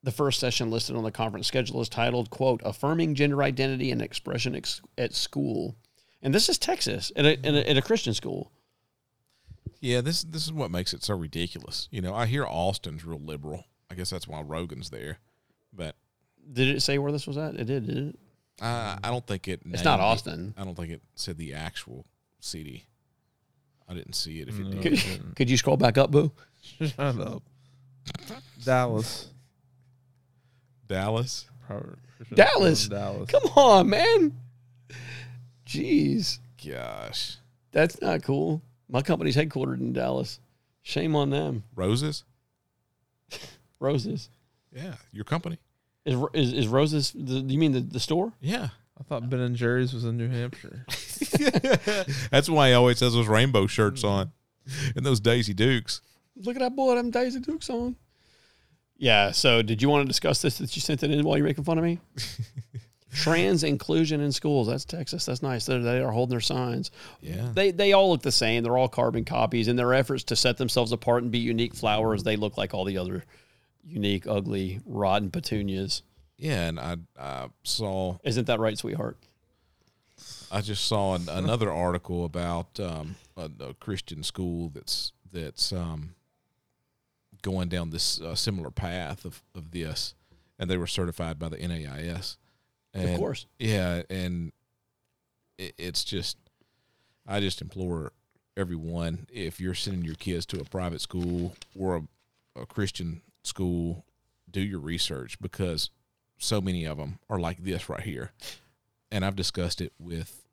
[0.02, 4.02] The first session listed on the conference schedule is titled, quote, Affirming Gender Identity and
[4.02, 5.76] Expression Ex- at School.
[6.22, 8.50] And this is Texas, at a, at a, at a Christian school.
[9.80, 11.88] Yeah, this this is what makes it so ridiculous.
[11.90, 13.64] You know, I hear Austin's real liberal.
[13.90, 15.18] I guess that's why Rogan's there.
[15.72, 15.96] But
[16.52, 17.54] Did it say where this was at?
[17.54, 18.18] It did, did it?
[18.60, 19.62] uh, I don't think it.
[19.72, 20.12] It's not named it.
[20.12, 20.54] Austin.
[20.58, 22.04] I don't think it said the actual
[22.40, 22.84] city.
[23.88, 24.48] I didn't see it.
[24.48, 26.30] If it No, did, Could, it could you scroll back up, Boo?
[26.62, 27.42] Shut up.
[28.64, 29.28] Dallas.
[30.86, 31.46] Dallas.
[32.34, 32.88] Dallas.
[32.88, 33.30] Dallas.
[33.30, 34.36] Come on, man.
[35.66, 36.38] Jeez.
[36.64, 37.36] Gosh,
[37.72, 38.60] That's not cool.
[38.90, 40.40] My company's headquartered in Dallas.
[40.82, 41.64] Shame on them.
[41.74, 42.24] roses.
[43.78, 44.28] Roses.
[44.72, 45.58] Yeah, your company.
[46.04, 47.12] Is is, is Roses?
[47.14, 48.32] The, you mean the, the store?
[48.40, 48.68] Yeah,
[48.98, 50.84] I thought Ben and Jerry's was in New Hampshire.
[52.30, 54.32] that's why he always has those rainbow shirts on,
[54.94, 56.00] and those Daisy Dukes.
[56.36, 57.96] Look at that boy, them Daisy Dukes on.
[58.96, 59.30] Yeah.
[59.32, 60.58] So, did you want to discuss this?
[60.58, 61.98] That you sent it in while you're making fun of me?
[63.12, 64.68] Trans inclusion in schools.
[64.68, 65.26] That's Texas.
[65.26, 65.66] That's nice.
[65.66, 66.90] They're, they are holding their signs.
[67.20, 67.50] Yeah.
[67.52, 68.62] They they all look the same.
[68.62, 69.68] They're all carbon copies.
[69.68, 72.84] In their efforts to set themselves apart and be unique flowers, they look like all
[72.84, 73.24] the other
[73.84, 76.02] unique, ugly, rotten petunias.
[76.36, 79.18] Yeah, and I I saw Isn't that right, sweetheart?
[80.52, 86.14] I just saw an, another article about um, a, a Christian school that's that's um,
[87.42, 90.14] going down this uh, similar path of, of this,
[90.58, 92.36] and they were certified by the NAIS.
[92.92, 93.46] And, course.
[93.58, 94.52] yeah, and
[95.58, 96.36] it, it's just
[97.26, 98.12] I just implore
[98.56, 104.04] everyone if you're sending your kids to a private school or a, a Christian school,
[104.50, 105.90] do your research because
[106.38, 108.32] so many of them are like this right here
[109.10, 110.44] and I've discussed it with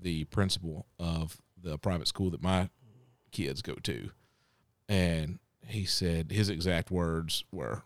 [0.00, 2.68] the principal of the private school that my
[3.32, 4.10] kids go to,
[4.88, 7.82] and he said his exact words were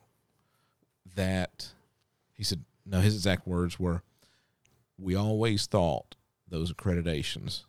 [1.14, 1.68] that
[2.32, 4.02] he said no his exact words were
[4.98, 6.16] we always thought
[6.48, 7.64] those accreditations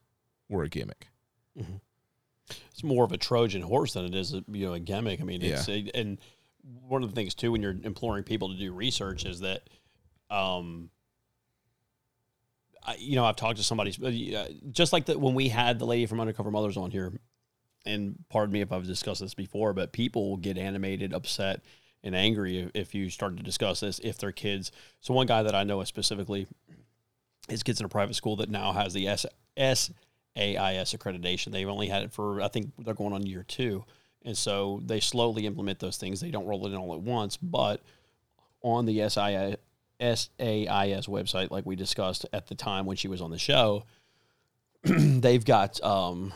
[0.48, 1.08] were a gimmick.
[2.72, 5.22] It's more of a Trojan horse than it is, a, you know, a gimmick.
[5.22, 6.18] I mean, it's and
[6.88, 9.70] one of the things too when you're imploring people to do research is that,
[10.32, 10.90] um,
[12.84, 15.86] I, you know, I've talked to somebody uh, just like that when we had the
[15.86, 17.14] lady from Undercover Mothers on here,
[17.86, 21.62] and pardon me if I've discussed this before, but people will get animated, upset,
[22.04, 24.72] and angry if, if you start to discuss this if their kids.
[25.02, 26.48] So one guy that I know specifically,
[27.48, 29.26] his kids in a private school that now has the S
[29.58, 29.92] S
[30.36, 31.52] accreditation.
[31.52, 33.84] They've only had it for I think they're going on year two,
[34.24, 36.22] and so they slowly implement those things.
[36.22, 37.82] They don't roll it in all at once, but
[38.62, 39.58] on the SIS,
[40.00, 43.86] SAIS website, like we discussed at the time when she was on the show,
[44.84, 46.34] they've got um,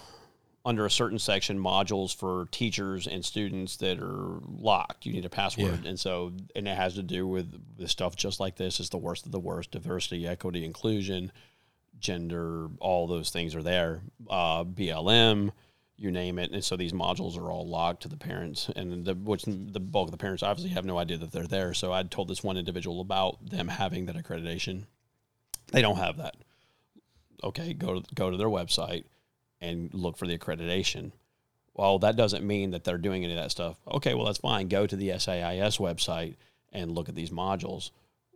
[0.65, 5.05] under a certain section modules for teachers and students that are locked.
[5.05, 5.89] You need a password, Yeah.
[5.89, 8.79] and so and it has to do with the stuff just like this.
[8.79, 11.31] Is the worst of the worst: diversity, equity, inclusion,
[11.99, 12.69] gender.
[12.79, 14.01] All those things are there.
[14.29, 15.51] Uh, BLM.
[15.95, 19.13] You name it, and so these modules are all logged to the parents, and the
[19.13, 21.73] which the bulk of the parents obviously have no idea that they're there.
[21.75, 24.85] So I told this one individual about them having that accreditation.
[25.71, 26.35] They don't have that
[27.43, 29.03] okay, go to, go to their website
[29.63, 31.11] and look for the accreditation.
[31.73, 33.77] Well, that doesn't mean that they're doing any of that stuff.
[33.87, 34.67] Okay, well that's fine.
[34.67, 36.35] Go to the SAIS website
[36.71, 37.89] and look at these modules.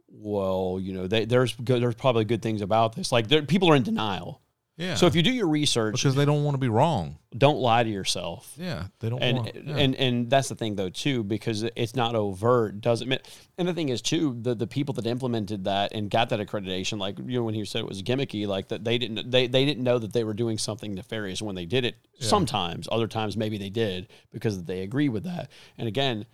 [0.10, 3.12] Well, you know, they, there's there's probably good things about this.
[3.12, 4.41] Like people are in denial.
[4.78, 4.94] Yeah.
[4.94, 7.18] So if you do your research, because they don't want to be wrong.
[7.36, 8.54] don't lie to yourself.
[8.58, 9.56] Yeah, they don't And want.
[9.56, 9.76] yeah.
[9.76, 13.18] and and that's the thing though too because it's not overt doesn't mean.
[13.58, 16.99] And the thing is too the the people that implemented that and got that accreditation
[16.99, 19.66] like you know when he said it was gimmicky like that they didn't they they
[19.66, 21.95] didn't know that they were doing something nefarious when they did it.
[22.20, 22.28] Yeah.
[22.28, 25.49] Sometimes other times maybe they did because they agree with that.
[25.80, 26.28] And again,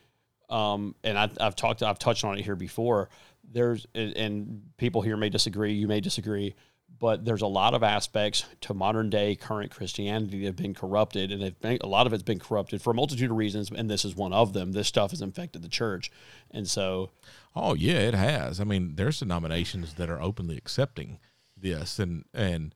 [0.49, 3.09] um, and I, I've talked I've touched on it here before.
[3.49, 5.73] There's and- and people here may disagree.
[5.73, 6.55] You may disagree
[6.99, 11.31] but there's a lot of aspects to modern day current Christianity that have been corrupted,
[11.31, 13.89] and they've been, a lot of it's been corrupted for a multitude of reasons, and
[13.89, 14.71] this is one of them.
[14.71, 16.11] This stuff has infected the church,
[16.51, 17.09] and so
[17.55, 18.59] Oh yeah, it has.
[18.59, 21.19] I mean, there's denominations that are openly accepting
[21.55, 22.73] this, and and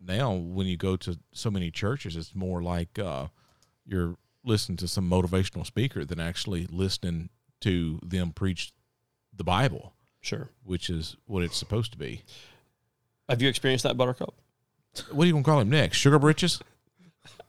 [0.00, 3.28] now when you go to so many churches, it's more like uh,
[3.84, 8.72] you're listening to some motivational speaker than actually listening to them preach
[9.34, 9.94] the Bible.
[10.20, 12.22] Sure, which is what it's supposed to be.
[13.28, 14.34] Have you experienced that, Buttercup?
[15.10, 15.98] What are you gonna call him next?
[15.98, 16.60] Sugar britches?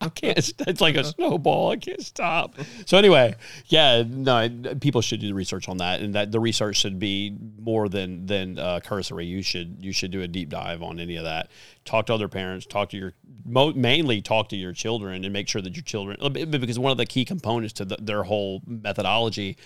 [0.02, 0.38] I can't.
[0.68, 1.72] It's like a snowball.
[1.72, 2.56] I can't stop.
[2.85, 3.35] So anyway,
[3.68, 4.49] yeah, no,
[4.80, 8.26] people should do the research on that, and that the research should be more than
[8.26, 9.26] than uh, cursory.
[9.26, 11.49] You should you should do a deep dive on any of that.
[11.85, 12.65] Talk to other parents.
[12.65, 13.14] Talk to your
[13.45, 16.97] mo- mainly talk to your children and make sure that your children because one of
[16.97, 19.57] the key components to the, their whole methodology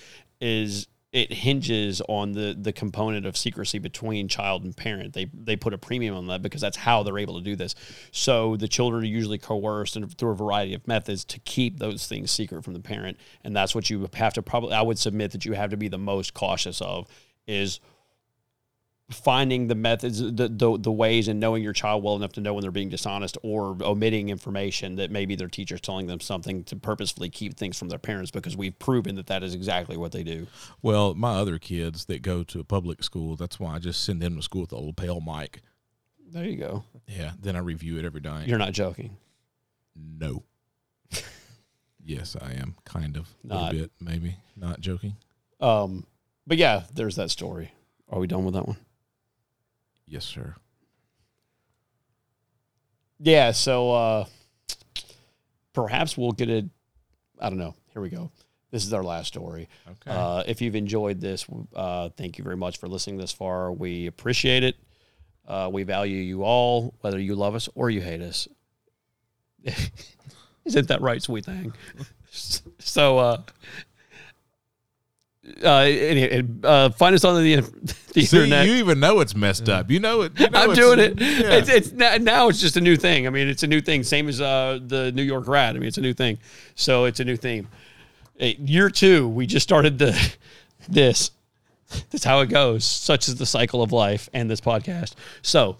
[0.42, 5.14] is it hinges on the the component of secrecy between child and parent.
[5.14, 7.74] They they put a premium on that because that's how they're able to do this.
[8.12, 12.06] So the children are usually coerced and through a variety of methods to keep those
[12.06, 14.74] things secret from the parent, and that's what you have to probably.
[14.74, 17.08] I would submit that you have to be the most cautious of
[17.48, 17.80] is
[19.10, 22.54] finding the methods the, the the ways and knowing your child well enough to know
[22.54, 26.76] when they're being dishonest or omitting information that maybe their teacher's telling them something to
[26.76, 30.22] purposefully keep things from their parents because we've proven that that is exactly what they
[30.24, 30.46] do
[30.84, 34.22] Well, my other kids that go to a public school, that's why I just send
[34.22, 35.62] them to school with a little pale mic.
[36.32, 38.48] there you go Yeah, then I review it every night.
[38.48, 39.18] you're not joking
[39.96, 40.44] No.
[42.04, 45.16] yes, I am kind of a little bit, maybe not joking.
[45.60, 46.06] um
[46.46, 47.72] but yeah there's that story
[48.10, 48.78] are we done with that one
[50.10, 50.56] Yes, sir.
[53.20, 54.26] yeah so uh
[55.74, 56.68] perhaps we'll get a
[57.40, 57.76] i don't know.
[57.94, 58.32] Here we go.
[58.72, 59.68] This is our last story.
[59.88, 60.12] Okay.
[60.12, 61.46] uh, if you've enjoyed this
[61.76, 63.72] uh, thank you very much for listening this far.
[63.72, 64.76] We appreciate it.
[65.48, 68.48] Uh, we value you all whether you love us or you hate us.
[70.66, 71.74] Isn't that right sweet thing?
[72.80, 73.42] So uh
[75.64, 77.56] uh, anyway, uh, find us on the,
[78.14, 78.66] the See, internet.
[78.66, 79.90] you even know it's messed up.
[79.90, 80.40] You know it.
[80.40, 81.20] You know I'm doing it.
[81.20, 81.52] yeah.
[81.54, 83.28] It's, it's now, now it's just a new thing.
[83.28, 85.76] I mean, it's a new thing, same as uh, the New York Rat.
[85.76, 86.38] I mean, it's a new thing,
[86.76, 87.68] so it's a new theme.
[88.38, 90.36] Hey, year two, we just started the
[90.90, 91.32] this.
[92.12, 92.86] That's how it goes.
[92.86, 95.16] Such is the cycle of life and this podcast.
[95.42, 95.78] So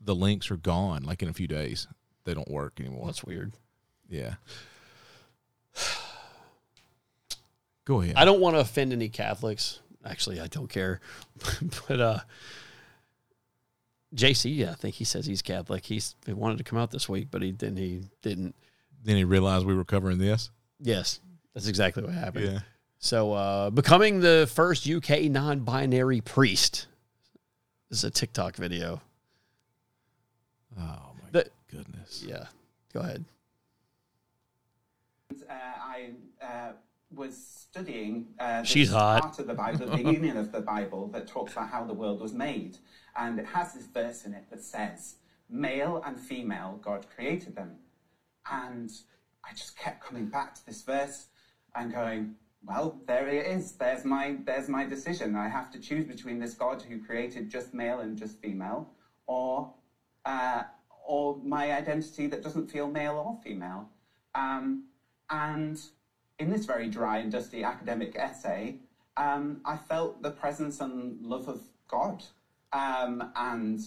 [0.00, 1.02] the links are gone.
[1.04, 1.86] Like in a few days,
[2.24, 3.06] they don't work anymore.
[3.06, 3.52] That's weird.
[4.08, 4.34] Yeah.
[7.84, 8.16] Go ahead.
[8.16, 9.80] I don't want to offend any Catholics.
[10.04, 11.00] Actually, I don't care.
[11.88, 12.18] but uh
[14.14, 15.84] JC, I think he says he's Catholic.
[15.84, 18.54] He's he wanted to come out this week, but he then he didn't.
[19.02, 20.50] Then he realized we were covering this.
[20.78, 21.20] Yes,
[21.54, 22.52] that's exactly what happened.
[22.52, 22.58] Yeah.
[23.04, 26.86] So uh becoming the first UK non-binary priest.
[27.90, 29.02] This is a TikTok video.
[30.78, 32.24] Oh my The- goodness.
[32.26, 32.46] Yeah.
[32.94, 33.24] Go ahead.
[35.50, 36.10] Uh, I
[36.40, 36.72] uh,
[37.10, 39.22] was studying uh, She's hot.
[39.22, 42.20] part of the Bible, the union of the Bible, that talks about how the world
[42.20, 42.78] was made.
[43.16, 45.16] And it has this verse in it that says,
[45.50, 47.76] male and female, God created them.
[48.50, 48.90] And
[49.44, 51.26] I just kept coming back to this verse
[51.74, 52.34] and going,
[52.64, 53.72] well, there it is.
[53.72, 55.34] There's my, there's my decision.
[55.34, 58.88] I have to choose between this God who created just male and just female,
[59.26, 59.72] or,
[60.24, 60.62] uh,
[61.06, 63.88] or my identity that doesn't feel male or female.
[64.34, 64.84] Um,
[65.28, 65.78] and
[66.38, 68.76] in this very dry and dusty academic essay,
[69.16, 72.24] um, I felt the presence and love of God.
[72.72, 73.80] Um, and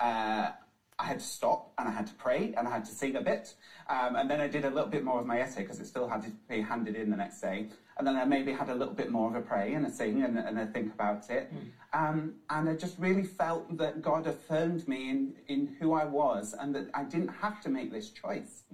[0.00, 0.50] uh,
[0.98, 3.20] I had to stop and I had to pray and I had to sing a
[3.20, 3.54] bit.
[3.88, 6.06] Um, and then I did a little bit more of my essay because it still
[6.06, 7.66] had to be handed in the next day.
[7.98, 10.22] And then I maybe had a little bit more of a pray and a sing
[10.22, 11.52] and, and a think about it.
[11.92, 16.54] Um, and I just really felt that God affirmed me in, in who I was
[16.58, 18.64] and that I didn't have to make this choice.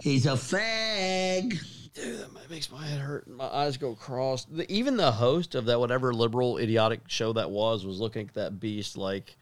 [0.00, 1.58] He's a fag.
[1.94, 3.26] Dude, that makes my head hurt.
[3.26, 4.44] and My eyes go cross.
[4.44, 8.34] The, even the host of that whatever liberal idiotic show that was was looking at
[8.34, 9.36] that beast like,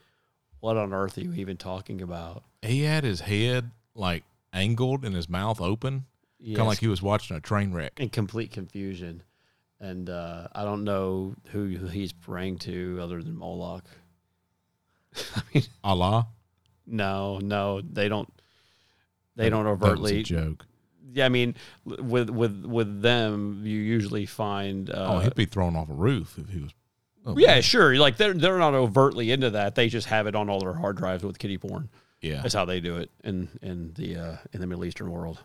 [0.61, 2.45] what on earth are you even talking about?
[2.63, 6.07] He had his head like angled and his mouth open,
[6.47, 6.61] kind Yes.
[6.61, 7.99] of like he was watching a train wreck.
[7.99, 9.23] In complete confusion.
[9.81, 13.85] and uh, I don't know who he's praying to other than Moloch.
[15.37, 16.29] I mean, Allah.
[16.87, 18.33] No, no, they don't.
[19.35, 20.65] They don't that was a overtly joke.
[21.13, 21.55] Yeah, I mean,
[21.85, 24.89] with with with them, you usually find.
[24.91, 26.73] Uh, oh, he'd be thrown off a roof if he was.
[27.27, 27.97] oh, yeah, sure.
[27.97, 29.75] Like they're they're not overtly into that.
[29.75, 31.89] They just have it on all their hard drives with kitty porn.
[32.23, 32.41] Yeah.
[32.43, 35.43] that's how they do it in in the uh, in the Middle Eastern world.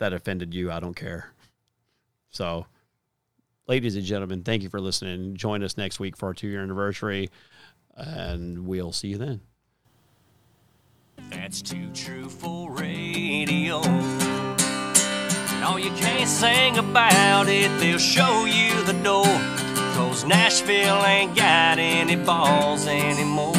[0.00, 1.30] That offended you, I don't care.
[2.30, 2.64] So,
[3.68, 5.36] ladies and gentlemen, thank you for listening.
[5.36, 7.28] Join us next week for our two year anniversary,
[7.94, 9.42] and we'll see you then.
[11.30, 13.82] That's too true for radio.
[15.60, 19.26] No, you can't sing about it, they'll show you the door.
[19.94, 23.52] Cause Nashville ain't got any balls anymore.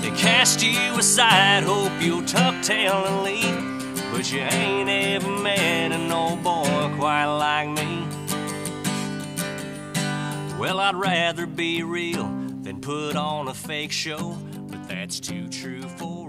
[0.00, 3.71] They cast you aside, hope you'll tuck tail and leave.
[4.12, 8.06] But you ain't ever met an old boy quite like me.
[10.58, 12.28] Well, I'd rather be real
[12.62, 14.36] than put on a fake show,
[14.68, 16.21] but that's too true for